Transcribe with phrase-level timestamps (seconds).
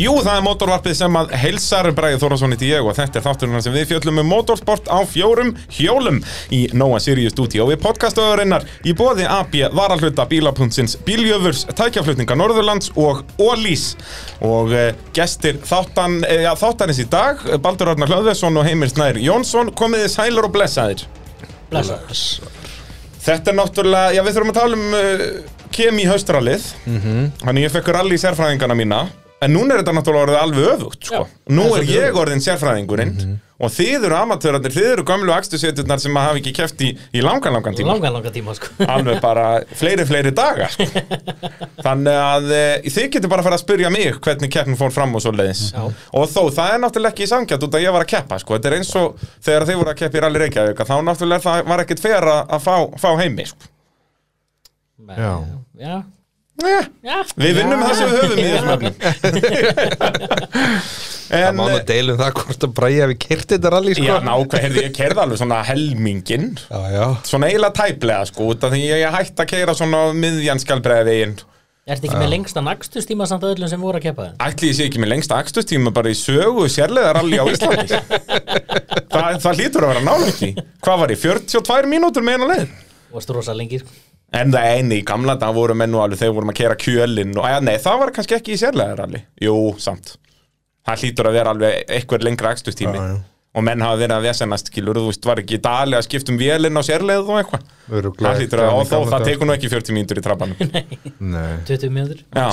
[0.00, 3.64] Jú, það er motorvarpið sem að heilsar Bræði Þórasson í ég og þetta er þátturinn
[3.64, 6.22] sem við fjöllum um motorsport á fjórum hjólum
[6.56, 7.66] í Nóa Sirius Studio.
[7.68, 13.90] Við podcastöðurinnar í bóði AB Varalhutta Bílapuntsins Bíljöfurs Tækjaflutninga Norðurlands og Ólís
[14.40, 14.86] og e,
[15.16, 20.08] gestir þáttan, e, ja, þáttanins í dag Baldur Arnar Hlöðvesson og Heimir Snær Jónsson komiði
[20.16, 21.04] sælur og blessaðir.
[21.68, 22.00] Blessa.
[23.20, 25.30] Þetta er náttúrulega, já við þurfum að tala um uh,
[25.76, 26.70] kem í haustralið
[27.42, 29.08] Þannig ég fekk rally sérfræðingana mína
[29.40, 31.22] En núna er þetta náttúrulega orðið alveg öfugt sko.
[31.24, 36.16] Já, Nú er ég orðin sérfræðingurinn Og þið eru amatörarnir, þið eru gömlu akstuseturnar sem
[36.16, 38.70] hafa ekki keft í, í langan, langan tíma Langan, langan tíma sko.
[38.86, 39.44] Alveg bara
[39.76, 40.86] fleiri, fleiri daga sko.
[41.86, 45.12] Þannig að e, þið getur bara að fara að spyrja mig hvernig keppnin fór fram
[45.16, 45.82] og svo leiðis Já.
[46.16, 48.56] Og þó, það er náttúrulega ekki sangjart út að ég var að keppa sko.
[48.56, 51.68] Þetta er eins og þegar þið voru að keppa í rally Reykjavík Þá náttúrulega það
[51.74, 52.74] var ekkert fer að, fá,
[53.04, 53.68] fá heimi sko.
[55.20, 55.34] Já.
[56.64, 56.80] Já.
[56.80, 57.18] Eh, Já.
[57.40, 58.94] Við vinnum það sem við höfum í þessum efnum
[61.30, 64.16] Það En má nú deilum það hvort að bræja við kyrti þetta rally sko Já,
[64.26, 67.04] nákvæm, heyrði, ég kerði alveg svona helmingin já, já.
[67.28, 71.36] Svona eiginlega tæplega, sko Því ég ég hætti að keira svona á miðjan skalbreiði veginn
[71.90, 74.34] Ertu ekki með lengsta nagstustíma samt öllum sem voru að keppa það?
[74.46, 77.88] Ætli ég sé ekki með lengsta akstustíma bara í sögu sérlega rally á Íslandi
[79.10, 80.50] Þa, Það hlýtur að vera nálægt í
[80.84, 82.76] Hvað var ég, 42 mínútur með eina leið?
[84.36, 87.34] En það eini í gamla dag voru menn og alveg þegar vorum að keira kjölinn
[87.34, 89.24] og, ja, Nei, það var kannski ekki í sérlega rally.
[89.42, 90.14] Jú, samt.
[90.86, 93.18] Það hlýtur að vera alveg eitthvað lengra akstustími Já, já.
[93.50, 96.30] Og menn hafa verið að vesennast, skilur, þú veist, var ekki í dali að skipta
[96.30, 97.64] um vélinn á sérleið og eitthvað?
[97.90, 100.60] Það hlýtur að, og þó, gamla það tekur nú ekki 40 mínútur í trappanum.
[101.34, 101.56] Nei.
[101.66, 102.20] 20 mínútur.
[102.30, 102.46] Já,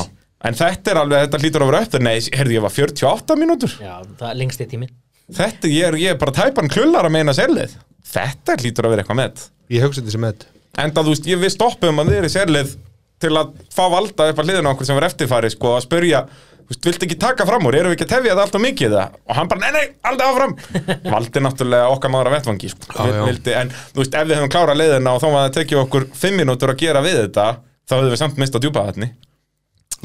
[0.50, 3.78] en þetta er alveg, þetta hlýtur að vera upp Nei, herði, ég var 48 mínútur.
[3.78, 4.90] Já, það er lengsti tími.
[5.38, 7.74] Þetta, ég er, ég er bara tæpan klullar að meina sérleið
[8.08, 9.42] Þetta hlýtur að vera eitthvað með
[9.76, 10.46] Ég hugsa þetta sem með
[10.78, 12.76] Enda, þú veist, ég, við stoppum að við erum sérleið
[13.18, 16.24] Til að fá valda upp að hliðina okkur sem var eftirfæri Sko, að spurja,
[16.62, 17.78] þú veist, viltu ekki taka fram úr?
[17.80, 19.96] Erum við ekki að tefja þetta allt og mikið það Og hann bara, nei, nei,
[20.12, 20.58] aldrei áfram.
[21.16, 22.92] Valdi náttúrulega okkar maður að vettvangi sko.
[22.94, 23.24] Já, já.
[23.32, 26.08] Vildi, En, þú veist, ef við hefum klárað leiðina Og þá var það tekið okkur
[26.22, 27.48] fimm mínútur að gera við þetta
[27.88, 29.10] Þá hefðum við samt mist að djúpa þetta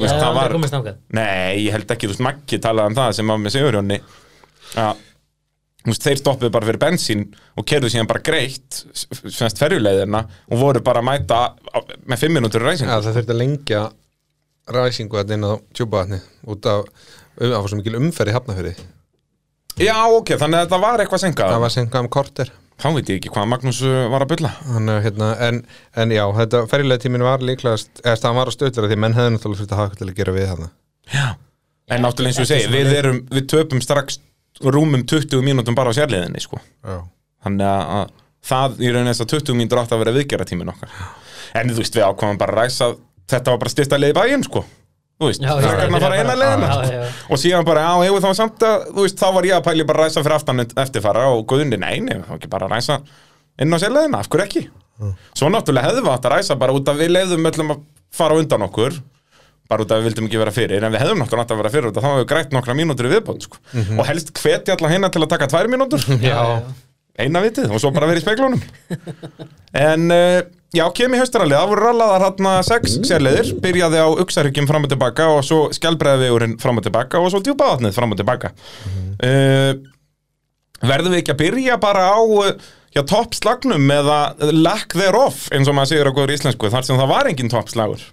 [0.01, 0.55] Já, það var
[1.13, 3.97] Nei, ég held ekki, þú veist, Maggi talaði um það sem var með Sigurjónni.
[4.73, 5.12] Að þú
[5.87, 7.25] veist, þeir stoppuðu bara fyrir bensín
[7.59, 11.41] og kerðu síðan bara greitt semst ferjuleiðina og voru bara að mæta
[12.07, 13.83] með fimm minútur í Já, reysingu það þurfti að lengja
[14.73, 16.19] ræsingu þetta inn á tjúbaðni
[16.53, 16.83] út af
[17.37, 18.83] það var svo mikil umferð í hafnafyrir
[19.81, 22.51] Já, ok, þannig að þetta var eitthvað senkað það var senkað um korter.
[22.83, 25.59] Þá veit ég ekki hvað Magnús uh, var að bylla að, hérna, en,
[26.01, 29.33] en já, þetta ferjulega tíminn var líklegast eða það var að stöðla því menn hefði
[29.35, 30.69] náttúrulega þurft að hafa eitthvað til að gera við þarna.
[31.13, 31.25] Já.
[31.93, 34.19] En náttúrulega eins og ég segi, við, erum, við töpum strax
[34.61, 36.59] rúmum 20 mínútum bara á sérleiðinni, sko.
[36.83, 36.99] Já,
[37.43, 40.71] Þannig að, að það í rauninni þess að 20 mínútur átt að vera viðgera tíminn
[40.73, 40.93] okkar
[41.59, 42.91] En þú veist, við ákvæmum bara að ræsa
[43.33, 44.63] Þetta var bara styrsta leið í bæinn, sko.
[45.21, 46.93] Þú veist, Já, já, frekar en að fara eina já, sko.
[46.93, 47.03] já.
[47.29, 49.85] Og síðan bara, já, hefur þá samt að Þú veist, þá var ég að pæli
[49.89, 52.99] bara að ræsa fyrir aftan eftirfara Og guðunni, nei, nei, þá ekki bara að ræsa
[53.61, 54.63] Inn á sérleiðina, af hverju ekki?
[55.37, 57.83] Svo náttúrulega hefðum við átt að ræsa bara út af við leiðum öllum að
[58.13, 58.97] fara undan okkur
[59.73, 61.73] bara út af við vildum ekki vera fyrir en við hefðum náttúrulega átt að vera
[61.73, 63.61] fyrir út af þá hefur við grætt nokkra mínútur í viðbóð sko.
[63.97, 66.03] og helst hvetja alla hérna til að taka tvær mínútur.
[67.13, 68.61] Eina vitið og svo bara verið í speklunum
[69.77, 70.39] en uh,
[70.73, 71.59] já, kem í haustarallið.
[71.59, 76.57] Það voru rallaðar hérna sex sérleiðir byrjaði á uksarhyggjum fram og tilbaka og svo skjálbreiðvegurinn
[76.61, 78.53] fram og tilbaka og svo djúpaðatnið fram og tilbaka.
[79.21, 79.77] Uh,
[80.81, 82.49] verðum við ekki að byrja bara á uh,
[82.93, 84.19] já, toppslagnum eða
[84.51, 88.03] lack thereof eins og maður segir á góður íslensku þar sem það var engin toppslagur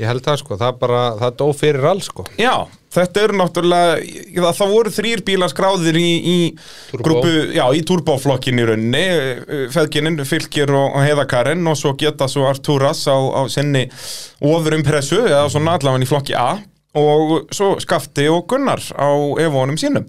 [0.00, 2.24] ég held það sko, það bara, það dó fyrir all sko.
[2.40, 2.54] Já,
[2.94, 3.94] þetta eru náttúrulega
[4.36, 6.36] það, það voru þrýr bílar skráðir í, í
[7.00, 9.04] grúpu, já, í turboflokkin í rauninni,
[9.74, 13.86] feðgininn, fylgir og, og heiðakarinn og svo geta svo Arturas á, á sinni
[14.40, 16.52] ofurumpressu, eða svona allavega í flokki A
[16.98, 19.08] og svo Skafti og Gunnar á
[19.40, 20.08] evónum sínum.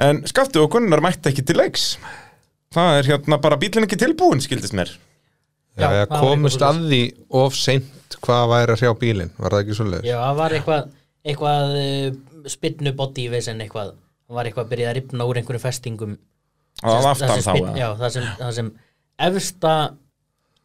[0.00, 1.92] En Skafti og Gunnar mætti ekki til leiks.
[2.70, 4.94] Það er hérna bara bílinn ekki tilbúin, skildist mér
[6.20, 7.00] Komust eitthvað að því
[7.42, 10.88] of seint hvað væri að hrjá bílinn, var það ekki svo já, það var eitthvað
[11.30, 13.94] eitthvað uh, spinnu body vesen eitthvað.
[14.30, 16.12] Það var eitthvað að byrja að ripna úr einhverjum festingum.
[16.80, 17.78] Og Það aftan þá spinn- eða?
[17.80, 18.70] já, það sem, það sem
[19.30, 19.72] efsta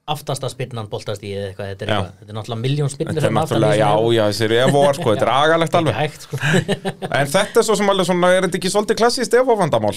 [0.05, 3.25] aftasta spinnan boltast í eða eitthvað þetta er, eitthvað, þetta er náttúrulega miljón spinnur Þetta
[3.31, 5.95] er náttúrulega, já, já, þessir evóar, sko, þetta er agalegt alveg.
[5.97, 6.37] hægt sko.
[7.19, 9.95] En þetta er svo sem alveg svona, er þetta ekki svolítið klassíst evóvandamál?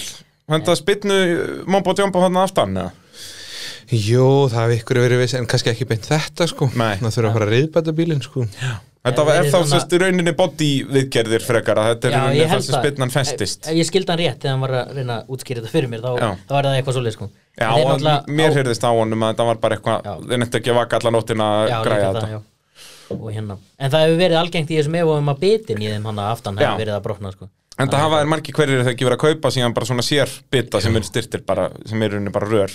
[0.49, 1.19] Þetta spinnu
[1.69, 2.91] mombo jumbo hann aftan, eða?
[3.89, 6.97] Jú, það hef ykkur verið viss, en kannski ekki beint þetta sko Nei.
[7.01, 8.43] Það þurfa að fara að reyðbæta bílinn sko
[8.99, 12.13] Þetta En er þá svona- sérst í rauninni body viðgerðir frekar að þetta er í
[12.13, 12.83] Já, rauninni það sem það.
[12.83, 15.61] spinnan festist Ef ef ég skildi hann rétt þegar hann var að reyna að útskýra
[15.63, 16.29] þetta fyrir mér þá, Já.
[16.49, 18.91] þá var það eitthvað svolítið sko Já, En þeir og náttúrulega mér á- heyrðist á
[18.99, 20.13] honum að þetta var bara eitthvað Já.
[20.29, 22.41] þeir nefndi ekki að vaka alla nóttina að Já, græja líka þetta það, já.
[23.09, 26.19] og hérna en það hefur verið algengt í þessum efum að bitin í þeim hann
[26.19, 26.67] að aftan Já.
[26.67, 27.49] hefur verið að brotna sko.
[27.79, 30.29] En það hafa þær margir hverjir þegar ekki verið að kaupa síðan bara svona sér
[30.51, 32.69] bita sem eru styrtir bara, sem eru henni bara rör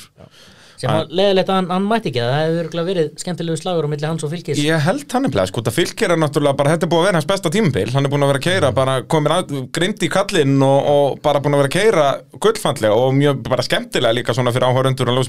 [0.81, 4.09] sem var leðilegt að hann, hann mætti ekki það hefur verið skemmtilegu slagur á milli
[4.09, 6.93] hans og fylgis Ég held hann nefnilega, sko, það fylgir er náttúrulega bara, þetta er
[6.95, 9.35] búið að vera hans besta tímabil, hann er búin að vera að keira, bara komin
[9.37, 12.09] að, grind í kallinn og, og bara búin að vera að keira
[12.47, 15.21] gullfallega og mjög bara skemmtilega líka svona fyrir áhörundur og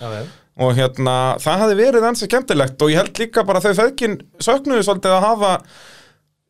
[0.00, 0.22] já.
[0.56, 4.86] og hérna, það hafði verið ansi skemmtilegt og ég held líka bara þau feðkin söknuðu
[4.86, 5.52] svolítið að hafa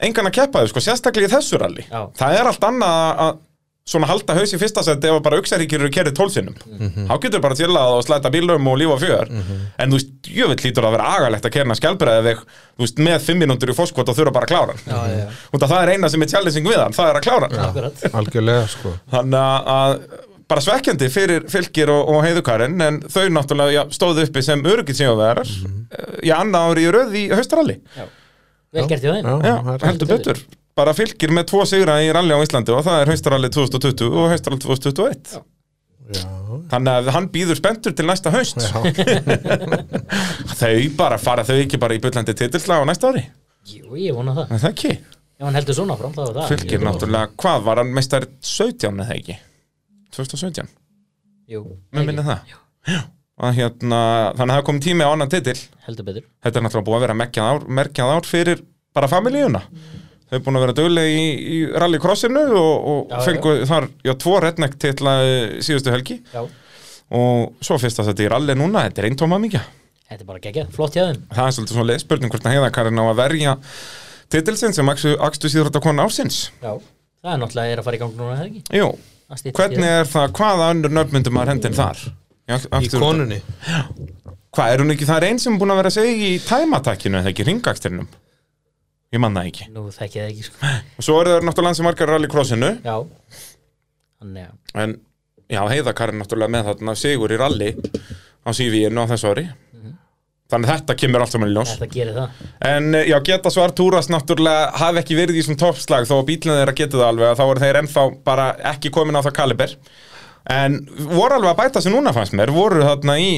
[0.06, 2.06] engan að keppa þau, sko, sérstaklega í þessu rally Já.
[2.18, 3.42] það er allt annað að
[3.86, 6.56] svona halda haus í fyrsta seti ef bara auksaríkir eru kerið tólsinnum
[7.06, 9.30] þá getur bara tilað og slæta bílum og lífa fjör.
[9.78, 12.40] En þú veist, jöfell lítur að vera agalegt að kerna skjálbreið veg,
[12.74, 15.28] þú veist, með fimm mínútur í fóskvot og þurfa bara að klára já, já.
[15.52, 17.68] og það er eina sem er challenging við hann, það er að klára hann.
[17.68, 18.04] Akkurat.
[18.12, 18.96] algjörlega sko.
[19.14, 19.94] Þannig að- að
[20.48, 25.46] bara svekkjandi fyrir fylgir og, og heiðukarinn en þau náttúrulega já, stóðu uppi sem verar
[25.46, 26.22] mm -hmm.
[26.26, 27.80] í annað ári í röð í haustaralli.
[28.72, 30.84] Vel gert í Já.
[30.84, 33.48] já, það bara fylgir með tvo sigra í ralli á Íslandi og það er haustaralli
[33.48, 35.42] 2020 og haustaralli 2021 Já.
[36.14, 36.22] Já,
[36.70, 38.60] þannig að hann býður spenntur til næsta haust.
[38.62, 38.78] Já,
[40.60, 43.24] þau bara fara þau ekki bara í bullandi titilsla á næsta ári.
[43.66, 44.52] Jú, ég vona það.
[44.54, 44.92] En það ekki,
[45.36, 49.02] Ef hann heldur svona fram þá er það fylgir náttúrulega hvað var hann meistar 17
[49.02, 49.34] eða ekki?
[50.14, 50.70] 2017,
[51.50, 52.54] Jú, með minni það.
[52.86, 53.02] Já,
[53.42, 54.00] að hérna,
[54.38, 55.58] þannig að það kom tími á annan titil.
[55.88, 56.28] Heldur betur.
[56.46, 58.62] Þetta er náttúrulega búið að vera merkjað ár, merkjað ár fyrir
[58.94, 59.64] bara familíuna
[60.26, 61.24] þau er búin að vera döguleg í,
[61.56, 65.16] í rallycrossinu og, og Já, fengu þar, já, tvo redneck titla
[65.62, 66.20] síðustu helgi.
[66.34, 66.44] Já,
[67.16, 69.66] og svo fyrst að þetta í rally núna, þetta er eintóma mikið
[70.06, 71.22] þetta er bara geggjað, flott hjá þeim.
[71.34, 73.54] Það er svolítið svona spurning hvort að heiðakarinn á að verja
[74.30, 76.38] titilsinn sem akstu síður konu ársins.
[76.62, 76.72] Já,
[77.22, 78.62] það er náttúrulega er að fara í gang núna, er það ekki?
[78.78, 78.90] Jú,
[79.26, 82.02] Það hvernig er það, hvaða önnur nöfnmyndum maður hendin þar?
[82.46, 83.40] Í konunni.
[84.54, 86.36] Hvað, er hún ekki, það er einn sem er búin að vera að segja í
[86.46, 88.06] tæmatakkinu eða ekki ringakstrinum?
[89.14, 89.68] Ég man það ekki.
[89.74, 90.72] Nú þekki ég það ekki, sko.
[90.98, 92.96] Og svo eru það náttúrulega hans sem margar rallycrossinu Já,
[94.22, 94.56] þannig að.
[94.82, 94.96] En
[95.52, 99.46] já, heiðakarinn náttúrulega með þarna sigur í rally á CV-inu á þessu ári.
[100.46, 101.70] Þannig að þetta kemur allt saman í ljós.
[101.74, 102.42] Þetta gerir það.
[102.68, 106.28] En eh, já, geta svar túrast náttúrulega hafi ekki verið í þessum toppslag þó að
[106.28, 108.44] bílinn þeirra getið það alveg að þá eru þeir ennþá bara
[108.74, 109.74] ekki komin á það kaliber
[110.46, 110.76] En
[111.10, 112.52] voru alveg að bæta sig núna fannst mér.
[112.54, 113.30] Voru þarna í,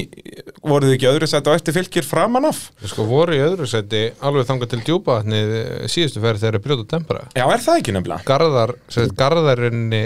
[0.60, 2.66] voru þið ekki öðru sett á eftir fylgir framan af?
[2.84, 5.55] Sko voru í öðru seti alveg þangað til djúpavatnið
[5.88, 8.28] síðustu ferð þegar þeir brjóta tempera Já, er það ekki nefnilega?
[8.28, 10.02] Garðar, sem sagt, garðarinni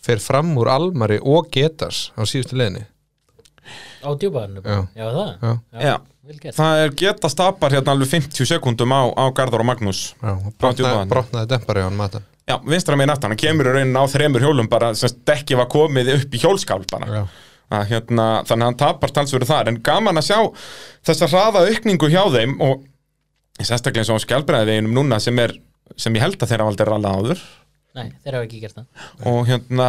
[0.00, 2.86] fer fram úr Almari og Getas á síðustu leðinni
[4.00, 4.80] Á djúpaðinu Já.
[4.96, 5.30] Já, það?
[5.44, 5.52] Já.
[5.84, 5.94] Já.
[6.40, 6.56] gert.
[6.56, 10.54] Það er geta stapar hérna alveg 50 sekundum á, á Garðar og Magnús Já, og
[10.56, 14.04] brotnaði, brotnaði dempari á hann mata Já, vinstra meginn aftan, hann kemur í raunin á
[14.10, 17.24] þremur hjólum bara sem dekki var komið upp í hjólskál bara.
[17.70, 19.70] Að, hérna, þannig að hann tapar talsverðu þar.
[19.70, 20.38] En gaman að sjá
[21.06, 22.82] þessa hraða aukningu hjá þeim og
[23.60, 25.54] sérstaklega eins og á skjálbræðiveginum núna sem er
[25.98, 27.44] sem ég held að þeirra valdi ralla áður.
[27.98, 29.06] Nei, þeir hafa ekki gert það.
[29.30, 29.88] Og hérna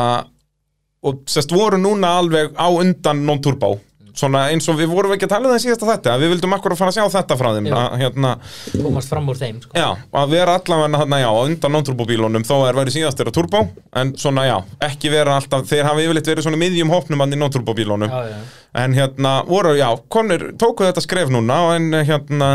[1.01, 3.75] og sérst voru núna alveg á undan non-turbo
[4.17, 6.55] svona eins og við vorum ekki að tala um það í síðasta þetta við vildum
[6.57, 8.31] akkur að fara að sjá þetta frá þeim að, hérna,
[8.75, 9.75] Komast fram úr þeim, sko.
[9.77, 9.87] Já,
[10.21, 13.63] að vera allavega hérna, já, undan non-turbo bílunum þó er verið síðast þeirra turbo
[14.01, 14.55] en svona já,
[14.89, 18.33] ekki vera alltaf þeir hafa yfirleitt verið svona miðjum hópnum hann í non-turbo bílunum Já,
[18.33, 18.39] já,
[18.83, 22.51] en hérna voru, já, konur tóku þetta skref núna en hérna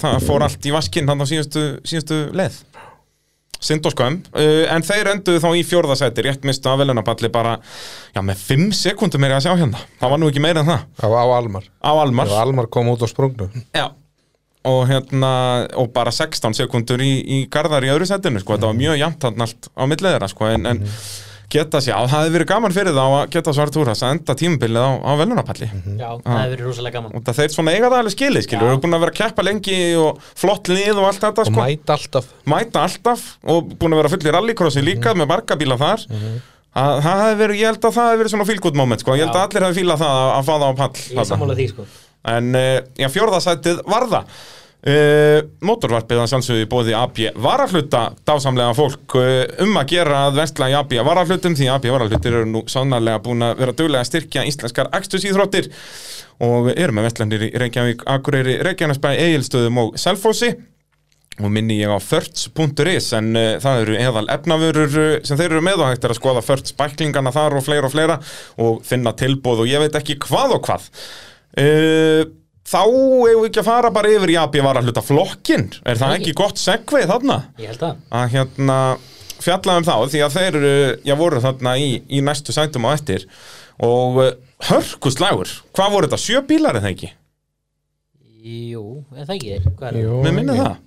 [0.00, 2.62] það fór allt í vaskinn hann á síðustu, síðustu leið
[3.62, 7.56] Sind og skömm, uh, en þeir enduðu þá í fjórðasæti, rétt mistu af velunapalli bara,
[8.14, 10.70] já, með 5 sekundum er ég að sjá hérna, það var nú ekki meira en
[10.72, 10.88] það.
[11.00, 11.70] Á, á Almar.
[11.80, 13.48] Á Almar, og Almar kom út á sprungnu.
[13.76, 13.86] Já.
[14.66, 15.30] Og hérna,
[15.78, 19.28] og bara 16 sekundur í, í Garðar í öðru sætinu, sko, þetta var mjög jæmt
[19.30, 20.82] allt á millið þeirra, sko, en, en
[21.52, 24.90] geta sér, það hefði verið gaman fyrir þá að geta svartúras að enda tímabilið á,
[24.98, 27.14] á velunapalli já, það hefur verið rosalega gaman.
[27.14, 29.20] Og það þeir svona eiga það alveg skilið skilur, við erum búin að vera að
[29.20, 31.62] keppa lengi og flott lið og allt þetta og sko.
[31.62, 32.28] mæta alltaf.
[32.50, 36.06] Mæta alltaf og búin að vera fullir rallycrossi líka með markabíla þar.
[36.76, 39.14] Að, það hefði verið, ég held að það hefði verið svona feel good moment sko.
[39.16, 39.38] ég held Já.
[39.40, 41.66] að allir hefði fílað það að, að fá það á pall Ég er sammála því,
[41.72, 41.86] sko.
[42.26, 44.34] En uh, já, fjórðasætið var það
[44.86, 50.38] Uh, motorvarpið að sjálfsögðu í bóði AB varahluta dásamlega fólk uh, um að gera að
[50.38, 54.10] vestla í AB varahlutum því AB varahlutir eru nú sannarlega búin að vera duglega að
[54.12, 55.66] styrkja íslenskar akstusíþróttir
[56.46, 60.52] og eru með vestlandir í Reykjavík, Akureyri, Reykjanesbæ, Egilstöðum og Selfossi.
[61.42, 65.66] Og minni ég á förts.is en uh, það eru eðal efnavörur uh, sem þeir eru
[65.66, 68.22] með og hægt er að skoða förts bæklingana þar og fleira og fleira
[68.62, 70.90] og finna tilbóð og ég veit ekki hvað og hvað.
[71.58, 72.22] Uh,
[72.66, 76.00] þá eigum við ekki að fara bara yfir í AB var að hluta flokkin er
[76.00, 76.22] það Ekki.
[76.32, 78.78] ekki gott segveið þarna Ég held að að hérna
[79.46, 80.72] fjalla um þá því að þeir eru,
[81.06, 83.26] já voru þarna í, í næstu sætum á eftir
[83.86, 84.30] og uh,
[84.70, 87.10] hörkuslægur, hvað voru þetta, sjö bílar eða ekki?
[88.46, 88.82] Jú,
[89.12, 89.56] er það ekki?
[89.76, 90.56] Hvað er Jú, Mér ekki.
[90.62, 90.82] það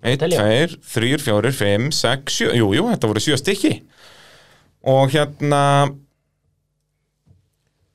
[0.00, 0.44] 1, telja.
[0.48, 3.72] 2, 3, 4, 5, 6, 7 Jú, jú, þetta voru 7 stykki
[4.90, 5.62] Og hérna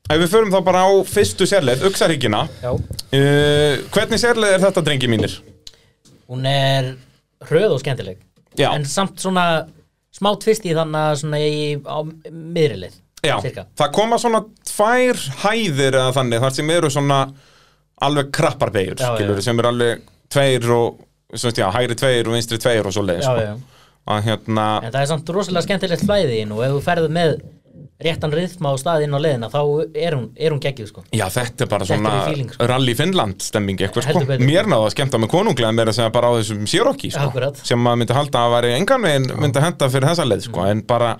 [0.05, 4.83] Ef við förum þá bara á fyrstu sérleið, Uxarhyggjina Já, uh, Hvernig sérleið er þetta,
[4.85, 5.39] drengi mínir?
[6.29, 6.95] hún er
[7.45, 8.21] hröð og skemmtileg
[8.57, 8.69] Já.
[8.71, 9.65] En samt svona
[10.15, 11.97] smá tvist í þannig að svona í, á
[12.31, 12.93] miðrilið
[13.25, 13.65] Já, Cirka.
[13.75, 17.19] það koma svona tvær hæðir eða þannig þar sem eru svona
[18.05, 21.00] alveg krapparbegjur, skilur, sem eru alveg tveir og,
[21.33, 24.17] svona, já, hægri tveir og vinstri tveir og svo leið, Já, sko.
[24.27, 27.35] hérna, en það er samt rosalega skemmtilegt flæði og ef þú ferðu með
[28.05, 29.60] réttan rytma á stað inn á leiðina þá
[29.96, 32.67] er hún, er hún geggjuð sko já, þetta er bara Þetta svona feeling, sko.
[32.72, 34.25] Rally Finland stemming eitthvað, sko.
[34.25, 34.46] Betur.
[34.46, 37.79] Mér náðu að skemmta með konunglega meira að segja bara á þessum Sirokki, sko, sem
[37.79, 40.51] maður myndi halda að væri engan veginn myndi henda fyrir þessa leið, Mm.
[40.51, 41.17] sko, en bara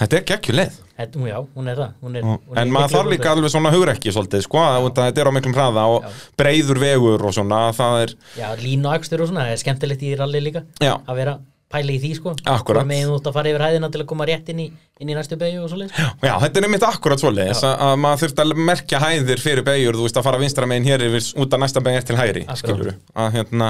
[0.00, 0.78] þetta er geggju leið.
[1.00, 3.50] Þetta, hún- já, hún er það hún er, hún er En maður þarf líka alveg
[3.54, 6.04] svona hugrekki svolítið, sko, að að þetta er á miklum hraða og
[6.36, 10.18] breiður vegur og svona, það er, Já, línu akstur og svona, það er skemmtilegt í
[10.18, 10.98] rally líka Já.
[11.08, 11.38] að vera
[11.70, 12.86] pæla í því sko Akkúrat.
[12.88, 14.64] Megin út að fara yfir hæðina til að koma rétt inn í,
[14.98, 15.92] inn í næstu beigju og svo leið
[16.26, 19.98] Já, þetta er einmitt akkurat svoleiðis að, að maður þurft að merkja hæðir fyrir beigur,
[20.00, 22.58] þú veist að fara vinstra megin hér yfir út að næsta beigir til hægri, Akkurat.
[22.64, 22.90] skilur
[23.22, 23.68] að hérna,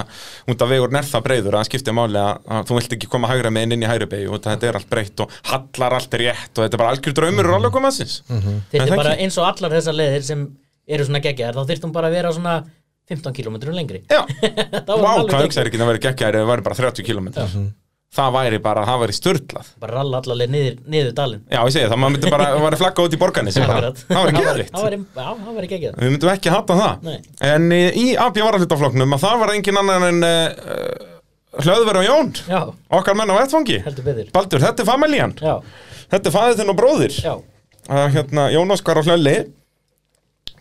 [0.55, 3.11] út að vegur er það breiður að það skiptir máli að, að þú vilt ekki
[3.13, 5.99] koma hægra megin inn í hægri beigju, út að þetta er allt breytt og hallar
[6.01, 8.17] allt rétt og þetta er bara algjör draumur og alveg komaðsins.
[8.31, 9.29] Þetta En er það bara ekki.
[9.29, 10.47] eins og allar þessar leiðir sem
[10.91, 12.57] eru svona geggjaðar þá þyrftum bara að vera svona
[13.11, 14.21] 15 km lengri Já,
[14.87, 15.47] Það var vá, alveg hvað geggjað.
[15.49, 17.29] hugsa er ekki að vera geggjaðir ef það væri bara 30 km.
[18.11, 19.67] Það væri bara, það væri störtlað.
[19.79, 21.43] Bara ralla allar leið niður, niður dalinn.
[21.47, 24.33] Já, ég segi það, maður myndi bara, það væri flagga út í borgarni það væri
[24.35, 24.73] geðvitt.
[24.75, 24.99] Það væri,
[25.61, 26.01] væri geggjað.
[26.01, 27.07] Við myndum ekki hata það.
[27.07, 27.21] Nei.
[27.53, 31.07] En í, í AB varallutafloknum að það var engin annar en uh,
[31.61, 32.61] Hlöðver og Jón Já,
[32.99, 33.79] Okkar menn á vettfangi
[34.35, 35.37] Baldur, þetta er familjan.
[35.43, 35.55] Já,
[36.11, 37.17] Þetta er fæðið þinn og bróðir.
[37.27, 39.37] Uh, hérna, Jón Óskar og Hlölli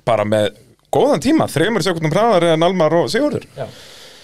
[0.08, 0.51] Bara með
[0.94, 3.46] góðan tíma Þreymur sekundum hraðar en Almar og Sigurður.
[3.58, 3.68] Já.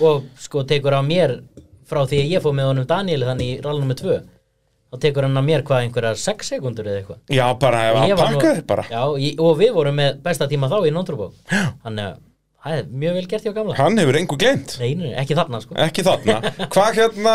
[0.06, 1.38] Og sko tekur á mér
[1.90, 4.20] frá því að ég fóð með honum Daniel þannig í rall nummer 2
[4.96, 7.18] þá tekur hann á mér hvað einhverjar 6 sekundur eða eitthvað.
[7.36, 8.86] Já, bara að pakka þér bara.
[8.92, 12.22] Já, ég, og við vorum með besta tíma þá í Nóntrúbó Þannig að
[12.66, 13.76] það er mjög vel gert hjá gamla.
[13.78, 14.72] Hann hefur engu gleymt.
[14.82, 15.76] Nei, nei, ekki þarna sko.
[15.84, 16.38] Ekki þarna.
[16.74, 17.34] Hvað hérna,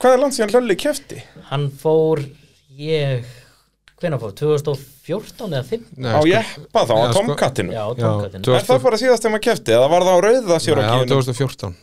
[0.00, 1.18] hvað er land síðan Hlölli kefti?
[1.50, 2.22] Hann fór,
[2.80, 3.26] ég,
[4.00, 7.72] hvenær fór, 2014 eða 15 Nei, Á sko- jeppa þá, á Já, sko- tomkattinu.
[7.76, 10.20] Já, Já, tónkattinu tvö- Er það bara síðast þegar maður kefti eða var það á
[10.24, 11.12] rauða Nei, það var sérokkiðinu?
[11.12, 11.76] 2014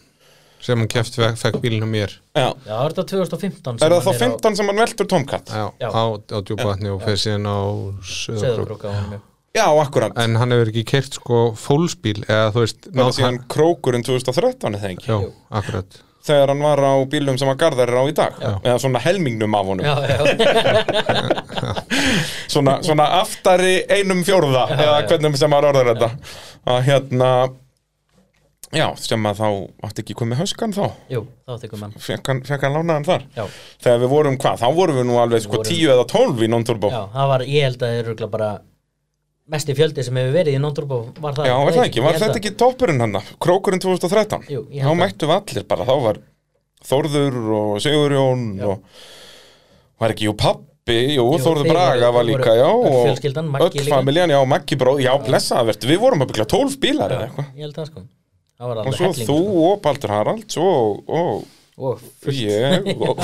[0.64, 4.24] sem hann keft fekk, á mér Já, Já, það er þetta 2015 er það þá
[4.24, 5.52] 15 sem hann veltur tomkatt?
[5.54, 5.90] Já, Já.
[5.92, 7.60] á, á djúpavatni og fyrir síðan á
[8.14, 9.22] Söðurbrúk á já.
[9.54, 10.16] Já, akkurat.
[10.18, 14.80] En hann hefur ekki kert sko fólksbíl eða þú veist Það var síðan krókurinn 2013
[14.80, 15.12] eða ekki?
[15.12, 15.20] Já,
[15.60, 16.00] akkurat.
[16.24, 18.38] Þegar hann var á bílum sem að Garðar er á í dag.
[18.64, 19.86] Eða svona helmingnum af honum.
[19.86, 20.22] Já, já,
[22.54, 25.08] svona, svona aftari einum fjórða Eða já.
[25.12, 26.10] hvernig sem maður orður þetta.
[26.74, 27.30] Að hérna
[28.74, 29.48] Já, sem að þá
[29.88, 30.84] átti ekki komið hauskan þá.
[31.14, 31.96] Jú, þá hann.
[32.08, 33.26] Fekk hann, fekk hann lánaðan þar.
[33.38, 33.46] Já,
[33.86, 36.52] Þegar við vorum hvað, þá vorum við nú alveg sko vorum- 10 eða 12 í
[36.54, 36.90] non-turbo.
[36.94, 38.52] Já, það var, ég held að það er örugglega bara
[39.52, 42.40] mesti fjöldi sem hefur verið í Nóntrúbó var það Já, er það ekki, var þetta
[42.40, 46.22] ekki toppurinn hann Krókurinn 2013 Jú, Þá að- mættu við allir bara, þá var
[46.84, 48.66] Þórður og Sigurjón Já.
[48.68, 48.84] og
[50.00, 54.76] var ekki, jú, pappi jú, þeir Braga var líka, já og öll familjan, já, Maggi
[54.76, 57.48] bróð, já, blessaðvert við vorum að byggja 12 bílar eða eitthvað.
[57.56, 58.04] Ég held það sko
[58.64, 59.68] og svo helling þú sko.
[59.70, 61.44] og Baldur Haralds og, og
[61.74, 61.98] Og
[62.30, 63.18] ég og,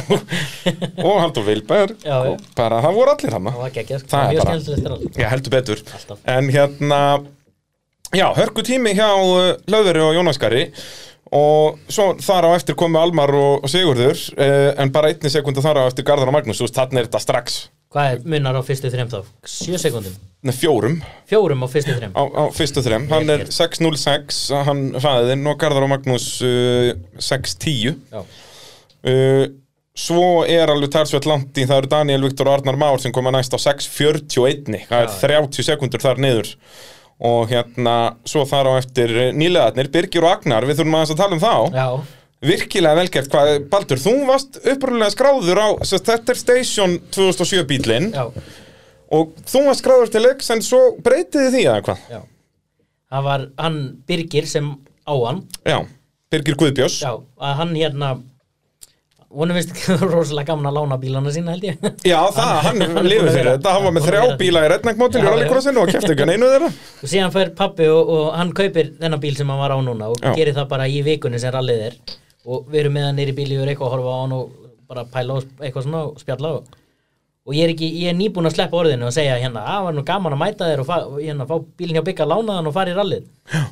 [1.22, 1.92] Haldur Vilberg.
[2.02, 4.10] Já, og bara, það voru allir hann það var geggjað sko.
[4.10, 5.84] Það er bara- Já, heldur betur.
[6.00, 6.24] Alltaf.
[6.34, 7.02] En hérna
[8.18, 10.64] Já, hörku tími hjá uh, Hlöðveri og Jónaskari
[11.30, 15.84] og svo þar á eftir komu Almar og, Sigurður uh, en bara einni sekunda þar
[15.86, 18.62] á eftir Garðar og Magnús, þú veist, þarna er þetta strax Hvað er munar á
[18.62, 19.22] fyrstu þrem þá?
[19.50, 21.00] Sjö sekundum Nei, fjórum.
[21.28, 22.12] Fjórum á fyrstu þrem.
[22.16, 27.98] Á, á fyrstu þrem, hann er 6.06 hann hraðin og Garðar og Magnús uh, 6.10
[28.14, 29.42] Já, uh,
[30.00, 33.34] svo er alveg talsveit langt í það eru Daniel Viktor og Arnar Már sem koma
[33.36, 36.54] næst á 6.41 það er 30 sekundur þar niður.
[37.20, 41.20] Og hérna, svo þar á eftir eh, nýlegaðnir, Birgir og Agnar við þurfum aðeins að
[41.20, 41.56] tala um þá.
[41.76, 47.66] Já, virkilega velgert, hvað, Baldur, þú varst upprúlega skráður á, svo, þetta er Station 2007
[47.68, 52.04] bílinn og þú varst skráður til leiks en svo breytiði því eða hvað?
[52.14, 52.22] Já.
[53.10, 54.68] Það var hann Birgir sem
[55.04, 55.44] á hann.
[55.66, 55.80] Já,
[56.30, 58.18] Birgir Guðbjós Já, að hann hérna
[59.30, 61.84] Vonum finnst ekki rosalega gaman að lána bílana sína held ég.
[62.02, 65.20] Já, það, hann, lifið að fyrir þetta, hann var með að þrjá bíla í rednækmótil
[65.20, 66.70] í rallycrossinu og kefti ekki hann einu þeirra.
[67.04, 70.10] Og síðan fær pappi og, og hann kaupir þennan bíl sem hann var á núna
[70.10, 70.32] og Já.
[70.34, 72.00] gerir það bara í vikunni sem rallið er
[72.46, 74.54] og við erum með hann nýri bíli og eitthvað að horfa á hann og
[74.90, 76.78] bara pæla og eitthvað svona og spjalla og,
[77.50, 79.98] og ég er, ekki, ég er nýbúin að sleppa orðinu og segja hérna, að var
[79.98, 82.94] nú gaman að mæta þér og fa, hérna, fá bílinn hjá bygga lánaðan og fara
[82.94, 83.28] í rallið.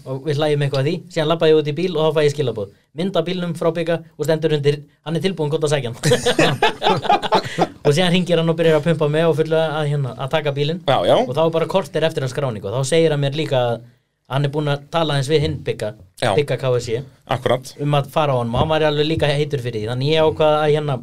[0.07, 0.93] Og við hlægjum eitthvað að því.
[1.13, 3.99] Síðan labba ég út í bíl og þá fæ ég skilabóð mynda bílnum frá bygga
[4.17, 6.57] og stendur undir hann er tilbúin gott að segja hann.
[7.87, 10.51] Og síðan ringir hann og byrjar að pumpa mig og fulla að, hérna, að taka
[10.55, 10.81] bílinn.
[10.89, 12.67] Já, já, og þá bara kortir eftir hans skráningu.
[12.67, 13.85] Og þá segir hann mér líka að
[14.33, 16.33] hann er búin að tala eins við hinn bygga Já.
[16.33, 17.73] bygga KSC akkurat.
[17.79, 19.89] Um að fara á hann og hann var alveg líka heitur fyrir því.
[19.91, 20.95] Þannig ég ákvað að hérna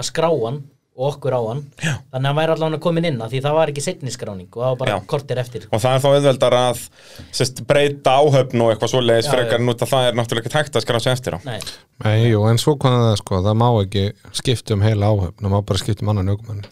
[0.00, 0.62] að skrá hann
[1.00, 1.60] og okkur á hann.
[1.80, 1.92] Já.
[2.12, 4.62] þannig að hann væri allavega komin inn að því það var ekki setni skráning og
[4.62, 5.04] það var bara Já.
[5.12, 5.66] kortir eftir.
[5.68, 6.82] Og það er þá auðveldar að
[7.36, 9.60] sest, breyta áhöfn og eitthvað svoleiðis frekar já.
[9.60, 11.38] en út að það er náttúrulega ekki hægt að skráða sig eftir á.
[11.44, 11.58] Nei,
[12.04, 14.06] Nei, jú, en svo hvað það sko, það má ekki
[14.40, 16.64] skipta um heila áhöfn, það má bara skipta um annan ökumann.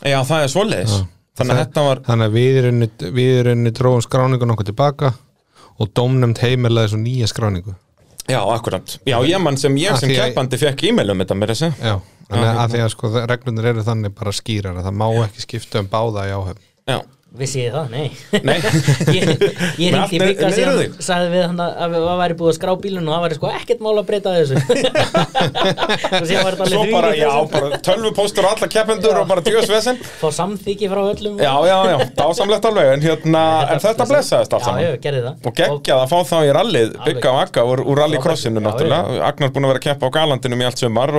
[0.00, 0.96] Já, það er svoleiðis.
[1.32, 5.14] Þannig að var Þannig að við í rauninni, við í rauninni dróum skráningun okkur tilbaka
[5.78, 7.76] og dómnefnd heimilaði svo nýja skráningu.
[8.30, 8.98] Já, akkurat.
[9.08, 11.74] Já, ég mann sem ég sem keppandi fekk e-mail um þetta að segja.
[11.80, 11.96] Já,
[12.28, 15.82] þannig að, því að sko reglunir eru þannig bara skýrar að það má ekki skipta
[15.82, 16.62] um báða í áhöfn.
[16.86, 16.98] Já,
[17.38, 17.86] vissi ég það?
[17.92, 18.10] Nei,
[18.44, 18.56] Nei.
[19.16, 19.30] Ég,
[19.80, 20.18] ég allt í
[20.52, 20.96] síðan þig.
[21.04, 23.80] sagði við hann að það væri búið að skrá bílun og það væri sko ekkert
[23.86, 24.58] mál að breyta þessu
[26.18, 27.50] og síðan var þetta svo alveg bara, þvílíkt já, vesen.
[27.54, 31.98] bara tölvupóstur og alla keppendur og bara tjóðsvesen fá samþyggi frá öllum Já, já, já,
[32.20, 36.02] dásamlegt alveg En, hérna, en þetta blessaðist allt Já, já, saman gerði það Og geggjað
[36.04, 36.96] að fá þá í rallið.
[37.06, 40.62] Bygga og Akka úr, rallycrossinu Já, náttúrulega Agnar búin að vera að keppa á galandinum
[40.62, 41.14] í allt sumar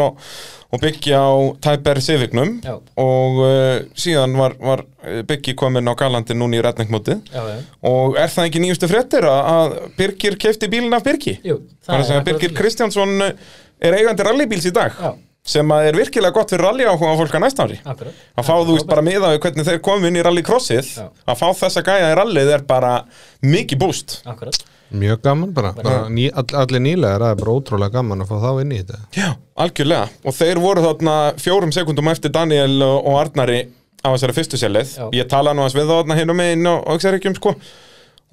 [0.74, 1.32] og, byggja á
[1.64, 2.76] Tæper Civicnum Já.
[3.00, 4.84] og uh, síðan var, var
[5.30, 7.44] byggi komin á galandin núna í já,
[7.86, 11.38] og er það ekki nýjustu fréttir að, Birgir kefti bílinn af Birgi?
[11.44, 12.58] jú Það er að segja að akkurat Birgir.
[12.58, 13.54] Kristjánsson uh,
[13.84, 15.14] er eigandi rallybíls í dag Já.
[15.54, 18.78] sem er virkilega gott fyrir rally áhuga fólk að næsta ári Akkurat að fá þú
[18.78, 22.20] veist bara miða við hvernig þeir komu inn í rallycrossið að fá þessa gæja í
[22.22, 22.94] rallið er bara
[23.44, 24.58] mikið búst Akkurat
[24.94, 28.36] Mjög gaman bara, bara ný, all, allir nýlega það er bara ótrúlega gaman að fá
[28.44, 29.00] þá inn í þetta.
[29.18, 29.30] Já,
[29.66, 30.10] algjörlega.
[30.22, 33.64] Og þeir voru þarna fjórum sekundum eftir Daniel og, og Arnari
[34.04, 34.60] á þessari fyrstu
[35.00, 35.08] Já.
[35.16, 37.56] ég talaði nú að við þarna hérna með inn á Öxaríkjum sko.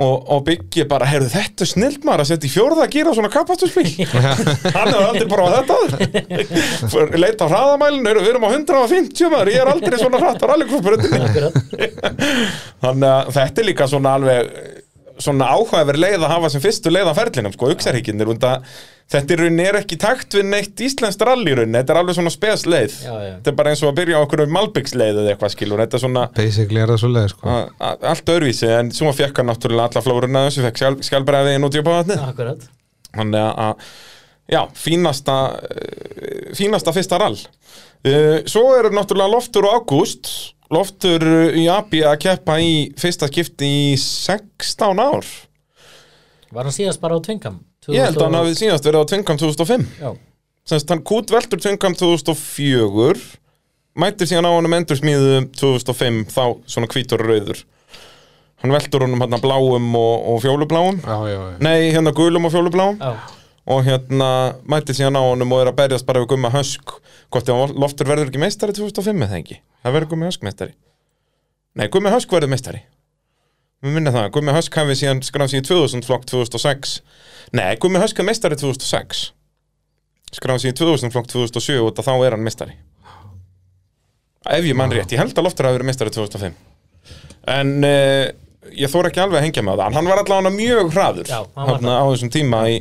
[0.01, 3.11] Og, og byggja bara, heyrðu þetta er snilt maður að setja í fjórða að gera
[3.13, 4.07] svona kapasturspíl
[4.77, 9.51] hann hefur aldrei bara á þetta leita á hraðamælin, heyrðu við erum á 150 maður,
[9.53, 10.49] ég er aldrei svona hratt á
[11.21, 11.59] Akkurat.
[12.87, 14.80] Þannig að þetta er líka svona alveg
[15.21, 18.33] svona áhugaverð leið að hafa sem fyrstu leið á ferlinum, sko, uksarhygginir
[19.11, 22.17] þetta í rauninni er ekki takt við neitt íslenskt rally í rauninni, þetta er alveg
[22.19, 22.93] svona spes leið.
[23.03, 23.33] Já, já.
[23.41, 26.05] þetta er bara eins og að byrja á okkur Malbyggsleið eða eitthvað skilur, þetta er
[26.05, 27.57] svona Basically er það svo leið sko
[28.13, 31.83] allt öðruvísi, en svo fekk hann náttúrulega alla flóruna þessu, fekk skjál, skjálbræðiðin út í
[31.83, 32.69] uppáðatni Akkurat.
[33.11, 33.91] Þannig að- að,
[34.55, 37.39] já, fínasta eh, fínasta fyrsta rall.
[38.01, 40.31] Uh, svo eru náttúrulega Loftur og Ágúst
[40.71, 41.25] Loftur
[41.59, 45.27] í Abi að keppa í fyrsta skipti í 16 ár.
[46.51, 47.59] Var hann síðast bara á Tvingam?
[47.91, 50.11] ég held að hann hafi síðast verið á Tvingam 2005 Já,
[50.69, 53.15] semst hann kút veldur Tvingam 2004
[54.01, 57.63] mætir síðan á honum endursmíðu 2005 þá svona hvítur og rauður.
[58.61, 61.01] Hann veldur honum hérna bláum og, og fjólubláum.
[61.01, 61.59] Já, já, já.
[61.65, 63.01] Nei hérna gulum og fjólubláum.
[63.01, 63.17] Já,
[63.71, 64.31] og hérna
[64.69, 66.95] mætti síðan á honum og er að berjast bara við Gumma Hösk.
[67.33, 70.75] Hvort ef Loftur verður ekki meistari 2005 eða ekki, það verður Gummi Hösk meistari.
[71.79, 72.85] Nei, Gummi Hösk verður meistari.
[73.81, 76.99] Við minna það, Gummi Hösk hafi síðan skráð síðan 2000 flokk 2006
[77.57, 79.31] nei, Gummi Hösk er meistari 2006
[80.37, 82.77] skráð síðan 2000 flokk 2007 og þá er hann meistari.
[84.51, 86.55] Ef ég mann rétt, ég held að Loftur hafi verið meistari 2005
[87.51, 88.27] en uh,
[88.77, 89.97] ég þóra ekki alveg að hengja með það.
[89.97, 92.77] Hann var allavega mjög hraður Já, þarna á þessum tíma í,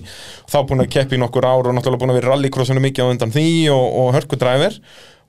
[0.51, 3.33] þá búin að keppi nokkur ár og náttúrulega búin að vera rallycrossinu mikið á undan
[3.33, 4.79] því og, og hörkudræfir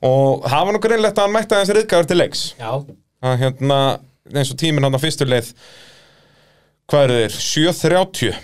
[0.07, 2.45] og það var nokkur einlegt að hann mætti aðeins riðgæður til leiks.
[2.61, 2.71] Já,
[3.27, 3.81] að hérna,
[4.35, 5.53] eins og tíminn hann á fyrstu leið
[6.91, 7.41] hvað eru þeir?
[7.47, 8.39] 7.30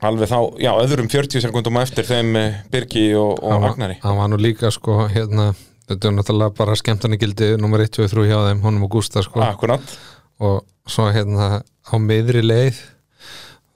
[0.00, 3.98] alveg þá, já, öðrum 40 sekundum eftir þeim eh, Birgi og, og Agnari.
[4.00, 5.50] Hann var nú líka sko hérna
[5.90, 9.40] Þetta er náttúrulega bara skemmtarnigildi nummer 1, 2, 3 hjá þeim, honum og Gústa sko.
[9.42, 9.94] Akkurat,
[10.38, 12.78] og svo hérna á miðri leið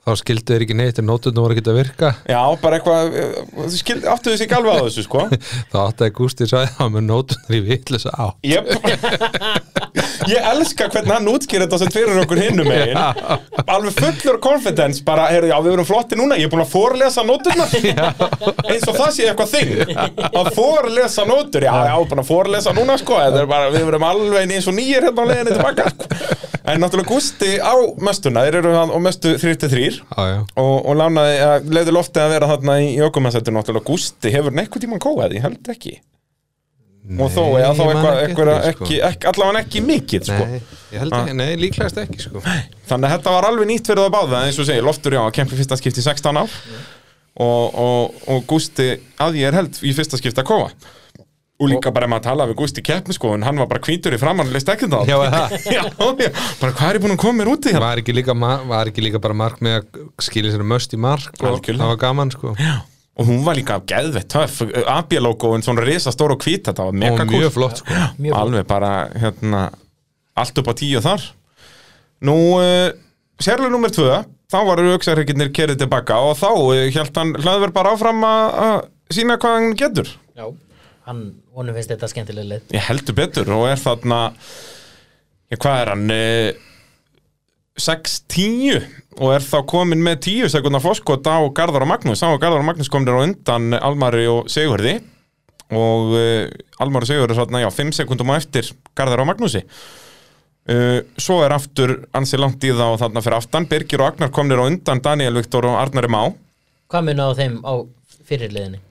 [0.05, 2.11] þá skildu þeir ekki neitt en nótundum voru ekki að virka.
[2.29, 5.23] Já, bara eitthvað eh, áttu þessi ekki alveg á þessu, sko?
[5.71, 8.69] Þá átti að Gústi sagði að með nótundur í vitlis á Ég,
[10.29, 13.01] ég elska hvernig hann útskýr þetta sem fyrir okkur hinnum megin.
[13.65, 17.25] Alveg fullur confidence bara, heyrðu, já við verum flotti núna ég er búin að forlesa
[17.25, 17.73] nóturnar.
[18.69, 19.73] Eins og það sé eitthvað þing.
[20.29, 24.53] Að forlesa nótur, já já, búin að forlesa núna sko, er bara, við verum alveg
[24.53, 25.89] eins og nýjir hérna á leiðinni tilbaka.
[26.65, 30.97] En náttúrulega Gústi á möstuna þeir eru hann á möstu 33 Já, já, og, og
[30.99, 35.35] lánaði, að leiði lofti að vera þarna í, ökumannsættu náttúrulega Gústi hefur nekkert tímann kóað,
[35.37, 35.95] ég held ekki.
[37.21, 37.91] Og þó, eftir
[38.33, 40.45] því, ekki, ekki, allavega ekki mikið sko.
[40.49, 40.61] Nei,
[41.03, 42.41] ekki, nei, líklegast ekki sko.
[42.89, 45.35] Þannig að þetta var alveg nýtt fyrir það báða eins og segir, Loftur já, að
[45.37, 46.55] kempa í fyrsta skipti í 16 ár.
[47.45, 48.89] Og, og, og Gústi
[49.21, 50.69] að ég er held í fyrsta skipti að kóa
[51.55, 54.15] Og líka bara með að tala við Gústi keppni sko En hann var bara hvítur
[54.15, 55.83] í framann og leist ekki það Já, já, já,
[56.59, 57.83] bara hvað er ég búin að koma mér út í hérna?
[57.85, 58.35] Var ekki, líka,
[58.67, 61.79] var ekki líka bara mark með að skilja sér möst í mark og Algjörlega.
[61.85, 62.51] það var gaman sko.
[63.15, 64.57] Og hún var líka geðvett töff.
[64.91, 67.99] AB-logo en svona risa stór og hvít Þetta var mega cool mjög flott sko.
[68.19, 68.35] Mjög.
[68.41, 69.61] Alveg bara, hérna
[70.35, 71.23] Allt upp á tíu þar.
[72.27, 72.89] Nú, uh,
[73.39, 74.19] sérlega nummer tvö
[74.51, 78.77] Þá varu auksarhyggjirnir kerið tilbaka Og þá uh, held hann hlaðver bara áfram að að
[79.15, 80.11] sýna hvað hann getur.
[80.35, 80.49] Já,
[81.05, 82.73] hann, honum finnst þetta skemmtilega leið.
[82.75, 84.19] Ég heldur betur og er þarna
[85.45, 86.05] Já, hvað er hann?
[86.09, 86.71] Uh,
[87.75, 88.79] 6-10
[89.19, 92.23] og er þá komin með 10 sekundar fórskot á Garðar og Magnús.
[92.25, 94.95] Og Garðar og Magnús komin á undan Almari og Sigurði
[95.75, 96.47] og uh,
[96.81, 99.61] Almari og Sigurði þarna, já, 5 sekundum á eftir Garðar og Magnúsi.
[100.65, 103.69] Uh, svo er aftur ansi langt í það og þarna fyrir aftan.
[103.69, 106.23] Birgir og Agnar komnir á undan Daniel Viktor og Arnari Má.
[106.89, 107.73] Hvað mun á þeim á
[108.25, 108.81] fyrirliðinni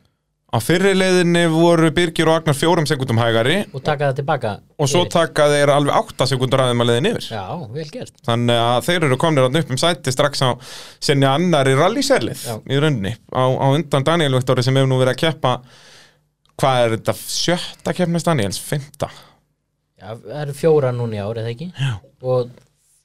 [0.55, 3.57] á fyrri leiðinni voru Birgir og Agnar fjórum sekundum hægari.
[3.75, 7.29] Og taka það tilbaka og svo taka þeir alveg 8 sekundur aðeim að leiðin yfir.
[7.35, 8.15] Já, vel gert.
[8.29, 10.51] Þannig að þeir eru komnir þarna upp um sæti strax á
[11.03, 12.55] sinni annari rallyserlið Já.
[12.71, 15.57] í rauninni á, á undan Daniel Viktori sem hefur nú verið að keppa
[16.63, 19.11] hvað er þetta, sjötta keppnist Daniels, fymta
[20.05, 21.71] Já, það eru fjóra núna í ár, eða ekki?
[21.81, 21.95] Já.
[22.29, 22.51] Og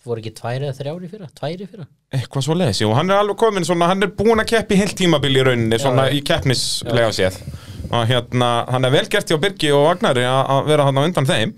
[0.08, 1.28] voru ekki tvær eða þrjár í fyrra?
[1.40, 1.88] Tvær í fyrra?
[2.16, 4.96] eitthvað svo leiðis, jú, hann er alveg komin svona, hann er búin að keppi heilt
[4.98, 7.38] tímabil í rauninni svona í keppnislega séð
[7.90, 11.30] og hérna, hann er vel gert hjá Birgi og Agnari að vera hann á undan
[11.30, 11.54] þeim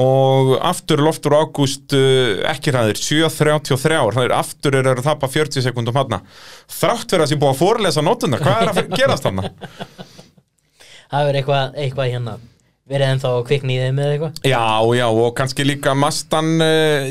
[0.00, 5.32] og aftur Loftur og Ágúst uh, ekki ræðir, 7.33 það er aftur eru að þappa
[5.32, 9.28] 40 sekundum hann þrátt fyrir að sé búið að forlesa nótunar, hvað er að gerast
[9.28, 9.42] hann?
[11.10, 12.36] Það verður eitthvað, eitthvað hérna
[12.90, 14.62] verið ennþá að kvikna í þeim eða eitthvað Já,
[14.98, 17.10] já, og kannski líka Mastan uh,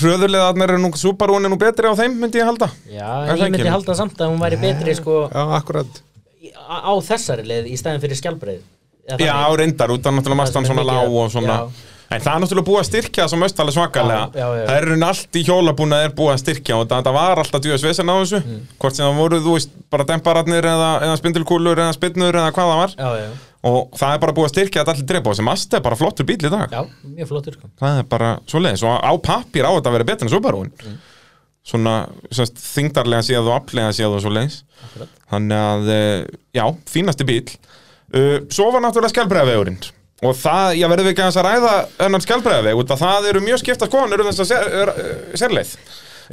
[0.00, 3.38] hröðulegaðarnir eru nú Subaru er nú betri á þeim, myndi ég halda Já, Er en
[3.38, 6.02] það ég myndi halda samt að hún væri betri sko já, akkurat
[6.64, 8.62] á á þessari leið í stæðin fyrir skjálbreið
[9.04, 9.58] Já, þannig.
[9.60, 11.82] reyndar, út af náttúrulega Mastan Það er svona lág og svona já.
[12.14, 14.64] En það er náttúrulega búið að styrkja sem austfæli svakalega Já, já, já.
[14.68, 17.62] Það er raun allt í hjólabúna er búið að styrkja og það, það var alltaf
[17.64, 18.60] djúðis vesen á þessu Mm.
[18.80, 22.70] Hvort sem það voru, þú veist, bara dempararnir eða, eða spindilkúlur eða spinnur eða hvað
[22.70, 22.94] það var
[23.64, 25.96] Og það er bara búið að styrkja þetta allir drepa og sem Mast er bara
[25.96, 26.68] flottur bíl í dag.
[26.68, 27.70] Já, mjög flottur sko.
[27.80, 30.72] Það er bara svo leiðis og á pappir á þetta að vera betur en Subaruin.
[31.64, 31.94] Svona
[32.28, 34.60] semst, þingdarlega séð og aflega séð og svo leiðis
[35.32, 39.80] þannig að, eh, já, fínasti bíl uh, svo var náttúrulega skjálbreiðavegurinn
[40.24, 44.30] og það, ég verður ekki að ræða út að það eru mjög skipta skoðanir um
[44.30, 45.74] þess að ser, er, er, sérleið.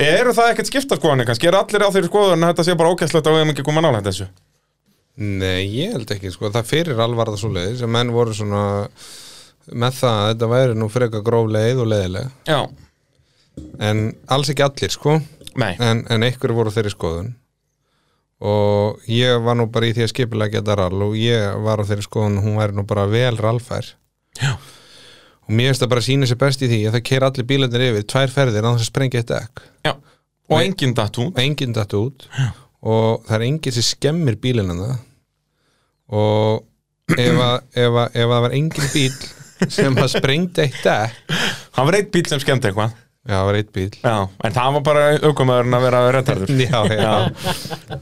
[0.06, 2.94] Eru það ekkert skipta skoðanir kannski, eru allir á þeirri skoðun að þetta sé bara
[2.94, 4.28] ógæslegt að við hefum ekki koma nálægt þessu
[5.21, 8.63] Nei, ég held ekki, sko, það fyrir alvarða svo leið sem menn voru svona
[9.71, 12.62] með það að þetta væri nú frekar gróf leið og leiðileg já,
[13.86, 14.01] en
[14.34, 15.19] alls ekki allir, sko.
[15.84, 17.34] En, en einhverju voru þeirri skoðun.
[18.41, 21.86] Og ég var nú bara í því að skipilega geta rall og ég var á
[21.86, 23.91] þeirri skoðun hún væri nú bara vel rallfær.
[24.39, 24.55] Já.
[25.43, 27.47] og mér finnst það bara að sína sér best í því að það keira allir
[27.49, 30.65] bílarnir yfir tvær ferðir að sprengja eitt ekk og Nei.
[30.69, 31.38] engin datt út.
[31.39, 32.25] Enginn datt út.
[32.81, 34.95] Og það er enginn sem skemmir bílina það
[36.12, 40.86] og ef, að, ef, að, ef að það var enginn bíl sem að sprengdi eitt
[40.89, 41.39] ekk
[41.78, 42.97] hann var eitt bíl sem skemmt eitthvað.
[43.21, 44.13] Já, það var eitt bíl já,
[44.47, 47.12] en það var bara aukumæðurinn að vera rettarður já, já.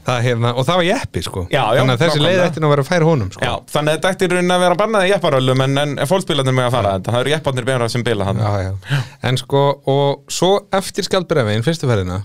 [0.06, 1.42] Það, hérna, og það var jeppi sko.
[1.52, 3.44] Þannig að þessi leið eftir að vera fær honum sko.
[3.44, 6.70] Já, þannig að þetta ætti í rauninni að vera bannaði jepparöllum en, en fólksbílarnir með
[6.70, 8.40] að fara þetta, það eru jepparnir bera sem bila hann.
[8.40, 9.02] já, já.
[9.28, 12.22] en sko og svo eftir skjaldbrefin fyrstu ferðina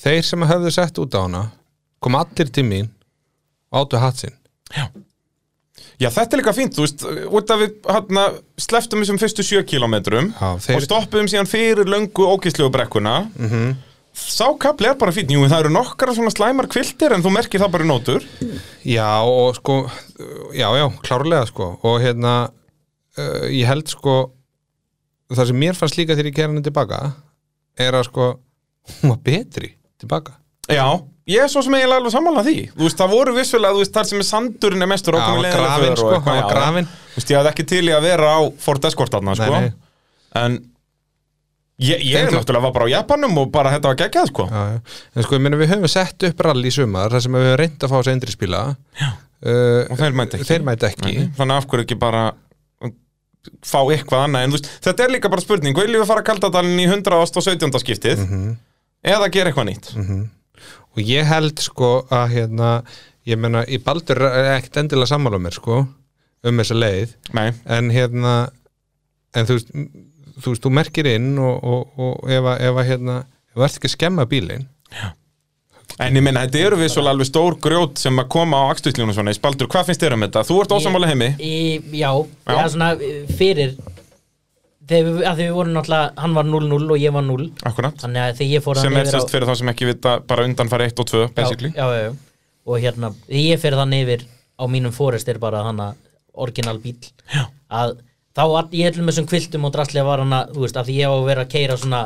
[0.00, 1.42] þeir sem höfðu sett út á hana
[2.00, 2.88] kom allir til mín
[3.68, 4.38] og áttu hatt sinn
[6.02, 8.24] Já, þetta er líka fínt, þú veist, út af við hana,
[8.58, 13.16] sleftum þessum fyrstu sjö kilometrum Já, og þeir, stoppuðum síðan fyrir löngu ógíslegu brekkuna.
[13.38, 13.74] Mhm.
[14.12, 17.62] Sá kapli er bara fínt, jú, það eru nokkara svona slæmar kviltir en þú merkir
[17.62, 18.26] það bara í nótur.
[18.84, 19.76] já og sko
[20.52, 22.34] já, já, klárlega sko og hérna
[23.16, 24.34] uh, ég held sko
[25.32, 26.98] það sem mér fannst líka þegar ég kæra henni tilbaka
[27.80, 28.26] er að sko
[29.00, 30.36] hún var betri tilbaka
[30.68, 30.84] Já,
[31.28, 32.56] ég er svo sem eiginlega alveg sammála því.
[32.74, 35.86] Þú veist, það voru vissulega, þú veist, þar sem er sandurinn er mestur leiðilega grafinn,
[35.86, 36.48] för og sko, eitthvað, já.
[36.50, 36.88] grafinn.
[37.12, 39.60] Þú veist, ég hafði ekki til í að vera á Ford Escort þarna, sko.
[39.60, 39.72] Nei.
[40.42, 40.58] En
[41.82, 44.48] ég, ég þú- náttúrulega var bara á Japanum og bara þetta var geggjað, sko.
[44.50, 44.80] já, já.
[45.16, 47.58] en sko ég meina við höfum sett upp rall í sumar þar sem við höfum
[47.62, 48.60] reynd að fá þessi endri spila
[49.02, 50.46] uh, Og þeir mæta ekki.
[50.50, 52.22] þeir mæta ekki Nei, Þannig af hverju ekki bara
[53.66, 56.28] fá eitthvað annað en þú veist, þetta er líka bara spurning viljum við fara að
[56.28, 57.16] kaldadalinn í 100.
[57.18, 57.80] og 17.
[57.82, 58.52] skiptið Mhm.
[59.02, 60.28] eða gera eitthvað nýtt
[60.92, 62.70] og ég held sko að hérna,
[63.28, 65.82] ég meina, í Baldur er ekkert endilega sammála mér sko
[66.42, 68.32] um þessa leið, Nei, en hérna
[69.38, 69.72] en þú veist
[70.42, 73.18] þú, veist, þú merkir inn og, og, og ef að, ef að hérna,
[73.54, 74.64] þú ert ekki að skemma bílinn.
[76.00, 79.12] En ég meina, þetta eru við svolítið alveg stór grjót sem að koma á akstuðsljónu
[79.14, 80.42] svona í spaldur, hvað finnst þér um þetta?
[80.48, 81.52] Þú ert ósamála heimi Í,
[82.00, 82.08] já,
[82.48, 82.54] Já.
[82.56, 83.74] já, svona eh, fyrir
[84.88, 88.52] þegar við, vorum náttúrulega hann var 0-0 og ég var 0 Akkurat þannig að þegar
[88.52, 90.84] ég fór Sem er yfir á- sérst fyrir þá sem ekki vita bara undan fara
[90.90, 92.14] 1 og 2, basically já, já, já.
[92.66, 94.24] og hérna, þegar ég fer þannig yfir
[94.58, 95.94] á mínum forest er bara hann að
[96.34, 96.96] orginal bíl
[97.32, 97.46] Já.
[97.70, 97.96] að
[98.36, 100.94] þá all, í öllum þessum kviltum og drastlega var hann að, þú veist, að því
[101.02, 102.02] ég á að vera að keira svona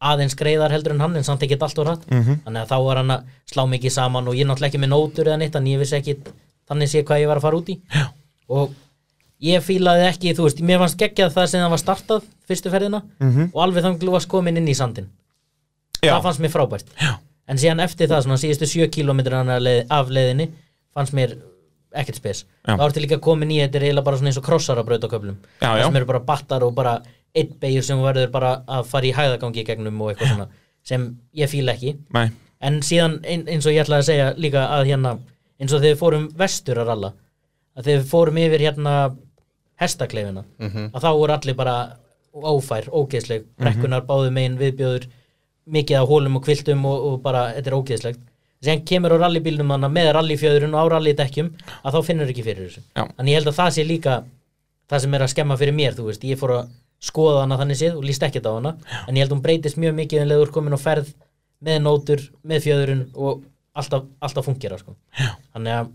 [0.00, 2.22] aðeins greiðar heldur en hann en samt ekki allt og rætt Mhm.
[2.22, 2.38] -hmm.
[2.44, 4.92] þannig að þá var hann að slá mikið saman og ég er náttúrulega ekki með
[4.92, 6.16] nótur eða neitt en ég vissi ekki
[6.68, 8.06] þannig sé hvað ég var að fara út í Já.
[8.48, 8.70] og
[9.42, 13.02] ég fílaði ekki, þú veist, mér fannst geggjað það sem það var startað fyrstu ferðina
[13.20, 13.50] Mhm.
[13.52, 15.08] og alveg þannig varst komin inn í sandin
[16.02, 16.86] Já, það fannst mér frábært.
[17.00, 17.18] Já.
[17.48, 20.48] en síðan eftir það, svona síðustu sjö kílómetrana leið, af leiðinni
[20.94, 21.36] fannst mér
[21.96, 22.44] ekkert spes.
[22.66, 25.78] Þá ertu líka komin í, þetta er eiginlega bara svona eins og krossar Já, það
[25.78, 25.84] já.
[25.86, 27.02] sem eru bara battar og bara
[27.34, 30.48] einn beigur sem verður bara að fara í hæðagangi gegnum og eitthvað svona
[30.82, 31.96] sem ég fíla ekki.
[32.12, 32.30] Nei.
[32.60, 35.18] En síðan ein, eins og ég ætlaði að segja líka að hérna,
[35.60, 37.12] eins og þegar við fórum vestur að ralla,
[37.76, 39.16] að þegar við fórum yfir hérna
[39.80, 40.44] hestakleifina.
[40.92, 41.76] Að þá voru allir bara
[42.36, 45.06] ófær, ógeðsleg, brekkunar báðu megin viðbjöður,
[45.72, 48.24] mikið af hólum og kviltum og, og bara, þetta er ógeðslegt.
[48.64, 51.50] Sem kemur á rallybílnum hana með rallyfjöðurinn og á rallydekkjum
[51.82, 52.82] að þá finnur ekki fyrir þessu.
[52.96, 53.04] Já.
[53.16, 54.14] þannig ég held að það sé líka
[54.88, 56.70] það sem er að skemma fyrir mér, þú veist, ég fór að
[57.06, 58.72] skoða hana þannig séð og líst ekkert á hana.
[59.04, 61.12] En ég held að hún breytist mjög mikið en leður komin á ferð
[61.66, 63.44] með nótur, með fjöðurinn og
[63.76, 64.96] alltaf, alltaf fungera sko.
[65.52, 65.92] þannig að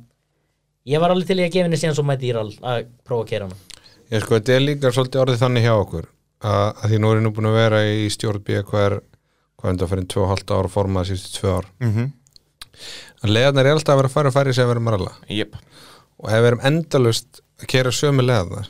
[0.92, 3.26] ég var alveg til í að gefa henni síðan svo mæti í rall að prófa
[3.26, 3.71] að kera hana
[4.12, 6.08] Ég sko, þetta er líka svolítið orðið þannig hjá okkur
[6.42, 8.98] að, að því nú er ég nú búin að vera í stjórn B hver,
[9.62, 11.70] hvað enda fyrir 2,5 ára formað síðustu 2 ár.
[11.84, 12.10] Mm
[13.22, 15.16] að leðarnar er alltaf að vera að fara að fara sem við erum að ralla.
[15.30, 15.58] Jep.
[16.22, 18.70] Og ef við erum endalust að kera sömu leðarnar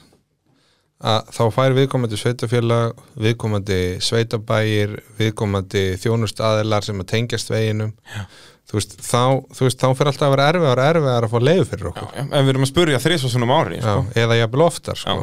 [1.11, 7.95] að þá fær viðkomandi sveitafélag viðkomandi sveitabægir viðkomandi þjónust aðilar sem að tengjast veginum
[8.71, 9.21] þú veist, þá,
[9.57, 12.13] þú veist, þá fyrir alltaf að vera erfiðar erfiðar að fá leiðu fyrir okkur.
[12.15, 14.05] Já, en við erum að spurja þrísvarsunum ári Já, sko.
[14.23, 15.17] eða jafnvel oftar sko.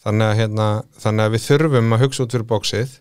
[0.00, 0.68] Þannig, að, hérna,
[1.00, 2.94] þannig að við þurfum að hugsa út fyrir bóksið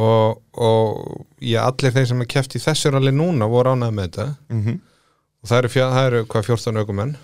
[0.00, 4.08] og, og já, allir þeir sem að kæft í þessu ralli núna voru ánægð með
[4.08, 4.28] þetta.
[4.52, 4.78] Mm
[5.40, 7.14] og það eru, fjö, það eru hvað 14 aukumenn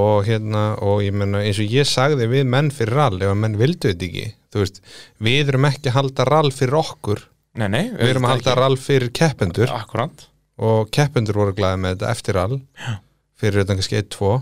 [0.00, 3.40] og hérna og ég menna eins og ég sagði við menn fyrir rall ef að
[3.42, 4.26] menn vildu þetta ekki.
[4.54, 4.80] Veist,
[5.22, 7.24] við erum ekki að halda rall fyrir okkur
[7.58, 9.70] Nei, nei við erum að halda rall fyrir keppendur.
[9.74, 10.26] Akkurant
[10.60, 12.90] og keppendur voru glæði með þetta eftir rall Já.
[13.40, 14.32] fyrir þetta kannski 1-2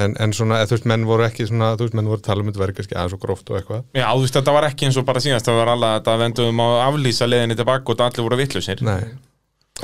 [0.00, 2.44] en, en svona, þú veist, menn voru ekki svona, þú veist, menn voru að tala
[2.44, 3.82] um þetta verið kannski aðeins og gróft og eitthvað.
[3.98, 6.14] Já, þú veist, þetta var ekki eins og bara síðast Það var alveg að þetta
[6.22, 9.00] vendum á að aflýsa leiðinni tilbaka og allir voru vittlusir Nei,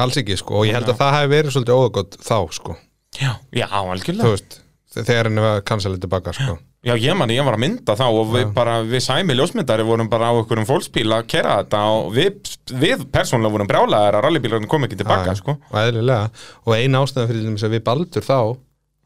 [0.06, 2.78] alls ekki, sko, og ég held að það hefði verið svolítið óðagott þá, sko,
[3.16, 4.60] Já, já, þú algjörlega veist
[4.96, 6.56] þegar henni var kansalið tilbaka, sko.
[6.56, 10.10] Já, ég manni, ég var að mynda þá og við bara, við sæmi ljósmyndari vorum
[10.12, 12.36] bara á einhverjum fólksbíl að kera þetta og við,
[12.78, 15.56] við persónulega vorum brjálæðar að rallybílarnir kom ekki tilbaka, Já, sko.
[15.72, 16.30] og eðlilega,
[16.62, 18.38] og ein ástæðan fyrir þess að við baldur þá,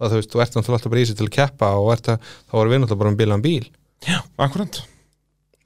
[0.00, 2.12] að þú veist, þú ert náttúrulega alltaf bara í sig til að keppa og ert
[2.12, 3.64] að, þá voru við náttúrulega bara um bílan bíl.
[4.04, 4.82] Já, akkurant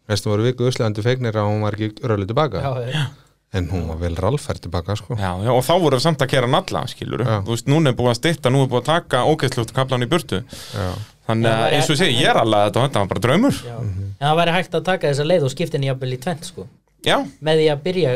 [0.05, 3.05] Veistu, voru viku uslegandi fegnir að hún var ekki rölu tilbaka, já, já.
[3.55, 6.31] En hún var vel rallfært tilbaka, sko Já, já, og þá vorum við samt að
[6.35, 7.37] kera nalla, skilur Já.
[7.47, 10.09] Þú veist, núna er búið að stytta, nú er búið að taka ógeðsljótt kaplan í
[10.11, 10.41] burtu
[10.75, 10.89] Já.
[11.25, 13.61] Þannig að eins og ég segi, ég er alveg þetta og þetta var bara draumur
[13.65, 13.77] Já.
[13.81, 16.67] en það væri hægt að taka þessa leið og skipta henni jafnvel í tvent sko.
[17.07, 18.13] Já, með því að byrja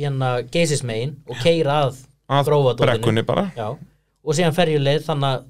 [0.00, 1.96] hérna geysismegin og keira að,
[2.30, 2.86] að Grófadótinu.
[2.86, 5.48] brekkunni bara já, og síðan ferjuleið þannig að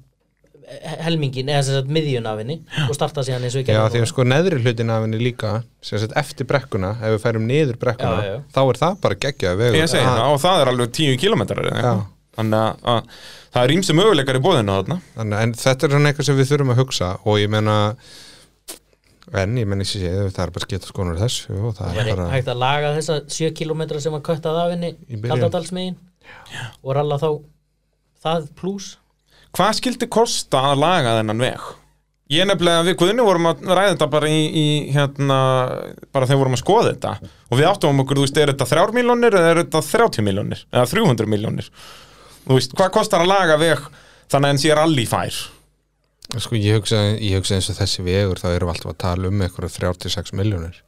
[1.03, 2.55] helmingin eða sem sagt miðjun af henni
[2.87, 5.51] og starta síðan eins og ég Já, því að sko neðri hlutin af henni líka
[5.83, 8.39] sem sagt eftir brekkuna, ef við færum niður brekkuna, Já, já.
[8.55, 9.77] þá er það bara geggjað vegur.
[9.81, 11.77] Ég segi Ah, það, og það er alveg 10 kilometrar eða?
[11.81, 12.03] Eitthvað.
[12.31, 14.99] Þannig að, að það er ímsi möguleikar í bóðinu þarna.
[15.17, 17.75] Þannig, en þetta er svona eitthvað sem við þurfum að hugsa og ég meina
[19.41, 22.09] en ég meina þessi séð, það er bara skita skonar þessu og það það er
[22.15, 24.89] bara hægt að laga þessa 7 km sem var köttað af henni
[25.23, 25.99] kaldadalsmegin
[26.81, 27.27] og ralla þá
[28.25, 28.89] það pluss
[29.57, 31.69] Hvað skildi kosta að laga þennan veg?
[32.31, 35.39] Ég nefnilega, við Guðni vorum að ræða þetta bara í, í hérna,
[36.15, 37.11] bara þegar vorum að skoða þetta
[37.51, 40.23] og við áttum um okkur, þú veist, er þetta 3 miljónir eða er þetta 30
[40.29, 41.67] miljónir eða 300 miljónir
[42.45, 43.83] Þú veist, hvað kostar að laga veg
[44.31, 45.41] þannig en sé rally fær?
[46.39, 49.27] sko ég hugsa, ég hugsa eins og þessi vegur þá erum við alltaf að tala
[49.27, 50.79] um eitthvað 36 miljónir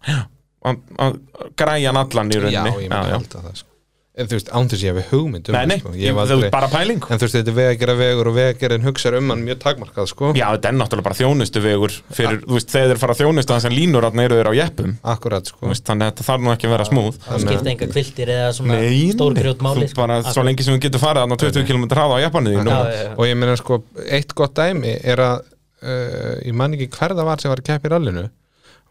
[0.63, 1.17] Að að
[1.60, 3.72] græja hann allan í Já, rauninni ég myndi alltaf það sko.
[4.13, 5.91] En þú veist, án þess ég hef hugmynd um Nei, nei, það, sko.
[5.97, 7.02] ég, aldrei, veist, bara pæling.
[7.10, 10.26] En þú veist, þetta er vegjara vegur og vegjara hugsar um hann mjög takmarkað sko.
[10.38, 13.49] Já, þetta er náttúrulega bara þjónustu vegur fyrir, þú veist, þegar þeir fara að þjónustu
[13.56, 14.91] þannig að línur þarna eru þeir á jeppum.
[15.15, 15.62] Akkurat sko.
[15.71, 18.54] Veist, þannig að þetta þarf nú ekki að vera smúð það skipta enga kviltir eða
[18.54, 21.84] svona Nei, stórgrjót máli þú bara, svo lengi sem við getum farið þarna 20 km
[21.89, 23.10] hraða á já.
[23.17, 23.82] og ég meina sko,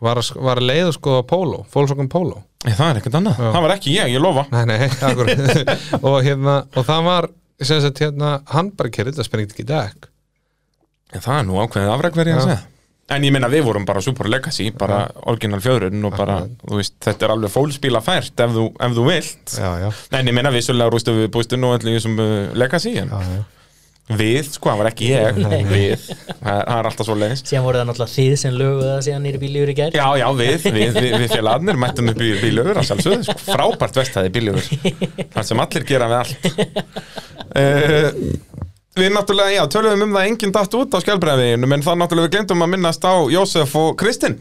[0.02, 2.88] var sem var að var að, að leið og skoða Polo, Volkswagen Polo Nei, það
[2.88, 4.44] er ekkert annað, það var ekki ég, ég lofa.
[4.52, 4.76] Nei, nei,
[6.06, 7.30] og, hérna, og það var
[7.62, 10.10] sem sagt, hérna, hann bara kerið þetta spenningti ekki í dag
[11.12, 12.44] En Það er nú ákveðið afræk verið að Já.
[12.46, 12.60] segja.
[13.12, 16.38] En ég minna við vorum bara Super Legacy bara original fjöðrun og bara
[16.70, 19.56] veist, þetta er alveg fólkspíla fært ef þú, ef þú vilt.
[19.58, 23.20] Já, já, En ég minna vissulega rústu við bústun og allir uh, Legacy en já,
[23.34, 23.42] já.
[24.18, 25.40] Við, sko, það var ekki ég.
[25.72, 28.88] Við, það er, það er alltaf svo leiðist síðan voru það náttúrulega þið sem löguðu
[28.90, 29.98] það síðan nýri bíljúri gær.
[29.98, 34.00] Já, já, við, við, við, við félagarnir mættum upp í bílöfur á sjálfsögðu, sko, frábært
[34.02, 36.50] vestæði bílöfur þar sem allir gera við allt.
[37.52, 38.52] Uh,
[38.92, 42.28] Við náttúrulega, já, töluðum um það að enginn datt út á skjálbreiðveginu en það náttúrulega
[42.28, 44.34] við glemdum að minnast á Jósef og Kristinn.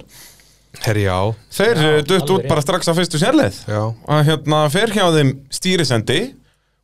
[0.84, 1.16] Herri, já,
[1.56, 3.62] Þeir dutt alveg út bara strax á fyrstu sérleið.
[3.72, 3.80] Já.
[3.88, 6.20] Og hérna fer hjá þeim stýrisendi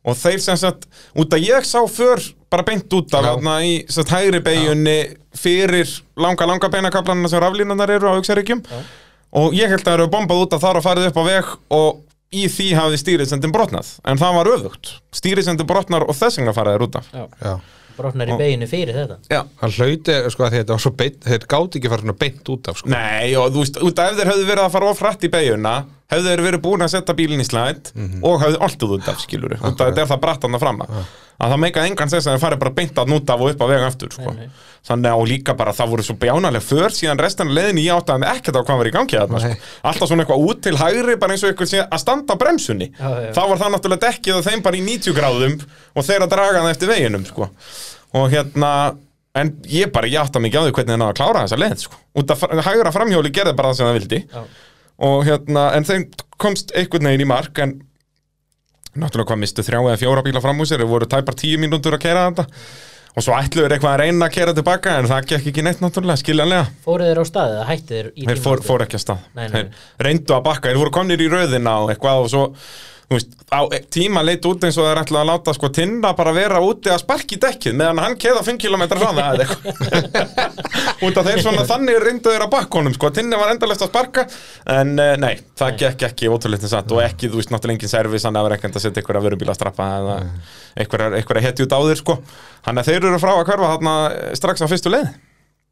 [0.08, 3.72] og þeir sem sagt, út að ég sá för bara beint út af hérna í
[3.92, 4.98] sagt, hægri beigjunni
[5.36, 8.62] fyrir langa, langa beinakablanina sem raflínunar eru á auksaríkjum
[9.38, 11.50] og ég held að það eru bombað út af þar og farið upp á veg
[11.78, 13.94] og í því hafði stýrisendin brotnað.
[14.08, 17.08] En það var öfugt, stýrisendin brotnar og þess vegna faraðir út af.
[17.14, 17.54] Já,
[17.96, 19.18] brotnar í beginu fyrir þetta.
[19.32, 19.40] Já.
[19.62, 22.68] hann hlauti, sko, að þetta var svo beint þeir gáti ekki fara svona beint út
[22.68, 22.92] af, sko.
[22.92, 25.32] Nei, og þú veist, út af ef þeir hefðu verið að fara of hratt í
[25.32, 25.74] beiguna
[26.08, 27.90] hefðu þeir verið búin að setja bílinn í slæð
[28.24, 30.86] og hefðu alltaf út af, skilur af þetta er það bratt hann að framma
[31.38, 33.60] að það meika engan sess að þeir fari bara beint að út af og upp
[33.62, 34.32] á vega aftur sko.
[34.34, 34.62] Nei, nei.
[34.88, 37.94] þannig að og líka bara það voru svo bjánaleg för síðan restan af leiðinni ég
[37.94, 39.52] átti að ekkert á hvað var í gangi þarna, Nei.
[39.54, 39.68] sko.
[39.92, 43.08] alltaf svona eitthvað út til hægri bara eins og eitthvað að standa á bremsunni Já,
[43.22, 43.30] já.
[43.36, 45.54] þá var það náttúrulega dekkið á þeim bara í 90 gráðum
[45.94, 47.50] og þeir að draga það eftir veginum sko.
[48.18, 48.72] og hérna
[49.38, 51.60] en ég bara, ég átti að mikið á því hvernig þeir náðu að klára þessa
[51.62, 52.00] leið sko.
[52.18, 54.42] út að fr- hægra framhjóli gerði bara það sem það vildi Já.
[54.98, 56.08] Og hérna, en þeim
[56.40, 57.78] komst einhvern veginn í mark en
[58.98, 61.98] náttúrulega hvað mistu þrjá eða fjóra bíla fram úr sér þeir voru tæpar tíu mínútur
[61.98, 62.46] að kera þetta.
[63.18, 66.20] Og svo ætluður eitthvað að reyna að kera tilbaka en það gekk ekki neitt náttúrulega,
[66.20, 66.66] skiljanlega.
[66.84, 69.24] Fóruð þeir á staðið eða hættu þeir í þeir fór, fór ekki að stað.
[69.38, 69.64] Nei, nei,
[70.06, 72.44] reyndu að bakka, þeir voru komnir í röðina og eitthvað og svo
[73.16, 76.34] veist, á e- tíma leit út eins og þeir ætlaði að láta sko tinna bara
[76.36, 80.38] vera úti að sparki dekkið meðan hann keða 5 km hraða eða eitthvað.
[81.08, 83.92] Út af þeir svona þannig reyndu þeir að bakka honum sko, tinni var endalegt að
[83.92, 84.26] sparka
[84.76, 88.28] en uh, nei, það gekk ekki ótrúleitin satt og ekki, þú veist, náttúrulega engin servis
[88.28, 90.18] hann vera ekkert að setja einhverja vörubíla að strappa eða
[90.84, 92.18] einhverja, hetju út á þér sko.
[92.66, 93.94] Hann að þeir eru frá að hverfa þarna
[94.36, 95.14] strax á fyrstu leið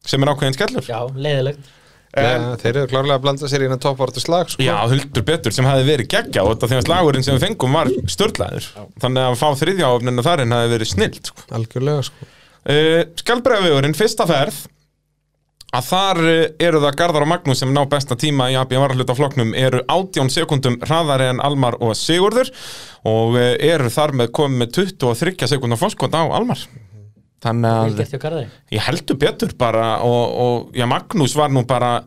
[0.07, 0.87] sem er ákveðin skellur.
[0.89, 1.75] Já, leiðilegt
[2.17, 4.63] En- ja, Þeir eru klárlega að blanda sér í hérna toppvartu slag, sko.
[4.65, 7.77] Já, huldur betur sem hefði verið geggja og þetta því að slagurinn sem við fengum
[7.77, 8.69] var störlaður
[9.05, 11.45] þannig að fá þriðjáfninu þarinn hefði verið snilt sko.
[11.59, 12.31] Algjörlega, sko.
[12.67, 14.63] Uh, Skalbreiðavegurinn, fyrsta ferð
[15.77, 19.15] að þar uh, eru það Garðar og Magnús sem ná besta tíma í AB varahluta
[19.19, 22.49] flokknum eru 18 sekundum hraðari en Almar og Sigurður
[23.07, 26.65] og uh, eru þar með komið með 23 sekundar fórskot á Almar
[27.45, 28.03] þannig að
[28.73, 31.99] ég heldur betur bara og, og já, Magnús var nú bara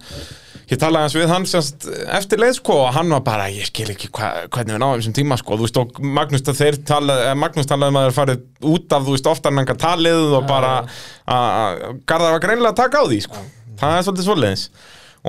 [0.69, 1.87] ég talaði hans við hann sérst,
[2.17, 5.17] eftir leið sko og hann var bara, ég skil ekki hva, hvernig við náðum þessum
[5.17, 8.95] tíma sko, þú veist og Magnús talaði, eh, Magnús talaði um að þeir farið út
[8.95, 10.75] af, þú veist, oftar en enga talið og bara,
[11.25, 13.43] að Garðar var greinilega að taka á því sko,
[13.81, 14.65] það er svolítið svoleiðis.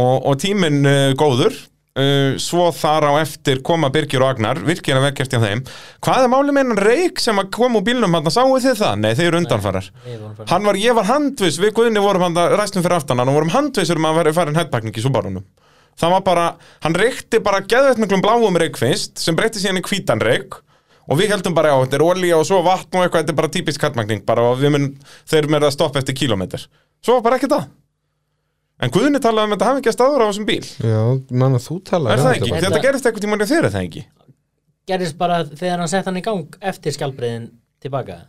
[0.01, 1.57] Og, og tíminn uh, góður
[2.01, 5.63] uh, svo þar á eftir koma Birgir og Agnar, virkir að vekkjast hjá þeim.
[6.05, 8.95] Hvað er málið með hennan reik sem kom úr bílnum hann, sáu þið það?
[9.03, 9.91] Nei, þeir eru undanfarar
[10.51, 13.53] Hann var, ég var handviss, við Guðni vorum hann ræstum fyrir aftan hann og vorum
[13.55, 15.45] handvissur um að vera farin hættbakning í Subarunum.
[16.01, 16.47] Það var bara,
[16.85, 20.61] hann reykti bara geðveitt miklum bláum reik fyrst, sem breytti síðan í hvítan reik
[21.11, 23.41] og við heldum bara, já, þetta er olía og svo vatn og eitthvað, þetta er
[23.43, 24.89] bara típisk hættbakning, bara og við mun,
[25.29, 25.51] þeir
[28.81, 30.65] En Guðni talaði um að þetta hafi ekki að staður á þessum bíl.
[30.81, 31.01] Já,
[31.37, 32.51] mann að þú tala Er það ekki?
[32.51, 34.05] Þetta- Þetta gerist eitthvað þér, er það ekki?
[34.91, 37.49] gerðist bara þegar hann sett hann í gang eftir skjálbreiðin
[37.83, 38.21] tilbaka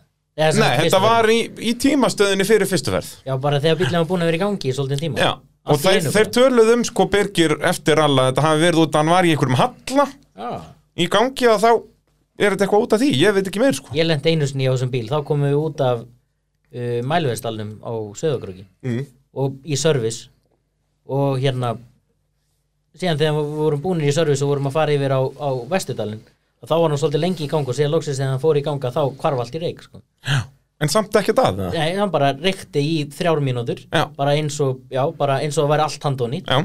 [0.41, 3.09] Nei, þetta var í, í tímastöðinni fyrir fyrstu ferð.
[3.17, 3.25] ferð.
[3.27, 5.31] já, bara þegar bílinn var búin að vera í gangi í svolítið tíma Já,
[5.67, 6.33] og þeir, þeir bara.
[6.37, 9.59] töluðu um sko Birgir eftir alla, þetta hafi verið út að hann var í einhverjum
[9.59, 10.51] halla Já.
[10.95, 11.69] í gangi og þá
[12.41, 14.69] er þetta eitthvað út af því, ég veit ekki meir sko ég lendi einu sinni
[14.71, 19.03] á þessum bíl þá komum við út af uh, mælverðstalnum á Söðakröki mm.
[19.35, 20.31] og í service
[21.11, 21.73] og hérna
[22.97, 26.23] síðan þegar við vorum búinir í service og vorum að fara yfir á, á Vestudalinn
[26.61, 28.65] og þá var hann svolítið lengi í gang og síðan loksins þegar hann fór í
[28.65, 30.01] ganga þá hvarf allt í reik sko.
[30.81, 31.61] En samt ekki það?
[31.75, 33.81] Nei, hann bara reikti í þrjár mínútur
[34.17, 36.59] bara eins og, já, bara eins og að væri allt handónýtt Já,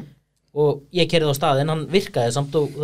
[0.56, 2.76] og ég kerði á staðinn, hann virkaði samt og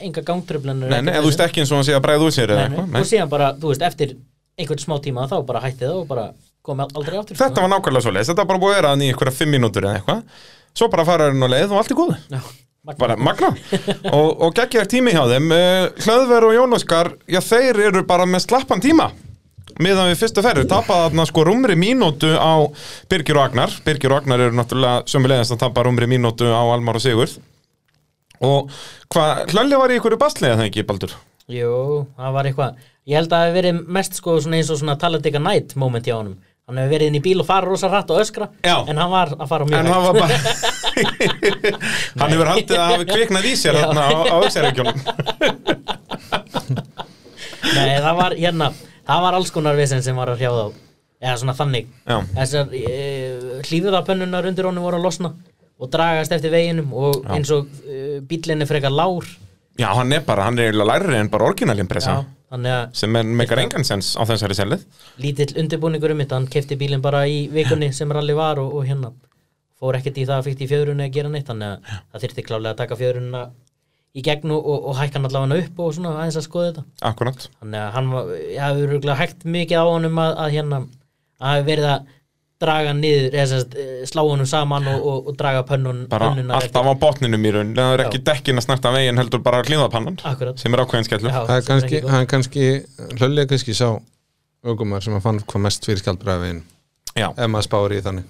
[0.00, 2.54] enga gangtröflanir nei, nei, þú veist ekki eins og hann sé að bregða úr sér
[2.54, 2.78] Nei, nei.
[2.80, 4.14] eitthvað og síðan bara, þú veist, eftir
[4.58, 6.24] einhvern smá tíma þá bara hætti það og bara
[6.64, 9.10] kom aldrei aftur Þetta var nákvæmlega svo leið, þetta var bara búið að vera í
[9.12, 10.48] einhverja fimm mínútur eða eitthvað
[10.78, 12.42] Svo bara fara hann á leið og allt er góð Já.
[12.96, 13.50] Bara magna
[14.14, 15.50] Og, og geggjar tími hjá þeim.
[15.52, 19.10] Uh, Hlöðver og Jón Óskar, já þeir eru bara með slappan tíma
[19.82, 22.66] miðan við fyrstu ferður, tapaði þarna sko rúmri mínútu á
[23.10, 23.74] Birgir og Agnar.
[23.86, 27.36] Birgir og Agnar eru náttúrulega sömulegðast að tapa rúmri mínútu á Almar og Sigurð.
[28.42, 28.72] Og
[29.12, 31.14] hvað, Hlölli var í ykkur baslega það ekki, Baldur?
[31.50, 31.70] Jú,
[32.18, 32.82] það var eitthvað.
[33.08, 36.16] Ég held að það hef verið mest sko eins og svona talandika night moment hjá
[36.18, 36.36] honum
[36.68, 38.74] Hann hefur verið inn í bíl og fara rosa hratt og öskra Já.
[38.92, 40.36] En hann var að fara mjög En hann var bara
[42.20, 44.98] Hann hefur haldið að kviknað í sér á, á Öxarreikjónum
[47.72, 48.68] Nei, það var hérna
[49.08, 50.66] Það var alls konar vesen sem var að hrjá þá.
[51.18, 51.86] Eða svona þannig.
[52.04, 52.18] Já.
[52.36, 52.98] Þessar e,
[53.64, 55.32] hlýðuðapönnunar undir honum voru að losna
[55.80, 59.24] Og dragast eftir veginum Og eins og e, bíllinn er frekar lár
[59.78, 63.84] Já, hann er bara, hann er eiginlega lærri en bara að sem er meikar engan
[63.84, 64.84] sens á þessari sellið
[65.20, 68.86] lítill undirbúningur um þetta Hann kefti bílinn bara í vikunni sem ralli var Og, og
[68.88, 69.12] hérna.
[69.78, 72.46] Fór ekkert í það að fyrst í fjöðrunni að gera neitt Þannig að það þyrfti
[72.48, 73.42] klálega að taka fjöðrunna
[74.16, 76.84] í gegn og, og, og hækka hann allavega upp og svona aðeins að skoða þetta.
[77.10, 77.44] Akkurat.
[77.60, 80.80] Þannig að hann var, ég hafi örgulega hægt mikið á honum að, að hérna
[81.38, 82.14] að verið að
[82.58, 86.88] draga niður eða sérst, eh, slá honum saman og, og, og draga pönnun bara alltaf
[86.90, 87.74] á botninum í raun.
[87.76, 90.58] Það er ekki dekkin að snerta veginn heldur bara hlýðapannan Akkurat.
[90.58, 92.10] sem er ákveðin skellu Já, Það er sem kannski, ekki gott.
[92.14, 92.66] hann er kannski
[93.20, 93.88] hlöllið er kannski sá
[94.66, 96.62] aukumar sem að fann hvað mest fyrir skjaldbræðin
[97.18, 98.24] ef maður spáir í þannig.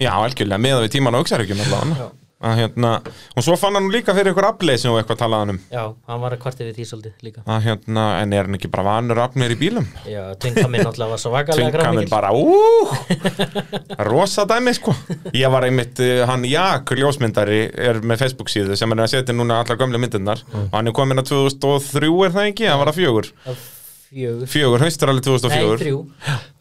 [0.00, 2.10] Já, algjörlega meða við tíman á auksarhyggjum allavega
[2.40, 2.90] að hérna,
[3.36, 5.58] og svo fann hann líka fyrir ykkur afleysi og eitthvað talaðan um.
[5.72, 7.42] Já, hann var að kvarti við því svolítið líka.
[7.44, 9.88] Að hérna, en er hann ekki bara vanur afnir í bílum?
[10.08, 12.88] Já, tvinka minn náttúrulega var svo vakalega grámikil bara, úúúú
[14.08, 14.94] rosa dæmi sko.
[15.36, 19.36] Ég var einmitt, uh, hann Jak ljósmyndari er með Facebook síðu sem er að setja
[19.36, 20.40] núna allar gömlu myndirnar.
[20.54, 23.30] Og hann er komin að 2003 er það ekki, hann var að fjögur.
[24.10, 24.48] Fjögur.
[24.50, 26.00] Fjögur, haustur alveg Nei, 2004 þrjú.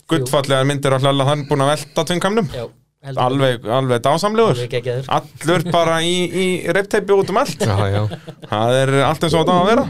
[0.10, 2.64] Guttfallegar myndir að hlalla hann búin að velta tvinkamnum Já,
[3.06, 4.60] heldur alveg, alveg dásamlegur.
[5.16, 7.64] Allur bara í, í reypteipi út um allt.
[7.64, 8.02] Já, já,
[8.50, 9.86] það er allt eins og á að vera.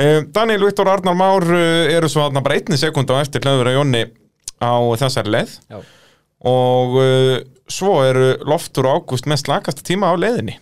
[0.00, 3.72] Um, Daniel Viktor Arnar Már uh, eru svo þarna bara einni sekund á eftir hlöður
[3.72, 4.04] að Jónni
[4.60, 5.56] á þessari leið.
[5.72, 5.80] Já,
[6.50, 7.34] og uh,
[7.70, 10.58] svo eru Loftur og Ágúst með slakasta tíma á leiðinni.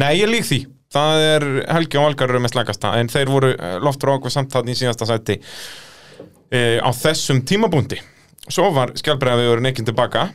[0.00, 0.62] Nei, ég lík því.
[0.94, 4.52] Það er Helgi og Valgar eru með slakasta en þeir voru Loftur og Ágúst samt
[4.52, 7.98] þarna í síðasta sæti uh, á þessum tímabúndi.
[8.52, 10.28] Svo var skjálbreiðavegur neikinn tilbaka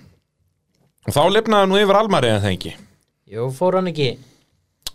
[1.10, 2.74] og þá lifnaði nú yfir Almari eða það ekki?
[3.30, 4.10] Jú, fór hann ekki.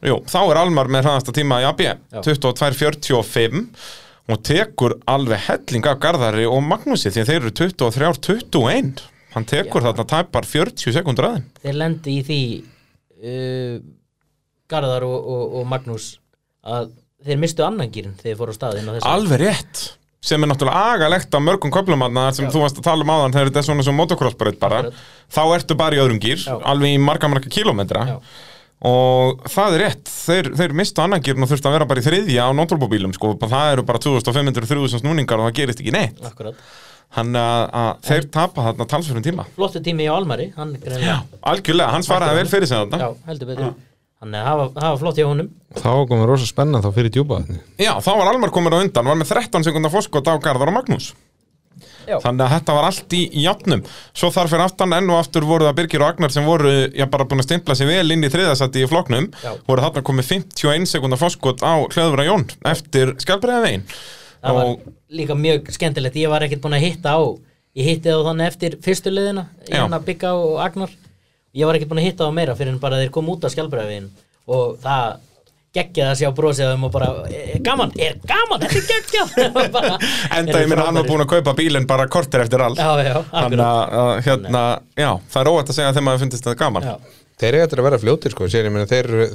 [0.05, 1.95] Jú, þá er Almar með hraðasta tíma í AB Já.
[2.25, 3.65] 22.45
[4.25, 9.03] og tekur alveg helling af Garðari og Magnúsi því þeir eru 23.21
[9.35, 12.41] hann tekur þarna tæpar 40 sekundur aðeim Þeir lendi í því
[13.25, 13.75] uh,
[14.71, 16.15] Garðar og, og, og Magnús
[16.65, 16.95] að
[17.25, 19.85] þeir mistu annan gýrin þegar þeir fóru á þessu alveg rétt
[20.25, 23.51] sem er náttúrulega agalegt af mörgum köflumanna sem þú varst að tala um áðan þegar
[23.51, 25.05] þetta er svona sem motocrossbreyt bara Akkurat.
[25.37, 26.57] þá ertu bara í öðrum gýr, Já.
[26.73, 28.17] alveg í marga marga kilómetra Já.
[28.89, 32.09] og það er rétt þeir, þeir mistu annan gýrn og þurftu að vera bara í
[32.09, 36.21] þriðja á nótrúbóbílum sko, það eru bara 2500-3000 snúningar og það gerist ekki neitt.
[36.25, 36.59] Akkurat.
[37.15, 39.45] Hann að, að þeir tapa þarna talsverðum tíma.
[39.55, 43.53] Flottu tími hjá Almari hann greinlega algjörlega, hann svaraði vel fyrir sig Já, þarna heldur
[43.53, 43.75] betur
[44.25, 45.51] Þannig að það var- flott hjá honum.
[45.77, 49.17] Þá komum rosa spennan þá fyrir djúpaðni já, þá var Almar komin á undan, var
[49.21, 51.13] með 13 sekundar fórskot á Garðar og Magnús.
[52.07, 52.19] Já.
[52.21, 53.83] þannig að þetta var allt í játnum.
[54.15, 57.07] Svo þar fyrir aftan enn og aftur voru það Birgir og Agnar sem voru, já,
[57.11, 59.33] bara búin að stimpla sig vel inn í þriðasætti í flokknum.
[59.43, 59.57] Já.
[59.67, 63.83] voru þarna komið 51 sekundar fórskot á Hlöðvara Jón eftir skjálbreiðavegin
[64.45, 66.15] Það var og líka mjög skemmtilegt.
[66.15, 67.21] Ég var ekkert búin að hitta á
[67.75, 69.11] Ég hitti þá þannig eftir fyrstu
[71.55, 73.53] Ég var ekkert búin að hitta á meira fyrir en bara þeir kom út af
[73.55, 74.09] skjálbræðin
[74.55, 75.21] Og það
[75.75, 79.33] geggjaði að sjá brosið á þeim og bara er gaman, er gaman, þetta er geggjað.
[79.75, 79.97] Bara-
[80.39, 83.17] enda ég minna hann var búin að kaupa bílinn bara kortir eftir all Já, já,
[83.33, 84.63] þannig að, hérna,
[84.95, 86.87] já, það er óætt að segja að þeim að það finnst þetta gaman.
[86.87, 86.95] Já.
[87.43, 89.27] Þeir eru eftir að vera fljótir sko, sér ég meina þeir eru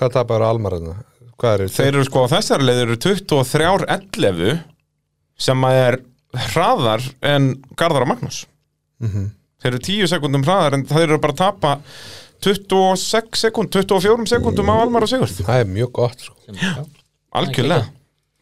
[0.00, 0.96] hvað tapar á Almar þarna?
[1.38, 1.86] Hvað eru Þeir?
[1.92, 4.58] Eru sko á þessari leið eru 23.11
[5.46, 6.00] sem að er
[6.50, 8.42] hraðar en Garðar og Magnús
[9.64, 11.70] Þeir eru 10 sekundum hraðar en þeir eru bara að tapa
[12.44, 16.34] 26 sekund, 24 sekundum á Almar og Sigurð Það er mjög gott sko.
[16.52, 16.74] Já.
[17.40, 17.86] Algjörlega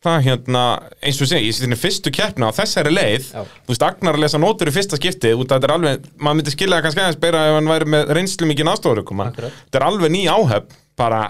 [0.02, 0.60] Það er hérna,
[0.98, 3.44] eins og ég segi, í sinni fyrstu keppna á þessari leið, Já.
[3.62, 6.38] þú veist, Agnar að lesa nótur í fyrsta skipti, út að þetta er alveg, maður
[6.40, 9.60] myndi skilja það kannski aðeins beira ef hann væri með reynslu mikið nástofur, Akkurat.
[9.68, 11.20] þetta er alveg ný áhöf, bara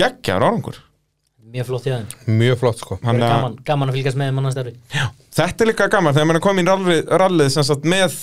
[0.00, 0.78] geggjar árangur.
[1.52, 2.98] Mjög flott hjá þeim Mjög flott sko.
[3.04, 4.72] Hann Bara að- gaman, gaman að fylgjast með þeim annars stærri
[5.36, 8.16] Þetta er líka gaman þegar maður er komin í rallið, rallið sem sagt með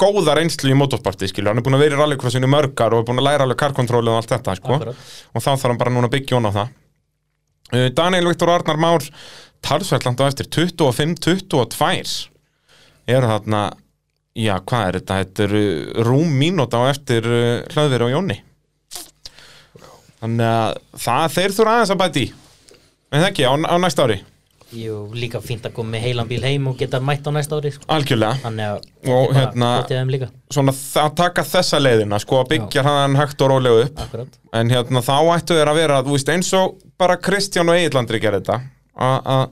[0.00, 3.08] góða reynslu í motorsporti, skilju, hann er búin að vera í rallycrossinu mörgar og er
[3.08, 4.96] búin að læra alveg karkontróli og allt þetta, sko, Akkurat.
[5.32, 6.72] og þá þarf hann bara núna að byggja hún á það.
[7.72, 9.06] Uh, Daniel Viktor Arnar Már,
[9.62, 12.16] talsverðland á eftir 25-22
[13.12, 13.62] eru þarna,
[14.38, 15.62] já, hvað er þetta, þetta eru
[16.08, 18.40] rúm mínúta á eftir uh, hlöðveri og Jóni.
[20.22, 22.28] Þannig að það þeir þurfa aðeins að bæti í,
[23.12, 24.20] en það ekki, á, á næsta ári.
[24.72, 27.72] Jú, líka fínt að koma með heilan bíl heim og geta mætt á næsta ári
[27.74, 27.84] sko.
[27.92, 28.38] algjörlega.
[28.40, 29.72] Þannig að Og hérna-
[30.50, 33.98] svona að taka þessa leiðina sko að byggja hann hægt og rólega upp.
[33.98, 34.38] Akkurat.
[34.52, 38.40] En hérna þá ættu þeir að vera veist eins og bara Kristján og Egillandri gerði
[38.42, 38.60] þetta
[38.98, 39.48] að-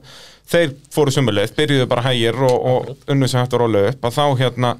[0.51, 4.17] þeir fóru sumuleið, byrjuðu bara hægir og, og unnu sem hægt og rólega upp að
[4.17, 4.75] þá hérna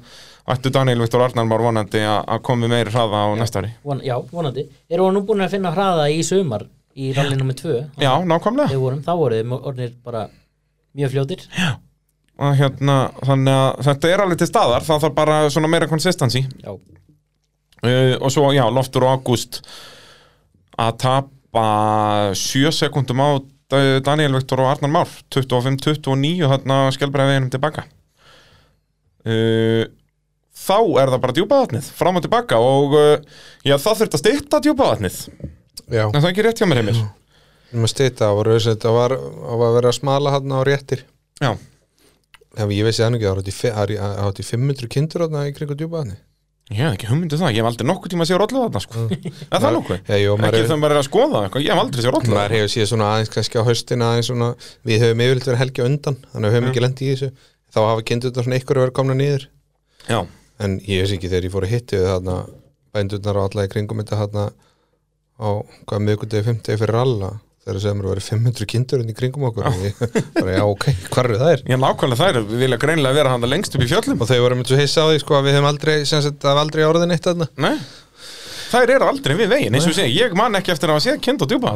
[0.48, 3.70] ættu Daniel Viktor Arnarmár vonandi að komi meiri hraða á næsta ári.
[3.84, 4.66] Von, Já, vonandi.
[4.90, 6.66] Erum við nú búin að finna hraða í sumar
[6.96, 8.78] í rally nummer 2 Já, nákvæmlega.
[8.80, 10.26] Vorum, þá voru þeim orðinir bara
[10.98, 11.44] mjög fljótir.
[12.42, 16.42] Og hérna, þannig að þetta er alveg til staðar það þarf bara svona meira konsistansi
[16.64, 19.60] Já, uh, og svo já, Loftur og August
[20.80, 21.66] að tapa
[22.38, 23.28] 7 sekundum á
[23.72, 25.08] Da- Daniel Viktor og Arnar Már.
[25.32, 27.84] 25-29 þarna skjálbreið veginum tilbaka
[29.28, 29.84] uh,
[30.62, 33.14] þá er það bara djúpaðatnið fram og tilbaka og uh,
[33.64, 35.20] já, það þurft að styrta djúpaðatnið
[35.92, 36.98] Já, en það er ekki rétt hjá mér heimir?
[37.72, 37.86] Um
[38.20, 38.34] það
[38.76, 39.14] að það var
[39.68, 41.04] að vera smala hann á réttir.
[41.42, 41.52] Já,
[42.68, 45.76] ég vissi það ekki, það var átti- það er- það átti 500 kindur í kringu
[45.80, 46.16] djúpaðni
[46.72, 49.00] ég hef ekki hugmyndið það ég hef aldrei nokkuð tíma að sé rollu þarna sko.
[49.12, 49.98] er það nokkuð?
[50.22, 52.54] Jú, maður ekki er- þegar maður er að skoða ég hef aldrei sé rollu maður
[52.56, 53.62] hefur séð svona aðeins kannski á
[54.12, 54.48] aðeins svona,
[54.86, 57.28] við höfum yfirleitt verið helgi á undan þannig að við höfum ekki lent í þessu.
[57.72, 59.44] Þá hafa kindurnar svona ykkur að vera komna niður.
[60.08, 60.18] Já,
[60.60, 61.96] en ég veist ekki þegar ég fór að hitti
[62.94, 64.20] bændurnar og alla í kringum þetta
[65.42, 65.50] á
[65.90, 67.32] hvað miðgundegi 50 fyrir alla
[67.62, 69.98] þegar sem eru verið 500 kindur í kringum okkur og ég
[70.34, 71.60] bara já ok, hvar eru þær?
[71.70, 72.40] ég nákvæmlega þær.
[72.62, 74.18] Vilja greinilega vera hann lengst upp í fjöllum.
[74.18, 76.40] Og þau voru með svo hissa á því sko að við höfum aldrei sem sagt,
[76.42, 77.46] það var aldrei orðin eitt þarna.
[77.62, 77.76] Nei,
[78.72, 81.20] þær eru aldrei við veginn eins og sé, ég man ekki eftir að hafa séð
[81.22, 81.72] kind og djúpa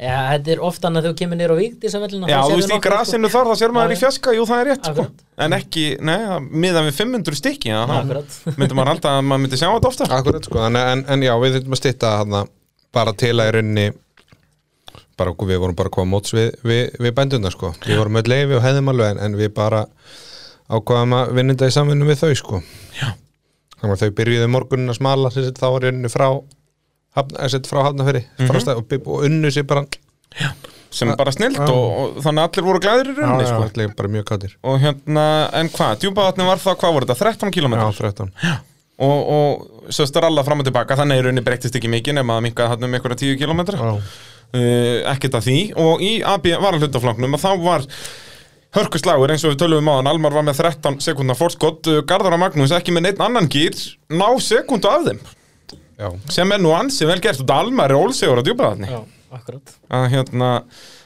[0.00, 2.80] Já, þetta er oft annað þegar þú kemur nýr á víkdísavellina Já, þú veist, í
[2.84, 5.06] grasinu þar, það sér maður Já, í fjaska, jú, það er rétt, sko.
[5.44, 7.80] En ekki, nei, það- miðað við 500 stykki, já,
[8.58, 11.32] myndi maður alltaf að maður myndi sjá þetta ofta Akkurat sko, en, en, en já,
[11.44, 12.44] við þurfum að stytta þarna
[12.94, 13.86] bara til að í rauninni
[15.18, 18.26] bara við vorum bara að koma móts við, við, við bænduna sko, við vorum öll
[18.32, 19.84] leifi og hefðum alveg en, en við bara
[20.74, 22.60] ákvaðum að vinna þetta í samvinnu við þau sko.
[22.98, 23.12] Já.
[23.78, 26.26] þannig að þau byrjuðu morgunin að smala sem sagt, þá var í rauninni frá
[27.14, 28.48] hafna, sem sagt, frá hafnafyrir Mhm.
[28.48, 29.84] mm og, bybb- og unnu sér bara
[30.94, 33.62] Sem er bara snilt og, og þannig að allir voru glæðir í rauninni, sko.
[33.68, 37.50] allir bara mjög kátir Og hérna, en hvað, djúpavatni var það, hvað voru þetta, 13
[37.54, 38.32] km Já, 13
[39.02, 42.44] Og, og svo staralla fram og tilbaka, þannig í rauninni breyttist ekki mikið nema að
[42.46, 43.88] minka hann um einhverja 10 km Já.
[43.90, 45.56] uh, ekkert af því.
[45.82, 47.88] Og í AB var að hlutafloknum og þá var
[48.74, 50.10] hörkuslagur eins og við tölum um áðan.
[50.12, 53.74] Almar var með 13 sekundar fórskott uh, Garðar og Magnús ekki með neitt annan gýr
[54.14, 55.20] ná sekundu af þeim.
[55.94, 56.08] Já.
[56.34, 58.48] sem er nú ansi vel gert og Almar er ólsegur að
[58.90, 59.00] Já,
[59.36, 59.74] akkurat.
[59.94, 60.48] Að hérna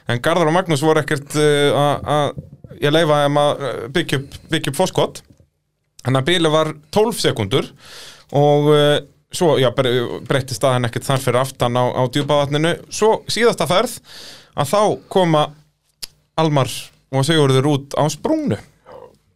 [0.09, 4.21] en Garðar og Magnús voru ekkert uh, að- að ég leifa þeim að uh, byggja
[4.23, 4.39] upp,
[4.73, 5.21] upp fórskott
[6.05, 7.69] þannig að bíli var 12 sekundur
[8.39, 8.97] og uh,
[9.33, 12.75] svo, já, bre- breytti staðan ekkert þar fyrir aftan á, á djúpavatninu.
[12.93, 13.97] Svo síðasta ferð
[14.59, 14.81] að þá
[15.11, 15.45] koma
[16.39, 16.69] Almar
[17.11, 18.57] og Sigurður út á sprungnu.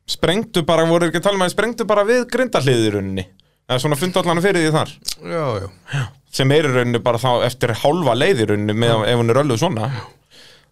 [0.10, 3.24] Sprengtu bara, voru ekki að tala með sprengtu bara við grindahliðirunni
[3.70, 4.90] eða svona fundu allan fyrir því þar?
[5.24, 6.02] Já, já.
[6.36, 9.40] sem er í rauninni bara þá eftir hálfa leið í rauninni með ef hún er
[9.40, 9.88] ölluð svona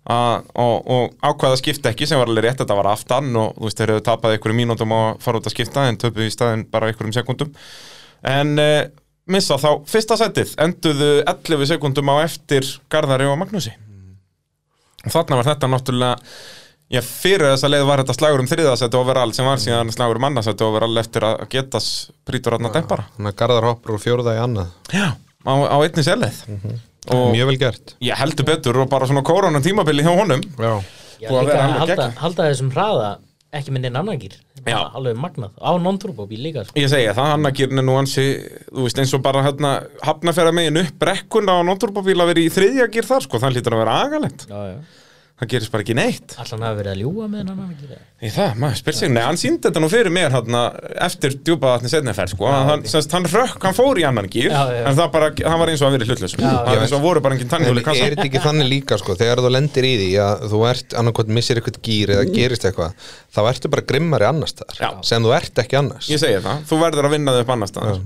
[0.01, 0.15] A,
[0.57, 3.77] og, og ákvaða skipta ekki sem var alveg rétt, þetta var aftan og þú veist,
[3.77, 6.89] þeir eru tapað einhverjum mínútum að fara út að skipta en töpuðu í staðin bara
[6.89, 7.51] einhverjum sekundum
[8.31, 8.79] en uh,
[9.29, 13.75] missa þá fyrsta setið, enduðu 11 sekundum á eftir Garðari og Magnúsi
[15.05, 16.17] og þarna var þetta náttúrulega
[16.91, 20.25] Já, fyrir þessa leið var þetta slagur um þriðasætti overall sem var síðan slagur um
[20.27, 21.85] annarsætti overall eftir að getas
[22.27, 23.05] prítur hann að dempara.
[23.15, 26.41] Að Garðar hoppur úr fjórða í annað Já, á, á einni selið.
[26.51, 30.43] Og Mjög vel gert ég heldur betur og bara svona kórona tímabili hjá honum.
[30.59, 30.73] Já,
[31.21, 33.09] Já, líka vera að halda, halda þessum hraða
[33.51, 34.77] ekki með neinn annan gýr Já.
[34.95, 36.77] alveg magnað, á non-turbo bíl líka sko.
[36.77, 38.25] Ég segja það, Hannagirn er nú ansi,
[38.69, 39.71] þú veist eins og bara hérna
[40.05, 43.75] hafnafæra megin upp brekkuna á nóturbóbíl að vera í þriðja gýr þar sko, það lítur
[43.75, 44.45] að vera agalegt.
[44.47, 44.77] já, já.
[45.41, 46.33] Það gerist bara ekki neitt.
[46.37, 49.21] allan hafi verið að ljúga með hennan annan gýr Í það, maður spyr sig, nei,
[49.25, 50.59] hann síndi þetta nú fyrir mér hérna
[51.07, 55.09] eftir djúpaðatni setniferð, sko, hann, semst, hann rökk, hann fór í annan gýr, en það
[55.15, 56.83] bara, hann var eins og það var já.
[56.83, 58.11] eins og voru bara engin En tannhjóli er kassa.
[58.11, 61.57] þetta ekki þannig líka sko, þegar þú lendir í því að þú ert annarkot missir
[61.57, 65.81] eitthvað gýr eða gerist eitthvað þá ertu bara grimmari annars staðar sem þú ert ekki
[65.81, 66.13] annars.
[66.13, 68.03] Ég segi það, þú verður að vinna þau upp annars staðar.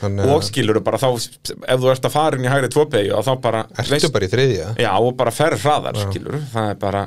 [0.00, 3.32] Þannig Og skilur þá, ef þú ert að fara inn í hægri tvopegi og þá
[3.44, 4.68] bara, ertu bara í þriðja?
[4.82, 7.04] Já, og bara ferð hraðar, skilur Það er bara,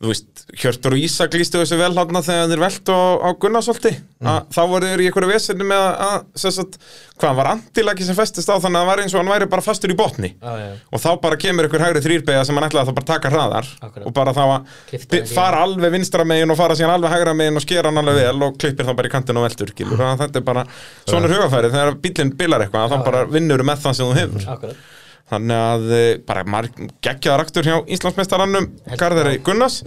[0.00, 3.90] þú veist Hjörtur og Ísak lístu þessu vel hann þegar þeir veltu á, á Gunnarsholti
[3.92, 4.46] mm.
[4.48, 6.78] þá voru þeir í einhverju vesenni með að, að sem sagt,
[7.20, 9.64] hvað, var antilagi sem festist á þannig að það var eins og hann væri bara
[9.66, 10.70] fastur í botni já, já.
[10.88, 13.68] og þá bara kemur einhver hægri þrýrbega sem hann ætlaði að það bara taka hraðar
[13.76, 14.06] Akkurat.
[14.08, 17.66] og bara þá að fara alveg vinstra megin og fara síðan alveg hægra megin og
[17.66, 20.16] skera hann alveg vel og klippir þá bara í kantinu og skilur, mm.
[20.24, 20.64] þetta er bara,
[21.04, 24.48] svona er hugafærið þegar bílinn bilar eitthvað, þá bara vinnur með það sem þú hefur
[24.56, 24.88] akkurat
[25.30, 28.68] þannig að eh, bara marg, geggjaðar aktur hjá Íslandsmeistarannum
[29.00, 29.80] Garðari Gunnars.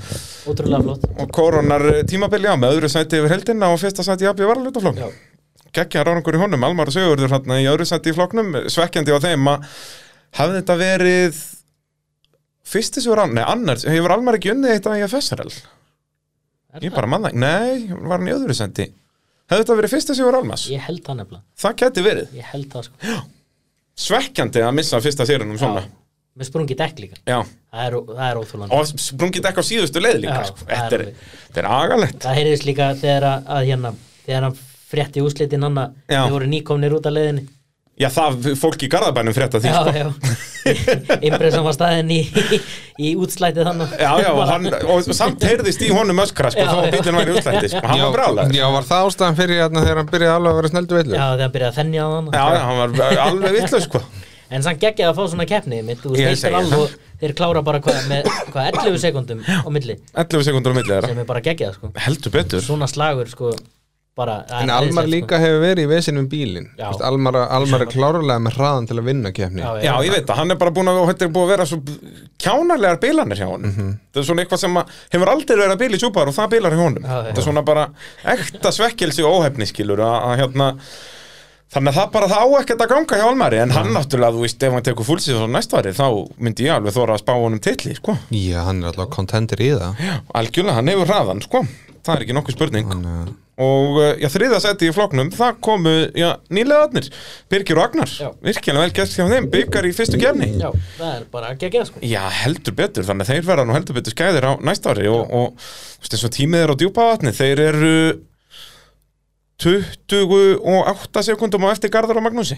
[0.48, 1.06] Ótrúlega flott.
[1.20, 5.04] Og koronar tímabili á með öðru sæti yfir heldina og fyrsta sæti í AB varalutaflokk
[5.74, 9.20] geggjaðar árangur í honum, Almar og Sigurður hérna í öðru sæti í flokknum, svekkjandi á
[9.24, 9.64] þeim að
[10.38, 11.40] hafði þetta verið
[12.74, 15.56] fyrsti sigur Almar, nei annars hefur Almar ekki unnið þetta í FSRL
[16.82, 18.88] ég bara manna, nei, var hann í öðru sæti.
[19.52, 20.66] Hefði þetta verið fyrsti sigur Almars?
[20.72, 21.78] Ég held það nefnilega, það
[24.00, 25.84] svekkjandi að missa fyrsta sigurinn um svona,
[26.34, 27.18] Með sprungi dekk líka.
[27.30, 30.66] Já, Það er, er óþúlandi og sprungið ekki á síðustu leið líka, Já, sko.
[30.66, 32.18] þetta er, er þetta er agalegt.
[32.24, 33.92] Það heyrðist líka þegar að, að hérna
[34.24, 34.56] Þegar hann
[34.94, 36.24] frétti úslitin hann að Já.
[36.24, 37.44] Þið voru nýkomnir út af leiðinni
[38.00, 39.92] já, það, fólk í Garðabænum frétta því, Já, sko.
[39.94, 40.08] já.
[41.28, 42.20] Impressum var staðin í,
[43.04, 46.72] í útslætið þannig Já, já, og, hann, og samt heyrðist í honum öskra, sko, Já,
[46.74, 46.92] að já.
[46.98, 48.56] bílinn væri útlætti, sko, hann já, var brálaður.
[48.60, 51.26] já, var það ástæðan fyrir hérna þegar hann byrjaði alveg að vera sneldu villu Já,
[51.26, 52.30] þegar hann byrjaði að þennja á hann.
[52.34, 52.90] Já, já, hann var
[53.28, 54.04] alveg vitlaus, sko.
[54.54, 56.58] En sann geggjaði að fá svona keppni mitt, Þú það.
[56.62, 59.96] alveg Þeir klára bara hvað, með hvað 11 sekundum á milli.
[60.14, 61.08] 11 sekundur á millið þeirra.
[61.14, 61.30] sem er
[64.18, 64.50] bara sko.
[64.50, 66.88] Sko það En Almar líka hefur verið í vesinn um bílinn Já.
[66.92, 70.30] Vist, Almar, Almar er klárlega með hraðan til að vinna keppni Já, Já, ég veit
[70.30, 71.80] að hann er bara búin að, búin að vera svo
[72.44, 73.74] kjánarlegar bílanir hjá honum.
[74.14, 76.54] Það er svona eitthvað sem að hefur aldrei verið að bíla í Subaru og það
[76.54, 77.06] bílar hjá honum.
[77.08, 77.26] Já, já.
[77.30, 77.86] Þetta er svona bara
[78.36, 80.68] ekta svekkelsi og óhefni, skilur, að, að hérna,
[81.74, 84.44] þannig að það bara, það á ekkert að ganga hjá Almari, en hann náttúrulega, þú
[84.44, 87.34] veist, ef hann tekur fullsíð svo næst varið, þá myndi ég alveg þóra að spá
[87.38, 88.18] honum titli, sko.
[88.36, 91.64] Já, hann er alltaf kontentir í það Já, algjörlega, hann hefur hraðan, sko.
[92.04, 92.92] Það er ekki nokkuð spurning.
[92.92, 93.32] Þannig að
[93.62, 95.94] og uh, já, þriða seti í flokknum það komu,
[96.54, 97.10] nýlegaðarnir
[97.54, 98.30] Birgir og Agnar, Já.
[98.42, 102.02] virkilega vel gert hjá þeim Birgir í fyrstu kefni Já, það er bara geggjað sko.
[102.10, 105.30] Já, heldur betur, þannig að þeir verða nú heldur betur skæðir á næsta ári og,
[105.30, 107.94] og og tímið er á djúpa vatni, þeir eru
[109.64, 112.58] 28 sekundum á eftir Garðar og Magnúsi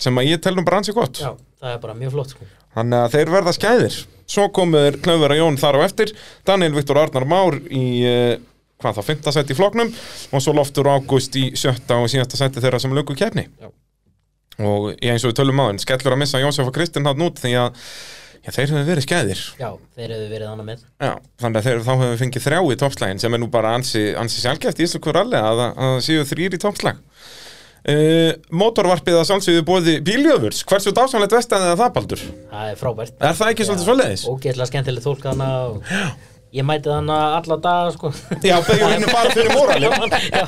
[0.00, 1.20] sem að ég tel nú bara ansi gott.
[1.20, 2.48] Já, það er bara mjög flott sko.
[2.76, 3.94] Þannig að þeir verða skæðir.
[4.28, 6.12] Svo komuður Knöfur að Jón þar á eftir
[6.48, 8.34] Daniel Viktor Arnar Már í uh,
[8.82, 9.90] hvað þá, fymta seti í flokknum
[10.32, 13.70] og svo Loftur Ágúst í sjötta og síðasta seti þeirra sem lungu kefni Já.
[14.60, 17.54] og eins og við tölum en skellur að missa Jósef og Kristinn hann út því
[17.62, 17.80] að
[18.46, 19.40] já, þeir hefur verið skæðir.
[19.58, 20.84] Já, þeir hefðu verið annað með.
[21.02, 21.12] Já,
[21.42, 24.04] þannig að þeir, þá hefur við fengið þrjá í toppslægin sem er nú bara ansi,
[24.20, 27.02] ansi sjálfgeft í Íslandskur allir að, að séu þrýr í toppslæg
[27.86, 32.22] Uh, mótorvarpið að sjálfsögðu bóði bíljöfurs, hversu dásamlegt vestæðið er það baldur?
[32.50, 33.12] Það er frábært.
[33.22, 34.24] Er það ekki svolítið svoleiðis?
[34.26, 35.92] Ógeðslega skemmtileg tólk hana og
[36.56, 38.08] Ég mæti hana alla daga sko.
[38.40, 39.98] Já, beðjum henni bara fyrir móralin Já,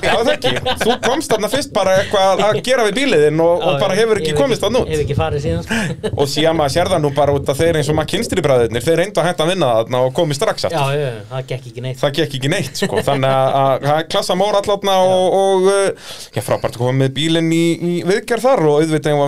[0.09, 3.95] það ekki, þú komst þarna fyrst bara eitthvað að gera við bíliðin og, og bara
[3.99, 4.89] hefur ekki Ég komist þarna út.
[4.93, 5.75] Hef ekki farið síðan sko.
[6.15, 8.43] Og síðan maður sér það nú bara út að þeir eins og maður kynstir í
[8.47, 11.43] bræðirnir Þeir reyndu að hætta að vinna þarna og komið strax Já, aftur já, það
[11.53, 11.99] gekk ekki neitt.
[12.01, 12.95] Það gekk ekki neitt, sko.
[13.09, 15.89] Þannig að- klassa mórallatna og, og uh,
[16.33, 17.79] já, frábært að koma með bílinn í, í
[18.09, 19.19] viðgerð þar og auðvitað ég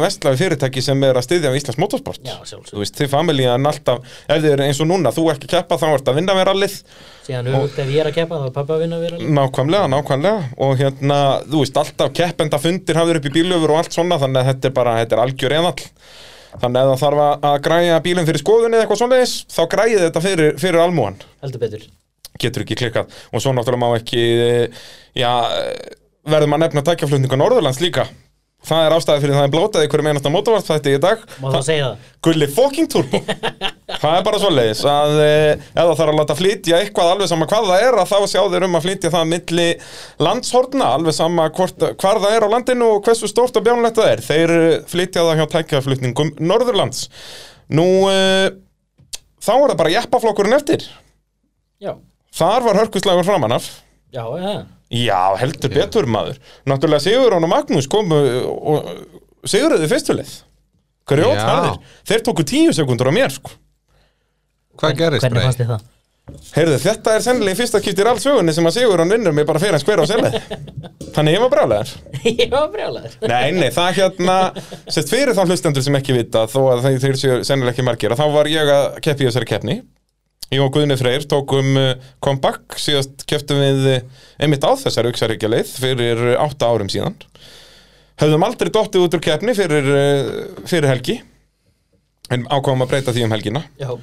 [6.70, 9.18] rallið Síðan auðvitað ef ég er að keppa þá er pappa að vinna að vera
[9.36, 10.46] Nákvæmlega, nákvæmlega.
[10.66, 14.40] Og hérna, þú veist, alltaf keppenda fundir hafður upp í bílöfur og allt svona þannig
[14.40, 15.84] að þetta er bara, þetta er algjör eðall
[16.60, 20.22] þannig að það þarf að- græja bílinn fyrir skoðunni eða eitthvað svoleiðis, þá græjið þetta
[20.24, 21.84] fyrir, fyrir almúan, Heldur betur.
[22.40, 23.12] Getur ekki klikkað.
[23.30, 24.82] Og svo náttúrulega má ekki eh,
[25.14, 25.30] já,
[26.26, 28.08] verðum að nefna tækjaflutninga Norðurlands líka
[28.68, 31.22] það er ástæði fyrir það er blótað ykkur með einasta mótorvart þetta í dag.
[31.40, 32.08] Má það segja það?
[32.26, 33.20] Gulli fucking turbo.
[34.00, 37.48] Það er bara svoleiðis að e, ef það þarf að láta flytja eitthvað alveg sama
[37.50, 39.66] hvað það er að þá sjá þeir um að flytja það milli
[40.22, 44.12] landshorna alveg sama hvort, hvar það er á landinu og hversu stórt og bjánlegt það
[44.12, 44.22] er.
[44.28, 47.02] Þeir eh, flytja það hjá tækjaflutningum Norðurlands.
[47.76, 48.22] Nú e,
[49.42, 50.86] þá er það bara jeppaflokkurinn eftir.
[51.82, 51.96] Já,
[52.36, 53.68] Þar var hörkuslagur framan af
[54.14, 54.52] já, já.
[54.90, 56.38] Já, heldur betur maður.
[56.66, 58.18] Náttúrulega Sigurón og Magnús komu
[58.50, 58.88] og
[59.46, 60.32] Sigurðuði fyrstuleið
[61.10, 61.44] Grjót Já.
[61.46, 63.54] harðir Þeir tóku tíu sekundur á mér sko.
[64.80, 65.46] Hvað gerist, Hvernig Brei?
[65.46, 65.88] fannst þið það?
[66.54, 69.58] Heyrðu, þetta er sennilega í fyrsta kipti í allsögunni sem að Sigurón vinnur mig bara
[69.62, 70.36] fyrir hans hver á selið.
[71.14, 71.90] Þannig ég var brálegar
[72.26, 74.36] ég var brjálæður Nei, nei, það hérna
[74.86, 78.14] Sett fyrir þá hlustendur sem ekki vita Þó að þeir, þeir séu sennilega ekki margir
[78.14, 79.76] að Þá var ég að keppi í þessari keppni
[80.48, 81.76] Ég og Guðni Freyr tókum
[82.24, 87.18] comeback Síðast kepptum við uh, einmitt á þessari auksaríkja leið Fyrir uh, átta árum síðan.
[88.20, 89.86] Höfðum aldrei dottið út úr keppni fyrir,
[90.68, 91.14] fyrir helgi.
[92.30, 93.62] En ákváðum að breyta því um helgina.
[93.80, 93.94] Já,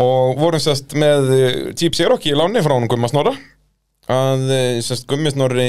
[0.00, 3.34] og vorum sérst með eh, Jeep Cherokee í láni frá hún Gumma Snorra.
[4.10, 5.68] Að eh, sérst Gummi Snorri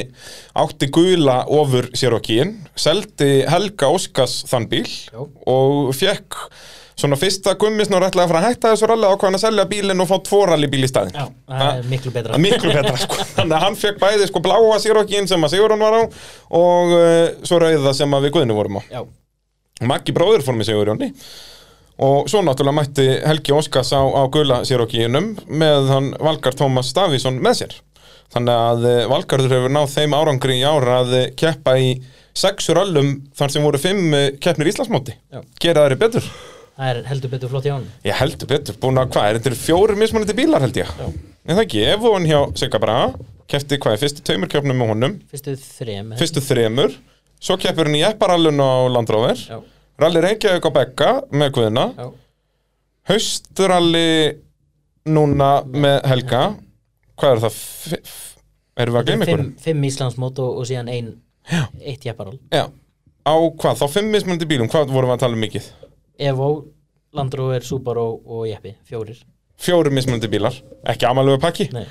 [0.58, 5.22] átti gula ofur Cherokee-in seldi Helga Óskars þann bíl Já.
[5.52, 6.40] og fekk
[7.02, 10.04] svona fyrsta Gummi Snorri ætlaði að fara að hætta þessu ralli ákvæðan að selja bílinn
[10.04, 11.18] og fá tvo rallybíl í staðinn.
[11.18, 12.34] Já, það er miklu betra.
[12.34, 13.18] Það er miklu betra sko.
[13.38, 16.02] Þannig að hann fekk bæði sko bláa Cherokee-in sem að Sigurðan var á
[16.62, 18.82] og uh, svo rauða sem að við Guðni vorum á.
[18.92, 19.02] Já,
[19.82, 21.10] Maggi bróður fór með sigur Jóni
[22.02, 27.38] og svo náttúrulega mætti Helgi Óskars á, á gula sérokkinum með hann Valgar Tómas Davísson
[27.42, 27.76] með sér.
[28.32, 31.92] Þannig að eh, Valgarður hefur náð þeim árangri í ára að eh, keppa í
[32.38, 35.18] sexur öllum þar sem voru fimm eh, keppnir í Íslandsmóti.
[35.34, 35.44] Já.
[35.62, 36.32] gera þeirri betur
[36.82, 39.60] Það er heldur betur flott hjá hann Ég heldur betur, búin að hvað, er þetta
[39.62, 40.90] fjórir mismunandi bílar held ég?
[40.98, 41.10] Já.
[41.46, 45.14] En það ekki, ef hún hjá Sigga Braga Kefti hvað, fyrstu tveimur keppnum með honum?
[45.30, 46.96] Fyrstu þrem Fyrstu þremur.
[47.42, 49.60] Svo keppur hún í epparallun á Landróver Já,
[50.02, 52.08] Rally Reykjavík á Bekka með Guðina já,
[53.12, 54.08] Haustralli
[55.10, 56.42] núna með Helga.
[57.20, 57.56] Hvað er það?
[57.58, 58.28] F- f-
[58.82, 59.42] Erum við að gleyma ykkur?
[59.42, 61.10] fimm, fimm Íslandsmót og, og síðan ein
[61.82, 62.64] Eitt jepparal Já,
[63.28, 63.82] á hvað?
[63.82, 65.68] Þá fimm mismunandi bílum, hvað vorum við að tala um mikið?
[66.22, 66.50] Evo,
[67.18, 69.18] Landrover, Subaru og Jeppi Fjórir.
[69.62, 70.56] Fjórir mismunandi bílar,
[70.90, 71.68] ekki amalegu pakki.
[71.74, 71.86] Nei,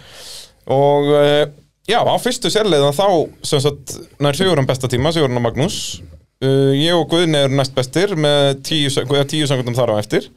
[0.70, 1.42] og uh,
[1.88, 3.06] já, á fyrstu sérleiðan þá
[3.46, 6.00] sem sagt, nær Sigurðan besta tíma Sigurðan og Magnús.
[6.40, 8.90] Uh, ég og Guðni eru næst bestir með tíu,
[9.28, 10.30] tíu sekundum þar á eftir.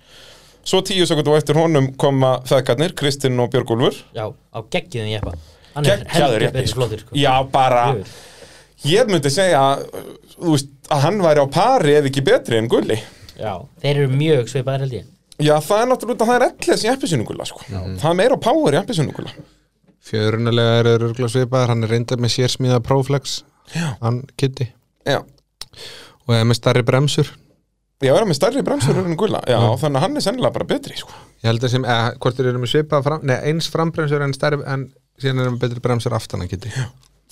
[0.67, 5.33] Svo tíu sekundum eftir honum koma feðgarnir, Kristinn og Björgúlfur já, á geggiðum Jeppa.
[5.73, 7.17] Hann er heldur betur flottur sko.
[7.17, 7.87] já, bara,
[8.85, 9.63] ég myndi segja
[10.37, 12.99] veist, að hann væri á pari ef ekki betri en Gulli
[13.39, 15.09] Já, þeir eru mjög svipaðir held ég.
[15.41, 17.61] Já, það er náttúrulega, út af það er elless í eppisinu Gulla sko.
[17.67, 19.33] það er meira power í eppisinu Gulla
[20.03, 23.37] Fjörunalega er örgulega svipaðar, hann er reyndar með sérsmíða Proflex,
[23.73, 23.93] Já.
[24.03, 24.67] hann Kitty
[25.07, 25.21] já,
[26.27, 27.31] og er með starri bremsur.
[28.03, 31.15] Ég er með stærri bremsur Gulla, já, þannig að hann er sennilega bara betri sko.
[31.39, 34.35] Ég held að sem, eða, hvort þeir eru með svipað fram, nei, eins frambremsur en
[34.35, 34.85] starri en
[35.23, 36.73] síðan er með betri bremsur aftan að Kitty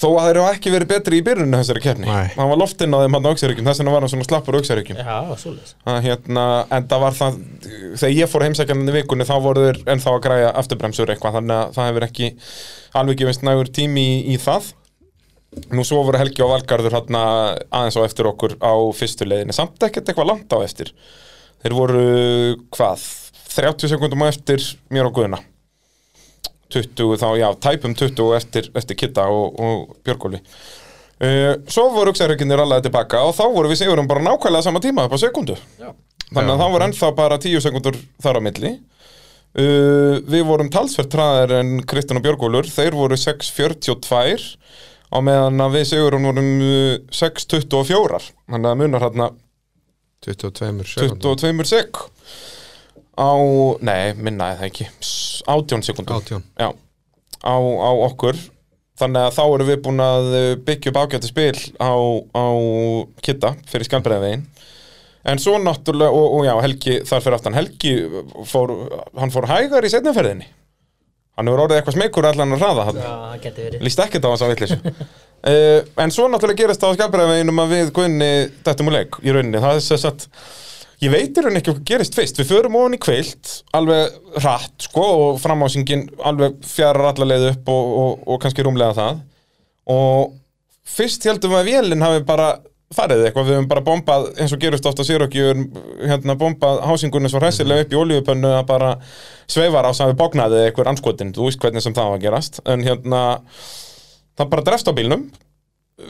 [0.02, 2.08] Þó að þeir eru ekki verið betri í byrjunni þessari keppni.
[2.10, 4.98] Hann var loftinn á þeim hann á auksarykjum Þess vegna var hann svona slappur auksarykjum
[4.98, 5.74] Já, svoleiðis.
[6.08, 7.38] Hérna, En það var það
[8.02, 11.38] Þegar ég fór heimsækjan í vikunni Þá voru þeir ennþá að græja afturbremsur eitthvað.
[11.38, 12.32] Þannig að það hefur ekki
[13.04, 14.72] alveg gefist nægur tími í, í það.
[15.76, 17.22] Nú svo voru Helgi og Valgarður hérna,
[17.70, 19.54] aðeins á eftir okkur á fyrstu leiðinni.
[19.56, 20.94] Samt ekkert eitthvað langt á eftir.
[21.62, 22.04] Þeir voru,
[22.74, 23.04] hvað
[23.52, 25.42] 30 sekundum á eftir mér og Guðna
[26.74, 32.64] 20 þá, já, tæpum 20 eftir, eftir Kitta og, og Björgóli uh, Svo voru auksærhaukinir
[32.64, 35.92] allaði tilbaka og þá voru við sigurum bara nákvæmlega sama tíma upp á sekundu Já,
[36.32, 38.70] Þannig að það voru ennþá bara 10 sekundur þar á milli.
[39.52, 44.56] Uh, Við vorum talsvert traðar en Kristján og Björgólur Þeir voru 6.42
[45.12, 49.28] á meðan að við sigurum vorum uh, 6.24 Þannig að munar hérna
[50.22, 52.00] 22 sekundum 22 sek
[53.22, 53.32] á,
[53.86, 54.88] nei, minna eða ekki
[55.46, 56.70] 18 sekundum 18 Já,
[57.46, 58.40] á, á okkur.
[59.02, 61.94] Þannig að þá erum við búin að uh, byggja upp ágæti spil á,
[62.38, 62.46] á
[63.26, 64.44] Kitta fyrir skjálbreiðvegin
[65.32, 67.94] En svo náttúrulega, og, og já, Helgi þar fyrir aftan Helgi
[68.50, 68.74] fór,
[69.22, 70.48] hann fór hægar í setnaferðinni
[71.40, 73.84] Hann hefur orðið eitthvað smekur allan að hraða hann já það geti verið.
[73.88, 77.74] Lýst ekkert á hans á vitlis uh, En svo náttúrulega gerist það á skjálbreiðveginum að
[77.78, 78.32] við Gunni
[78.66, 79.62] dættum úr leik í rauninni.
[79.64, 80.28] Það er þess að
[81.02, 82.38] Ég veit í rauninni ekki hvað gerist fyrst.
[82.38, 87.72] Við förum ofan í kveilt, alveg hratt sko, og framásingin alveg fjarar alla leið upp
[87.74, 89.24] og, og, og kannski rúmlega það.
[89.90, 90.36] Og
[90.86, 92.52] fyrst heldum við að vélinn hafi bara
[92.94, 95.62] farið eitthvað, við höfum bara bombað eins og gerist ofta sérokjur
[96.06, 98.90] hérna bombað hásingunni svo hressilega upp í olíupönnu að bara
[99.50, 102.60] sveifar á sami bóknaði eitthvað anskotin, þú veist hvernig sem það var að gerast.
[102.68, 103.22] En hérna
[104.38, 105.32] það bara drefst á bílnum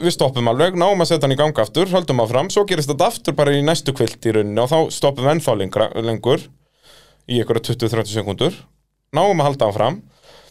[0.00, 3.08] við stoppum alveg, náum að setja hann í ganga aftur höldum áfram, svo gerist þetta
[3.12, 6.46] aftur bara í næstu kvilt í rauninni og þá stoppum við ennþá lengra, lengur
[7.28, 8.56] í einhverja 20-30 sekundur
[9.12, 10.00] náum að halda áfram.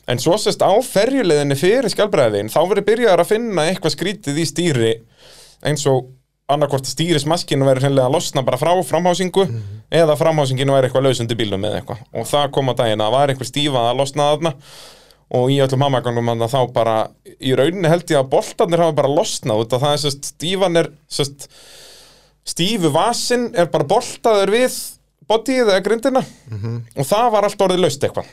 [0.09, 4.47] En svo sést á ferjuleiðinni fyrir skjálbræðin þá verður byrjaðar að finna eitthvað skrítið í
[4.49, 4.93] stýri
[5.65, 6.09] eins og
[6.51, 9.45] annarkvort stýrismaskinu verður hreinlega að losna bara frá framhásingu
[9.93, 12.01] eða framhásinginu verður eitthvað lausundi bílum eða eitthvað.
[12.17, 12.91] Og það kom að það
[15.31, 16.95] og í öllum hamagangum að þá bara
[17.39, 20.81] í rauninni held ég að boltarnir hafa bara losnað út af það er sérst stífan
[20.81, 21.47] er sérst
[22.51, 24.77] stífu vasin er bara boltaður við
[25.31, 26.23] bodyið eða grindina.
[26.97, 28.31] Og það var allt orðið laust eitthvað.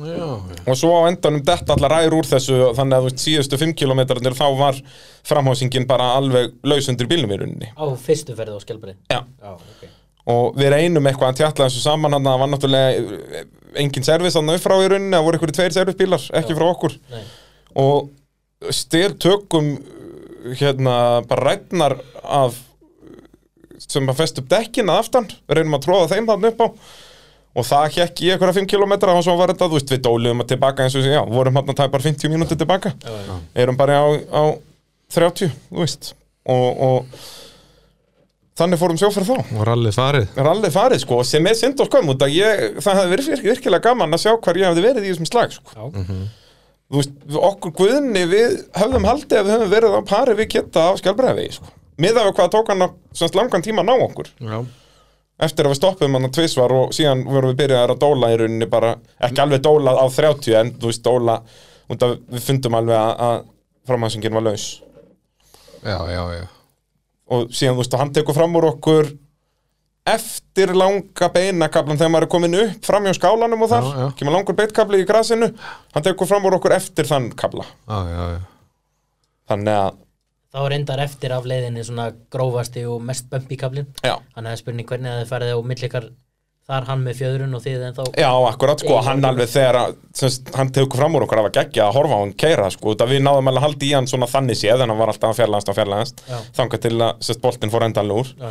[0.00, 3.76] Og svo á endanum detta allar rær úr þessu þannig að þú veist, síðustu 5
[3.78, 4.82] kilometrarnir þá var
[5.26, 7.72] framhásingin bara alveg laus undir bílnum í rauninni.
[7.74, 9.22] Á fyrstu ferð á skjálbrið Já.
[9.26, 9.99] Já, ok
[10.30, 13.44] og við reynum eitthvað að tjalla þessu saman hann að það var náttúrulega
[13.80, 16.96] engin servis hann upp frá í rauninni, það voru einhverju tveir servisbílar ekki frá okkur.
[17.12, 17.22] Nei.
[17.80, 19.76] og styr tökum
[20.58, 20.96] hérna
[21.28, 22.58] bara rætnar af
[23.80, 26.68] sem að fest upp dekkin að aftan reynum að tróða þeim þannig upp á.
[27.58, 30.44] Og það hekk í einhverja 5 km og svo var þetta, þú veist, við dóliðum
[30.44, 32.92] að tilbaka eins og já, vorum hann að tæpa 50 mínútur tilbaka.
[33.02, 33.32] Já, já.
[33.64, 34.42] erum bara á, á
[35.16, 36.12] 30, þú veist.
[36.46, 37.24] Og, og
[38.60, 41.88] þannig fórum sjó fyrir þá og rallið farið rallið farið sko, sem er synd og
[41.90, 44.84] skömm út að ég, það hefði verið virk- virkilega gaman að sjá hvar ég hefði
[44.86, 45.74] verið í þessum slag sko.
[45.76, 45.84] Já.
[46.90, 47.14] þú veist,
[47.50, 51.48] okkur guðni við höfðum haldið að við höfum verið á pari við geta á skjálbræði
[51.56, 51.72] sko.
[52.02, 54.58] miðað við hvað tók hann að langan tíma ná okkur Já,
[55.46, 58.38] eftir að við stoppum hann að tvisvar og síðan vorum við byrjaðar að dóla í
[58.42, 61.38] rauninni bara, ekki alveg dóla á 30 en þú veist dóla,
[61.94, 63.44] út af við fundum alveg að
[63.88, 64.66] framhansingin var laus
[65.86, 66.44] já, já, já.
[67.30, 69.10] Og síðan þú veist að hann tekur fram úr okkur
[70.10, 74.06] eftir langa beinakablan þegar maður er komin upp fram hjá skálanum og þar, Já, já.
[74.18, 75.50] kemur langur beitkabli í grasinu,
[75.94, 78.40] hann tekur fram úr okkur eftir þann kabla, Já, já, já.
[79.52, 79.98] þannig að
[80.50, 84.88] Þá reyndar eftir af leiðinni svona grófasti og mest bumpi kablin já, Þannig að spurning
[84.88, 86.08] hvernig að þið farið á millikar
[86.70, 89.94] þar hann með fjöðrun og þið en þá Já, akkurat, sko, hann alveg þegar að,
[90.22, 92.94] semst, hann tegur fram úr okkur að var geggja að horfa á hann keira, sko,
[92.96, 95.32] það við náðum alveg að halda í hann svona þannig séð, en hann var alltaf
[95.34, 96.38] að fjarlægast og fjarlægast, Já.
[96.60, 98.50] þangað til að, semst, boltinn fór endanlega úr, Já.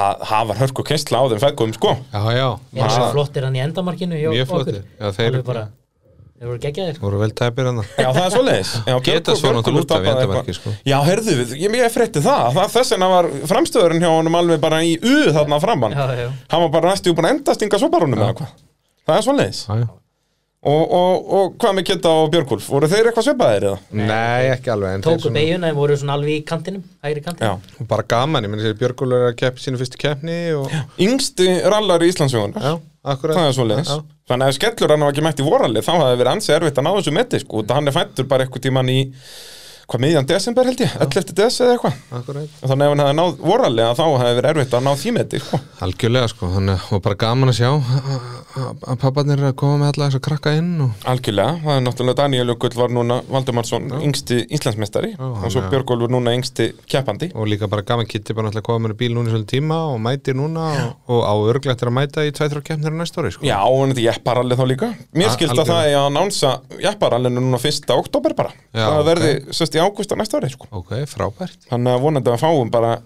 [0.00, 1.96] að hafa hörku kynstla á þeim feggum, sko.
[2.12, 3.10] Já, já, það Ah.
[3.16, 4.82] flottir hann í endamarkinu Mjög flottir.
[5.00, 5.64] Já, þeir- bara,
[6.40, 8.70] þeir voru geggjaðir voru vel tæpir hann Já, það er.
[8.90, 10.74] Já, Geta Björgólfur- svo náttúrulega Björgólfur út af endamarki, sko.
[10.88, 14.62] Já, heyrðu við, ég, ég frétti það, það þess vegna var framstöðurinn hjá honum alveg
[14.64, 15.60] bara í U þarna
[16.24, 16.28] já.
[16.54, 18.54] Hann var bara næstu búin að endastinga svo bara honum eða hvað.
[19.10, 19.26] Það er
[19.84, 19.88] já.
[20.60, 23.76] Og, og, og hvað með Kitta og Björgúlf, voru þeir eitthvað svipaðir eða?
[23.96, 27.22] Nei, ekki alveg en þeir Tóku svona- beiguna en voru svona alveg í kantinum Hægri
[27.22, 27.24] Já.
[27.30, 30.68] kantinum Og bara gaman, ég meni sér Björgúlur er að keppi sínu fyrstu keppni og...
[31.00, 32.66] Yngsti rallar í Íslandsjóðunar.
[33.00, 33.90] Akkurat Það er svoleiðis.
[33.94, 36.80] Já, Þannig að skellur hann var ekki mætt í voralið þá hafði verið ansi erfitt
[36.80, 37.62] að ná þessu meti sko.
[37.64, 38.98] Að hann er fættur bara eitthvað tíman í
[39.90, 41.34] hvað miðjan desember held ég, 11.
[41.40, 41.94] des eða eitthvað.
[42.10, 45.40] Þannig að ef hann hefði náð voralið þá hefði verið erfitt að ná því meti
[45.42, 45.58] sko.
[45.86, 48.08] Algjörlega sko, þannig og bara gaman að sjá að-
[48.60, 51.76] að að papparnir er að koma með alla þess að krakka inn og Algjörlega, það
[51.76, 56.66] er náttúrulega Daniel Jökull var núna Valdimarsson yngsti Íslandsmeistari og svo er- Björgólfur núna yngsti
[56.90, 57.30] keppandi.
[57.34, 60.00] og líka bara gaman Kitty bara náttúrulega koma með bíl núna í svolítið tíma og
[60.00, 63.46] mætir núna og, og á örglegt er að mæta í 2-3 keppnir næsta ári sko.
[63.46, 64.88] Já, og hann þetta jepparallið þá líka.
[65.14, 67.90] Mér skilst að það er að nánsa jepparallinu núna 1.
[67.96, 68.50] oktober bara.
[68.74, 70.68] Já, það verði sérst í ágúst á næsta ári sko.
[70.76, 71.68] Ok, frábært.
[71.70, 72.98] Þannig að vonandi að fáum bara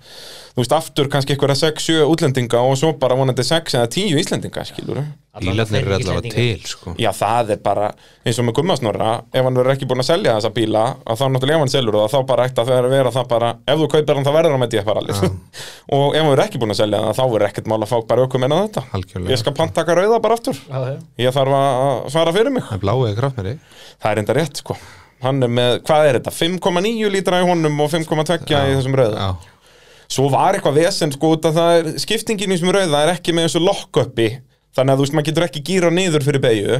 [0.54, 4.62] þú veist, aftur kannski einhverja 6-7 útlendinga og svo bara vonandi 6 eða 10 íslendinga,
[4.68, 5.00] skilur
[5.34, 6.92] Bílarnir eru allavega til sko.
[7.00, 7.88] Já, það er bara,
[8.22, 11.24] eins og með Gummasnorra ef hann verður ekki búin að selja þessa bíla að þá
[11.34, 13.90] náttúrulega ef hann selur það, þá bara ætti að vera, vera það bara, ef þú
[13.96, 15.22] kaupir hann, þá verður hann með DF-rallið
[15.98, 17.96] og ef hann verður ekki búin að selja það, þá verður ekkert mál að fá
[18.14, 18.88] bara inn á þetta.
[18.94, 19.34] Algjörlega.
[19.34, 20.64] Ég skal pantaka rauða bara aftur.
[20.70, 20.98] Já.
[21.18, 22.68] Ég þarf að svara fyrir mig.
[22.70, 22.84] Það er
[23.98, 24.78] Það er enda rétt, sko
[25.24, 29.28] Hann er með, hvað er þetta, 5,9 lítra í honum og 5,2 í þessum rauða.
[29.28, 29.52] Já,
[30.14, 33.32] Svo var eitthvað vesen sko út að það er skiptingin í þessum rauða er ekki
[33.34, 34.26] með þessu lock-upi
[34.76, 36.76] þannig að þú veist maður getur ekki gíra niður fyrir beigju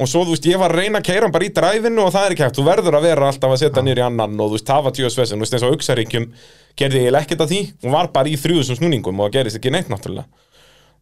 [0.00, 2.12] og svo þú veist ég var að reyna að keira hann bara í dræfinu og
[2.14, 4.56] það er ekki hægt, þú verður að vera alltaf að setja í annan og þú
[4.56, 6.28] veist það var tjóðs vesen, þú veist eins og auksaríkjum
[6.80, 7.60] gerði ég ekkert að því.
[7.84, 10.46] Og var bara í þrjúðusum snúningum og það gerist ekki neitt náttúrulega.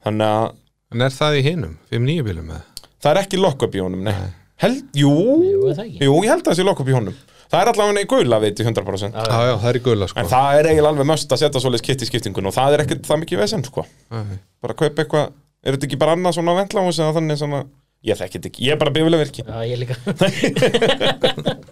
[0.08, 0.48] Þannig að
[0.88, 1.78] En er það í hinum?
[1.92, 2.66] 5-9 bílum með?
[2.98, 4.14] það er ekki lock-up í honum, nei
[4.58, 5.10] Held, jú,
[5.46, 7.16] Jú, jú, ég held að það sé lock-up í honum.
[7.48, 10.20] Það er allavega í gula veit 100% Já, Já, það er í gula sko.
[10.20, 12.82] En það er eiginlega alveg möst að setja svoleiðis kitt í skiptingun og það er
[12.84, 13.84] ekkert það mikið vesen sko.
[14.12, 14.36] Nei.
[14.60, 15.30] bara kaupa eitthvað,
[15.64, 17.62] er þetta ekki bara annað svona ventlahús eða þannig svona,
[18.04, 19.96] ég þekki þetta ekki ég er bara bifileg virki Já, ég líka.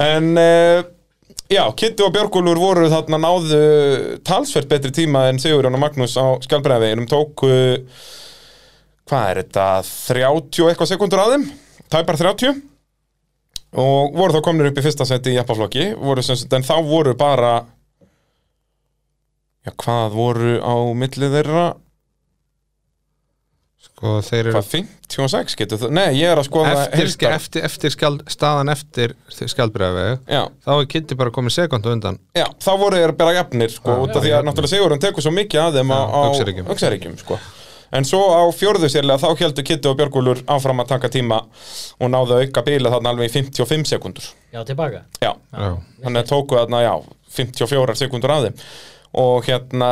[0.00, 0.80] En uh,
[1.50, 3.58] já, Kitty og Björgúlfur voru þarna náðu
[4.26, 7.50] talsvert betri tíma en Sigurjón og Magnús á skjálbreiðveginum tóku
[9.10, 9.66] hvað er þetta
[10.06, 11.46] 30 og eitthvað sekundur að þeim?
[11.90, 12.60] Tæpar 30
[13.80, 15.38] og voru þá komnir upp í fyrsta seti í
[16.26, 17.52] sagt, en þá voru bara
[19.66, 21.68] já, hvað voru á millið þeirra?
[23.80, 25.88] Sko þeir eru Hvað, 56 getur þú?
[25.96, 30.90] Nei, ég er að skoða eftir, eftir, eftir skjald, staðan eftir skjaldbreiðavegu Já, þá er
[30.94, 32.18] Kitty bara komið sekund á undan.
[32.36, 35.32] Já, þá voru þeir bara jafnir sko, út af því að náttúrulega Sigurinn tekur svo
[35.36, 36.70] mikið að þeim á, Já.
[36.74, 37.40] Öxaríkjum, sko.
[37.92, 41.40] En svo á fjórðu sérlega þá heldur Kitty og Björgúlur áfram að taka tíma
[41.98, 45.70] og náðu auka bíla þarna alveg í 55 sekundur Já, tilbaka Já, Já.
[46.04, 46.92] þannig að tóku þarna, já,
[47.34, 48.64] 54 sekundur að þeim.
[49.20, 49.90] Og hérna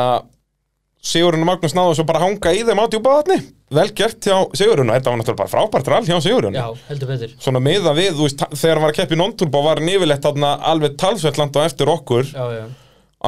[0.99, 3.37] Sigurinn og Magnús náðu svo bara hanga í þeim á djúpaðatni
[3.75, 7.11] vel gert hjá Sigurinn og þetta var náttúrulega bara frábært rall hjá Sigurinn Já, heldur
[7.13, 7.35] betur.
[7.39, 11.39] Svona miða við, þú veist, þegar var að keppi non-turbo var nýfilegt þarna alveg talsvert
[11.39, 12.27] land á eftir okkur.
[12.31, 12.65] Já, já,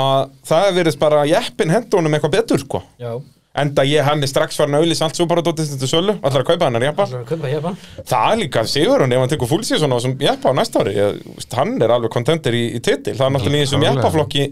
[0.01, 2.83] að það verið bara jeppin hendunum eitthvað betur, sko.
[2.99, 3.13] Já
[3.51, 6.69] enda ég hann er strax farin að auðlýsa allt dóttist til sölu, allar að kaupa
[6.69, 7.73] hennar jeppa Það er að kaupa hérna
[8.07, 10.95] það er líka sigur hann ef hann tekur fullsíðsson á þessum jeppa á næsta ári.
[10.95, 11.21] Ég,
[11.57, 13.17] hann er alveg kontentur í, í titil.
[13.17, 14.51] Það er náttúrulega í þessum jeppaflokki.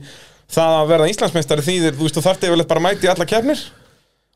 [0.50, 3.62] Það að verða Íslandsmeistari þýðir, þú veist, þú þarft yfirleitt bara að mæti alla keppnir.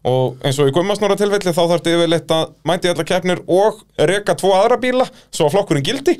[0.03, 3.79] Og eins og í Gummasnóra tilfelli þá þarft yfirleitt að mæti alla keppnir og
[4.11, 6.17] reka tvo aðra bíla svo að flokkurinn gildi.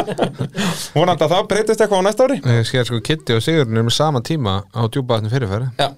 [0.98, 2.40] Vonandi að það breytist eitthvað á næsta ári.
[2.58, 5.92] Ég sé sko Kitty og Sigurinn er með sama tíma á djúpaðatni fyrirfæri Já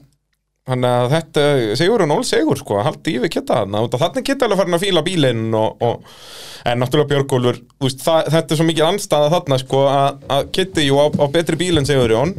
[0.71, 1.45] Þannig að þetta,
[1.81, 5.03] Sigur og Nól Sigur sko, haldi við geta þarna þannig geta alveg farin að fíla
[5.07, 7.59] bílinn og, og en náttúrulega Björgólfur
[8.07, 11.89] þetta er svo mikið anstæða þarna sko að, Kitty jú á, á betri bíl en
[11.89, 12.37] Sigur Jón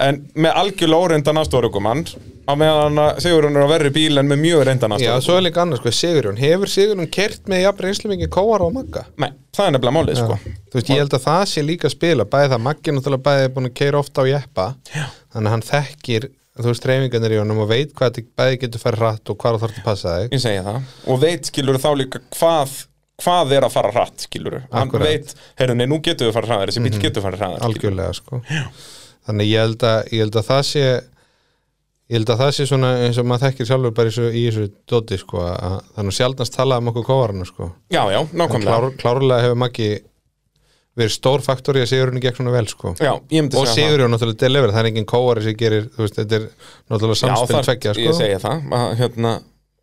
[0.00, 2.06] en með algjörlega óreindan aðstofarugumann
[2.42, 5.36] á meðan að Sigurinn er á verri bíl en með mjög reyndan Já, aðstofarugumann svo
[5.36, 9.04] er líka annars, sko, Sigurjón Hefur Sigurjón kert með jafn reynslu mikið kóar á Magga?
[9.20, 12.26] Nei, það er nefnilega málið sko Þú veist, ég held að það sé líka spila
[12.32, 15.04] Bæði það, Maggi náttúrulega bæði búin að keira ofta á jeppa Já.
[15.36, 16.28] Þannig að hann þekkir,
[16.60, 19.54] þú veist, reyfingarnir í honum og veit hvað þetta bæði getur farið hratt og hvað
[19.56, 20.32] það þarf að passa þig.
[20.36, 20.80] Ég segja það.
[21.08, 22.74] Og veit skilur þá líka hvað
[23.22, 26.72] hvað er að fara hratt skilur Hann veit, heyrðu, nei, nú getur við fara hraðar
[26.72, 27.76] Þessi bíl getur fara hraðar skilurðu.
[27.76, 28.40] algjörlega sko.
[29.28, 30.82] Þannig ég held að, ég held að það sé
[32.12, 34.42] ég held að það sé svona eins og maður þekkir sjálfur bara í þessu, í
[34.48, 37.68] þessu dóti sko að þannig sjaldnast talað um okkur kóvarana sko.
[37.94, 38.66] Já, já, nákvæmlega.
[38.72, 39.90] Klár, klárlega hefur Maggi
[40.98, 44.12] verið stór faktor í að Sigurinn gekk svona vel sko Já, ég myndi og Sigurinn
[44.12, 46.44] náttúrulega deliver, það er engin kóvari sem gerir, þú veist, þetta er
[46.92, 49.32] náttúrulega Já, samspil þar, tveggja sko ég segja það að, hérna,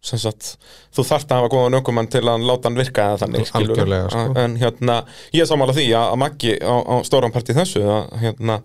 [0.10, 0.54] sem sagt,
[0.96, 3.50] þú þarft að hafa góðan ökumann til að láta hann virka eða þannig.
[3.60, 4.36] Algjörlega, sko.
[4.40, 5.00] en hérna,
[5.36, 8.62] ég er sammála því að, Maggi á, á stóran part í þessu að, hérna,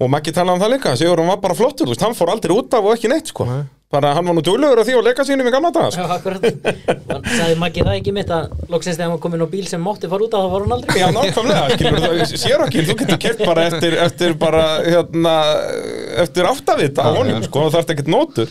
[0.00, 2.32] og Maggi talaði um það líka Sigur hann var bara flottur, þú veist, hann fór
[2.34, 3.62] aldrei út af og ekki neitt sko, Nei.
[3.92, 6.02] Bara hann var nú duglegur að því og leika sínum í gamla daga sko.
[6.02, 6.42] Já, akkurat
[7.36, 10.10] Sæði Maggi það ekki mitt að loksins þegar hann var komin á bíl sem mátti
[10.10, 13.20] fara út af þá var hann aldrei Já, nákvæmlega, skilur þú, sér ekki, þú getur
[13.22, 15.36] kert bara eftir, eftir bara, hérna,
[16.26, 18.50] eftir áttavita á honum, sko, og þarft ekkert nótur.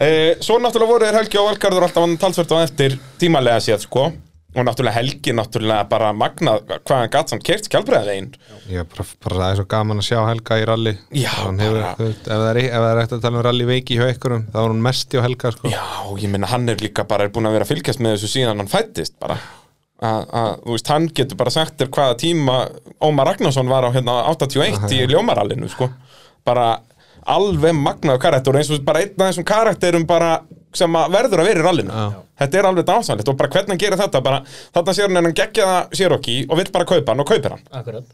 [0.00, 0.10] E,
[0.44, 4.10] svo náttúrulega voru þeir Helgi og Valgarður alltaf hann talsvert á eftir tímalega séð, sko,
[4.50, 8.32] og náttúrulega Helgi náttúrulega bara magnað hvað hann gatt samt kert skjálbreiðveginn.
[8.72, 11.94] Já, bara, bara það er svo gaman að sjá Helga í rally Já, hefur, bara-
[12.00, 14.44] þú ef það er, ef það er eftir að tala um rally veiki hjá einhverjum,
[14.50, 15.70] þá er hún mest hjá Helga sko.
[15.70, 15.84] Já,
[16.24, 18.70] ég minna, hann er líka bara búin að vera að fylgjast með þessu síðan hann
[18.74, 19.38] fættist bara.
[20.00, 22.54] Að, að, þú veist, hann getur bara sagt þér hvaða tíma
[23.04, 25.90] Ómar Ragnarsson var á hérna 81 í ljómarallinu, sko.
[26.48, 26.70] Bara
[27.28, 30.38] alveg magnaðu karakter eins og bara einn af þessum karakterum bara
[30.76, 31.92] sem verður að vera í rallinu.
[31.92, 32.22] Já.
[32.40, 34.42] Þetta er alveg dásanlegt og bara hvernig hann gerir þetta, bara
[34.74, 37.28] þarna sér hann en hann geggja það sér okki og vill bara kaupa hann og
[37.32, 37.64] kaupir hann.
[37.70, 38.12] Akkurat,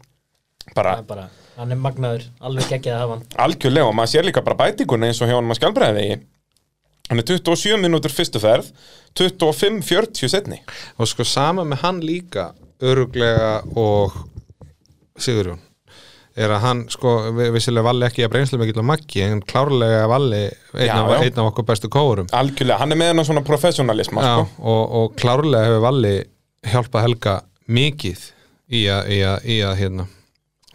[0.75, 1.27] Bara það er bara,
[1.57, 5.07] hann er magnaður alveg geggjað að hafa hann algjörlega og maður sér líka bara bætinguna
[5.07, 6.07] eins og hjá hann maður skjálbreiði
[7.07, 8.67] hann er 27 minútur fyrstu ferð
[9.21, 10.59] 25-40 setni
[10.99, 12.49] og sko sama með hann líka
[12.83, 14.17] öruglega og
[15.17, 15.63] Sigurjón
[16.37, 20.03] er að hann sko, vi- vissilega valli ekki að breynslu mikill á Maggi en klárlega
[20.11, 21.23] valli einn, Já, af, já.
[21.25, 24.69] einn af okkur bestu kóurum algjörlega, hann er með hennar svona professionalisma Já, sko.
[24.73, 26.13] og, og klárlega hefur valli
[26.67, 27.35] hjálpað Helga
[27.67, 28.25] mikið
[28.69, 30.05] í að, í að, í að hérna,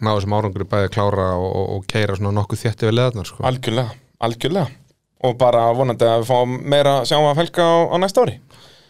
[0.03, 3.29] ná þessum árangri bæði að klára og, og, og keira svona nokkuð þétti við leðarnar
[3.29, 3.43] sko.
[3.47, 4.67] algjörlega, algjörlega
[5.23, 8.35] og bara vonandi að við fáum meira að sjá af Helga á, á næsta ári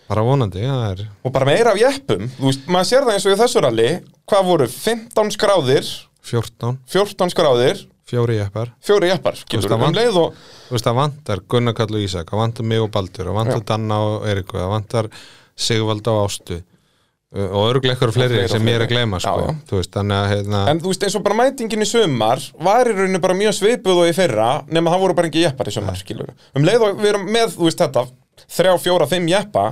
[0.10, 3.28] bara vonandi, það er og bara meira af jeppum, þú veist, maður sér það eins
[3.30, 3.86] og í þessu ralli
[4.30, 5.92] hvað voru 15 skráðir
[6.24, 7.84] 14, 14 skráðir.
[8.08, 8.74] Fjóri jeppar.
[8.84, 9.10] Fjóri
[9.40, 10.36] skilur það um vant- leið og
[10.68, 13.64] þú veist það vantar Gunnar Kall og Ísak það vantar mig og Baldur, það vantar.
[13.72, 15.10] Danna og Eriku það vantar
[15.56, 17.70] Sigvald og Ástu uh, og
[18.16, 19.56] fleiri og sem ég er að gleyma sko.
[19.70, 22.96] Þú veist, að hérna, En þú veist eins og bara mætingin í sumar var í
[22.98, 26.34] rauninu bara mjög svipuð og í fyrra nema það voru bara ekki jeppar í skilur
[26.54, 28.08] Um leið og við erum með, þú veist þetta
[28.44, 29.68] þrjá, fjóra, fimm jeppa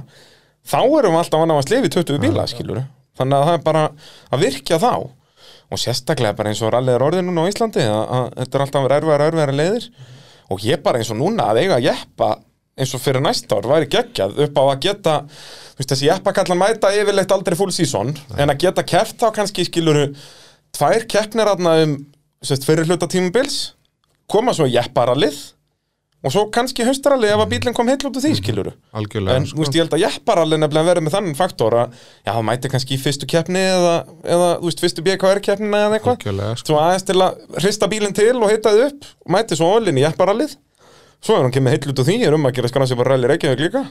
[0.71, 2.47] þá erum við alltaf ná að slifi 20 bíla,
[3.19, 3.81] Þannig að það er bara
[4.31, 4.93] að virkja þá
[5.71, 8.63] og sérstaklega bara eins og rallið er orðið núna á Íslandi að, að þetta er
[8.65, 9.89] alltaf erfiðar, erfiðar leiðir.
[10.51, 12.33] Og ég bara eins og núna að eiga jeppa
[12.79, 16.33] eins og fyrir næsta ár væri geggjað upp á að geta þú veist þessi jeppa
[16.35, 20.07] kallan mæta yfirleitt aldrei full season en að geta kert þá kannski skiluru
[20.75, 21.97] tvær keppnir aðna um
[22.41, 23.73] sérst, fyrir hluta tímubils
[24.31, 25.37] koma svo jepparallið
[26.21, 29.47] og svo kannski haustarallið ef að bílinn kom heill út úr því skiluru algjörlega en
[29.49, 29.57] sko.
[29.57, 32.71] þú veist ég held að jepparallið nefnilega verið með þannig faktor að já það mæti
[32.73, 33.95] kannski í fyrstu keppni eða,
[34.35, 36.17] eða þú veist fyrstu BKR keppnina eða eitthvað.
[36.19, 36.67] Algjörlega sko.
[36.69, 39.97] svo aðeins til að hrista bílinn til og hitta þið upp og mæti svo ólinn
[39.97, 40.57] í jepparallið.
[41.21, 43.13] Svo er hann kemur heill út úr því er um að gera skráð sér bara
[43.13, 43.83] rally Reykjavík líka.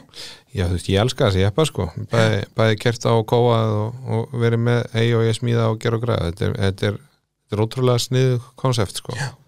[0.51, 1.87] Já þú veist, ég elska þessi jeppa sko.
[2.11, 4.35] Bæði, bæði kert á og kóað og, og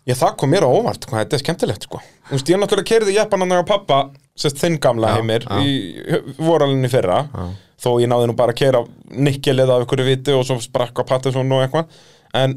[0.06, 2.00] ég er, er, er það kom mér á óvart hvað þetta er skemmtilegt sko.
[2.28, 4.00] Þú veist ég náttúrulega kerði jeppan hann á pappa
[4.38, 5.60] sérst þinn gamla heimir já.
[5.62, 7.22] í voralinni fyrra.
[7.32, 7.46] Já.
[7.82, 11.04] þó ég náði nú bara að kera nikkelið af ykkur viti og svo sprakk á
[11.08, 11.96] Patterson og eitthvað.
[12.38, 12.54] En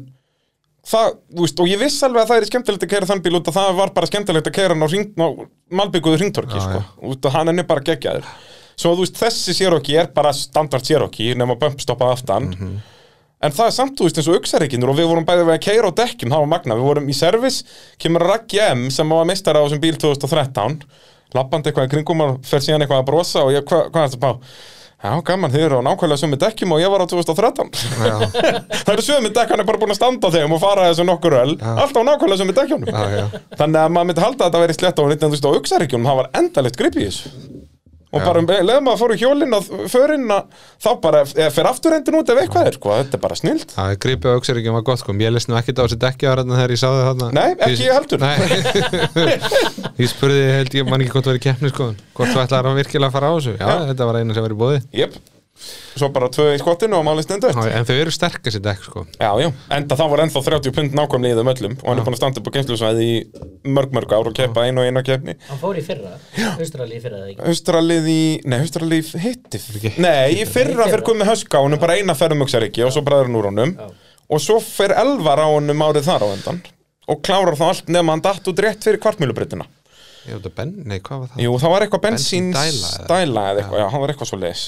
[0.86, 3.38] það, þú veist, og ég viss alveg að það er skemmtilegt að kera þann bíl
[3.40, 5.28] út að það var bara skemmtilegt að kera hann á, á
[5.80, 8.28] malbygguðu hringtorki, Já, sko, út að hann er bara geggjaður.
[8.76, 12.50] Svo þú veist, þessi Cherokee er bara standard Cherokee nema bumpstoppað aftan.
[12.54, 12.76] Mhm.
[13.46, 15.90] En það er samt, þú veist, eins og uxaríkinur og við vorum bæðið að keira
[15.90, 17.66] á dekkjum, það var magna við vorum í service,
[18.02, 20.80] kemur Raggi M sem var meistara á þessum bíl 2013
[21.36, 24.12] lappandi eitthvað í kringum og fer síðan eitthvað að brosa og ég, hva, hvað er
[24.14, 24.50] þetta bá?
[24.96, 27.68] Já, gaman, þið eru á nákvæmlega sömu dekkjum og ég var á 2013
[28.08, 28.14] já,
[28.86, 31.04] Það eru sömu dekk, hann er bara búin að standa á þeim og fara þessu
[31.06, 32.96] nokkur öll, alltaf á nákvæmlega sömu dekkjónum.
[33.60, 35.02] Þannig að maður myndi halda að þetta veri slett
[35.44, 37.55] á uxaríkjunum, það var endalegt grip í þessu
[38.16, 42.40] og bara leðum að fóru hjólinn að förinn að þá bara fer afturhendin út ef
[42.42, 43.76] eitthvað er sko, þetta er bara snilt.
[43.76, 45.16] Það er gripið á aukseringjum var gott sko.
[45.20, 47.30] Ég lesnum ekkert á þessi dekki á þarna þegar ég sá þau þarna.
[47.36, 48.26] Nei, ekki ég heldur.
[49.96, 51.86] Ég spurði, held ég man ekki hvort það var í keppni sko
[52.16, 53.54] Hvort þú ætlaði að virkilega fara á þessu.
[53.56, 55.16] Já, þetta var eina sem var í bóði Jep,
[55.96, 59.04] svo bara tvö í skottinu og málið stendur En þau eru sterk þessi dekk sko.
[59.18, 62.06] Já, já, enda það var ennþá 30 pund nákvæmlega í þeim öllum og hann er
[62.06, 63.16] búin að standa upp á geimslusvæði í
[63.76, 65.36] mörg mörg ár og keppa einu og eina keppni.
[65.48, 66.12] Hann fór í fyrra,
[66.58, 71.30] australi í fyrra Australið í, nei, Australið hittið ekki- Nei, í fyrra Í fyrir komið
[71.32, 73.76] höska honum bara eina ferðum uksar ekki og svo bræður úr honum.
[73.76, 73.88] Já.
[74.28, 76.56] og svo fer elvar á honum árið þar á endan
[77.06, 78.98] og klárar þá allt nema hann datt út rétt fyrir
[81.22, 81.42] að það?
[81.44, 84.64] Jú, það var eitthvað bensín stæla eða eitthvað, já, það var eitthvað svo leis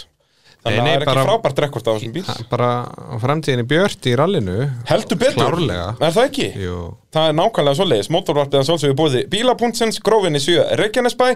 [0.68, 2.46] Þannig að það er ekki bara- frábært rekord á þessum bíl.
[2.52, 4.56] Bara á framtíðinni Björt í rallinu.
[4.88, 5.88] Heldur betur, Klárlega.
[6.00, 6.48] er það ekki?
[6.62, 6.78] Jú.
[7.08, 11.28] Það er nákvæmlega svoleiðis, mótorvarpið hans allsögu bóði Bílapuntsens, Grófinni 7, Reykjanesbæ.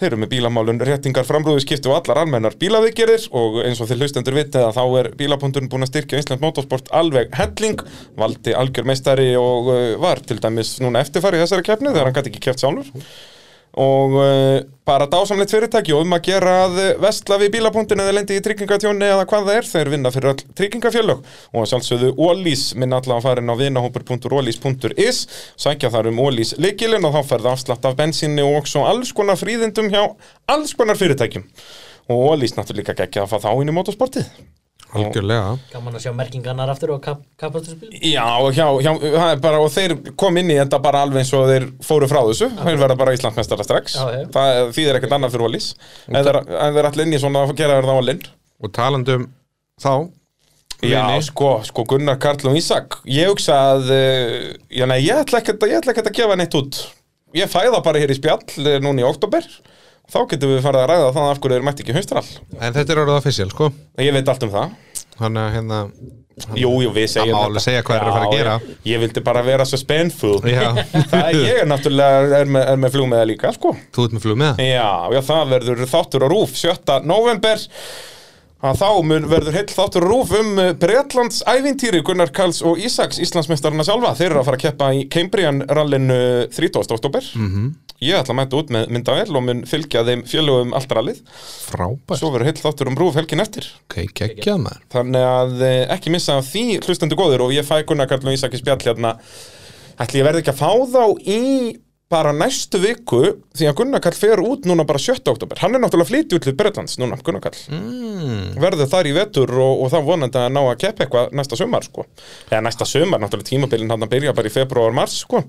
[0.00, 4.02] Þeir eru með bílamálun, réttingar, framrúðu skipti og allar almennar bílaviðgerir og eins og þeir
[4.02, 7.78] hlustendur vitið að þá er bílapunkturinn búin að styrkja Ísland motorsport alveg helling.
[8.18, 12.18] Valdi algjör meistari og uh, var til dæmis núna eftirfæri í þessari keppni þegar hann
[12.18, 12.90] gæti ekki keppt sjálfur
[13.78, 18.14] og uh, bara dásamleitt fyrirtæki og um að gera að uh, vestla við bílapunktin eða
[18.16, 22.12] lendi í tryggingatjóni eða hvað það er þeir vinna fyrir all tryggingafjölög og að sjálfsögðu
[22.18, 25.22] Ólís minn allavega farin á vinahópur.ólís.is
[25.54, 29.38] sækja þar um Ólís leikilin og þá ferða afslátt af bensinni og svo alls konar
[29.38, 30.02] fríðindum hjá
[30.50, 31.46] alls konar fyrirtækjum.
[32.10, 34.26] Og Ólís náttúrulega geggja að fá þá inn í motorsportið
[34.90, 35.54] Algjörlega.
[35.70, 39.60] Gaman að sjá merkingarnar aftur og kap kapasturspil Já, og hjá, hjá, það er bara,
[39.62, 42.50] og þeir kom inn í þetta bara alveg eins og þeir fóru frá þessu.
[42.58, 43.98] Þeir verða bara Íslandsmeistara strax.
[44.00, 44.24] Já, já.
[44.34, 45.72] það þýðir ekkert annað fyrir Ólís
[46.08, 48.24] en þeir, þeir allir inn í svona að gera það Ólinn
[48.60, 49.28] Og talandum
[49.80, 49.92] þá
[50.80, 53.02] Já, vini, sko, sko Gunnar Karl og Ísak.
[53.08, 54.36] Ég hugsa að uh,
[54.72, 56.78] já, nei, ég ætla ekkert að, ég ætla ekkert að gefa neitt út.
[57.36, 59.44] Ég fæða bara hér í spjall eh, núna í oktober
[60.10, 62.26] þá getum við farið að ræða það af hverju þeir mætti ekki haustrall
[62.60, 63.70] En þetta er orðið official sko.
[64.00, 64.74] Ég veit allt um það.
[65.20, 65.84] Þannig að hérna
[66.56, 68.52] Jú, jú, við segjum Það má alveg segja hvað þeir eru að fara að gera.
[68.60, 69.80] Ég, ég vildi bara vera svo
[71.10, 73.74] Það er ég er náttúrulega er með, er með flugmiða líka, sko.
[73.94, 76.96] Þú ert með flug með það Já, já, það verður þáttur á rúf 7.
[77.10, 77.66] november
[78.60, 80.50] að þá mun verður heill þáttur rúf um
[80.80, 84.12] Breitlands ævintýri Gunnar Karls og Ísaks Íslandsmeistarna sjálfa.
[84.18, 86.18] Þeir eru að fara að keppa í Cambrian rallinu
[86.52, 86.84] 30.
[86.96, 87.70] oktober -hmm.
[88.00, 91.20] Ég ætla að mæta út með myndavel og mun fylgja þeim fjölugum allt rallið.
[91.66, 92.16] Frábært.
[92.20, 93.68] Svo verður heill þáttur um rúf helgin eftir.
[93.84, 94.88] Ok, geggjað maður.
[94.96, 98.56] Þannig að eh, ekki missa því hlustendu góður og ég fæ Gunnar Karl og Ísak
[98.56, 99.18] í spjall hérna.
[100.00, 101.40] Ætli ég verði ekki að fá þá í
[102.10, 103.20] bara næstu viku
[103.54, 105.20] því að Gunnar Karl fer út núna bara 7.
[105.30, 107.60] oktober hann er náttúrulega flytið út til Bretlands núna Gunnar Karl.
[107.70, 108.56] Mm.
[108.58, 111.86] verður þar í vetur og, og þá vonandi að ná að keppa eitthvað næsta sumar
[111.86, 112.08] sko.
[112.48, 115.44] Eða næsta sumar, náttúrulega tímabilin hann byrja bara í februar mars sko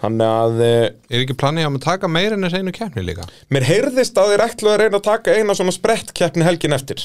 [0.00, 3.26] Þannig að eh, Er ekki planið að maður taka meira en þessi einu keppni líka?
[3.52, 7.02] Mér heyrðist að þeir ætlu að reyna að taka eina svona sprettkeppni helgin eftir.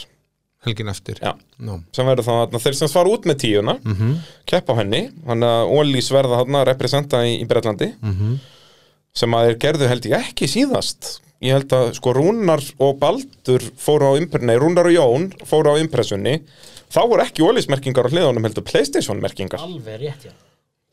[0.66, 1.20] Helgin eftir?
[1.22, 1.34] Já.
[1.62, 1.76] Nú.
[1.94, 4.16] sem verður þá þarna þeir sem fara út með tíuna Mhm.
[4.50, 7.92] keppa á henni, þannig að Ólís verða þarna að representa í, í Bretlandi.
[8.02, 8.40] Mhm.
[9.16, 11.20] sem að þeir gerðu held ég ekki síðast.
[11.42, 15.72] Ég held að sko Rúnar og Baldur fóru á impressunni, nei Rúnar og Jón fóru
[15.72, 16.42] á impressunni.
[16.92, 19.60] Þá voru ekki Ólís merkingar á hliðunum heldur Playstation merkingar.
[19.60, 20.32] Alveg rétt, já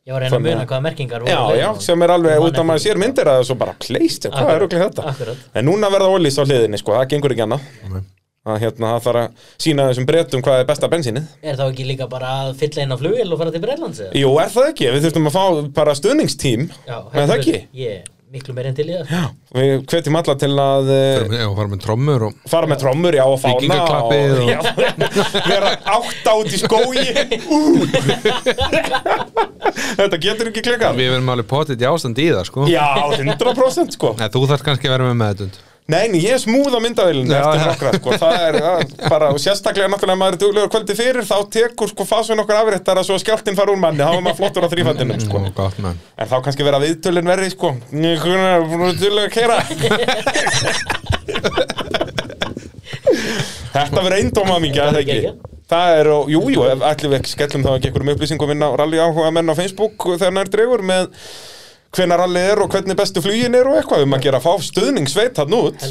[0.03, 1.83] Ég var að reyna að muna hvaða merkingar Já, já, hliðinni.
[1.87, 4.65] sem er alveg út að maður sér myndir að það svo bara Playstation, hvað er
[4.67, 5.05] okkur þetta?
[5.13, 5.45] akkurat.
[5.55, 8.01] En núna verða Ólís á hliðinni, sko, það gengur ekki annað Nei.
[8.51, 11.87] að hérna, það þarf að sína þessum breytum hvað er besta bensínið Er þá ekki
[11.87, 14.17] líka bara að fylla inn á flugil og fara til Breitlands eða?
[14.19, 14.89] Jú, er það ekki?
[14.97, 15.45] Við þurftum að fá
[15.79, 17.55] bara stuðningstím Já, Er það ekki?
[17.79, 19.11] Ég, miklu meir enn til í það.
[19.12, 19.24] Já,
[19.59, 23.24] við hvetjum alla til að eh, Já, fara með trommur og fara með trommur, já,
[23.28, 24.61] og fána Víkingaklappið og- já,
[25.51, 27.03] vera átta út í skói.
[29.98, 30.97] Þetta getur ekki klikkað.
[30.98, 32.65] Við verðum alveg potið í ástand í það sko.
[32.70, 32.86] Já,
[33.20, 34.15] 100% sko.
[34.20, 35.61] Nei, Þú þarf kannski að vera með meðutund
[35.91, 39.31] Nei, nei, ég er smúð á myndavélinu Já, eftir nokkra, sko, það er það, bara,
[39.35, 43.09] og sérstaklega náttúrulega maður er duglegur kvöldi fyrir, þá tekur sko fasun okkar afriðtar að
[43.09, 45.43] svo skjáltinn fara úr manni, þá er maður flottur á þrýfættinum, sko.
[45.43, 48.63] Ó, Gott En þá kannski vera viðtölin verri, sko, er
[49.03, 49.59] duglegur að kera?
[53.73, 55.51] Þetta verður eindóma mingja, Það er ekki?
[55.73, 58.65] Það er, og, jú, jú, ef ætlum við ekki skellum þá ekki einhverjum upplýsingum inn
[58.67, 61.09] á rally áhuga menn á Facebook þegar nær dregur með
[61.93, 65.36] hvenær rally er og hvernig bestu flugin er og eitthvað um að gera fá stuðningsveit
[65.43, 65.85] hann út.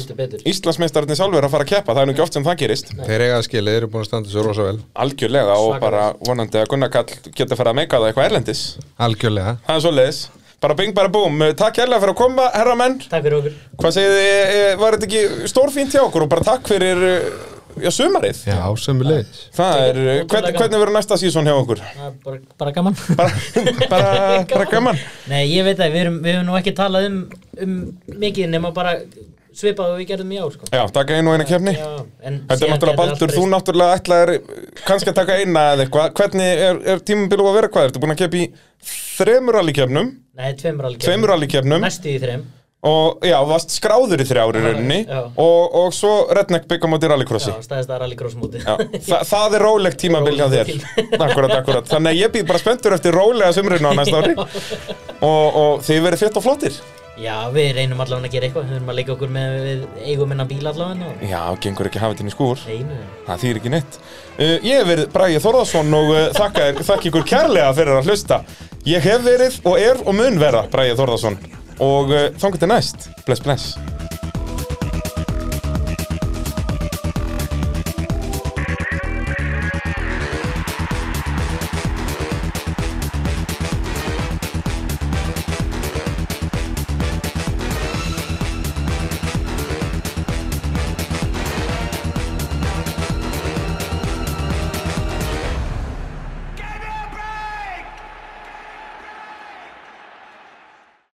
[0.50, 2.92] Íslandsmeistararnir sjálfur er að fara að keppa, það er nú ekki oft sem það gerist.
[3.06, 4.76] Þeir eiga að skilja, þeir eru búin að standa svo rosa vel.
[5.04, 8.64] Algjörlega og bara vonandi að Gunnar Kall geta fara að meika það eitthvað erlendis.
[9.06, 9.54] Algjörlega.
[9.68, 10.20] Það er svo leiðis,
[10.66, 11.46] bara bing bara búm.
[11.62, 13.56] Takk hérlega fyrir að koma, herra menn Takk fyrir okkur.
[13.78, 17.30] Hvað segið þið, eh, var þetta ekki stórfínt hjá okkur og bara takk fyrir eh,
[17.80, 18.40] já, sumarið.
[18.50, 20.58] Já, sömu leiðis það er, eh, Ótrúlega hvern, gaman.
[20.60, 21.82] hvernig verður næsta sísón hjá okkur?
[21.82, 22.96] Það er bara, bara gaman.
[23.18, 23.32] Bara,
[23.88, 24.14] bara,
[24.52, 24.98] bara gaman.
[25.30, 27.20] Nei, ég veit það, við, erum, við höfum nú ekki talað um,
[27.62, 27.76] um
[28.26, 28.96] mikið nema bara
[29.52, 30.68] svipað og við gerðum í ár sko.
[30.72, 31.88] Já, taka einu og eina kefni Já,
[32.24, 33.52] en Þetta er síðan náttúrulega gæti allt baldur, þú breyst.
[33.52, 34.30] náttúrulega ætlaðir
[34.88, 36.14] kannski að taka eina eða eitthvað.
[36.20, 37.70] Hvernig er, er tímabilu að vera?
[37.74, 37.88] Hvað?
[37.90, 38.46] Ertu búin að kepa í
[38.92, 40.08] þremur rallykefnum
[40.40, 42.46] Nei, tveimur alveg Tveimur rallykefnum Næstu í þreim
[42.82, 44.96] Og já, varst skráður í þrjári rauninni
[45.38, 47.52] og, og svo redneck byggamóti rallycrossi.
[47.54, 48.58] Já, staðist að rallycross móti.
[48.58, 50.72] Þa, það er rólegt tímabil hjá þér.
[51.14, 51.86] Akkurat, akkurat.
[51.86, 54.34] Þannig að ég býð bara spenntur eftir rólega sumrinu á næsta ári.
[55.22, 56.80] Og, og þið verið fett og flottir.
[57.22, 58.66] Já, við reynum allavega að gera eitthvað.
[58.66, 61.24] Við erum að leika okkur með við eigum innan bíl allavega og...
[61.30, 62.66] Já, gengur ekki að hafa þetta inn í skúr.
[62.66, 63.00] Einu.
[63.30, 64.02] Það þýr ekki neitt.
[64.32, 68.42] Uh, Ég hef verið Bragi Þórðarsson og uh, þakka, þakka ykkur kærlega fyrir að hlusta.
[68.90, 71.38] Ég hef verið og er og mun vera Bragi Þórðarsson
[71.80, 73.10] og uh, þangur til næst.
[73.26, 73.78] Bless, bless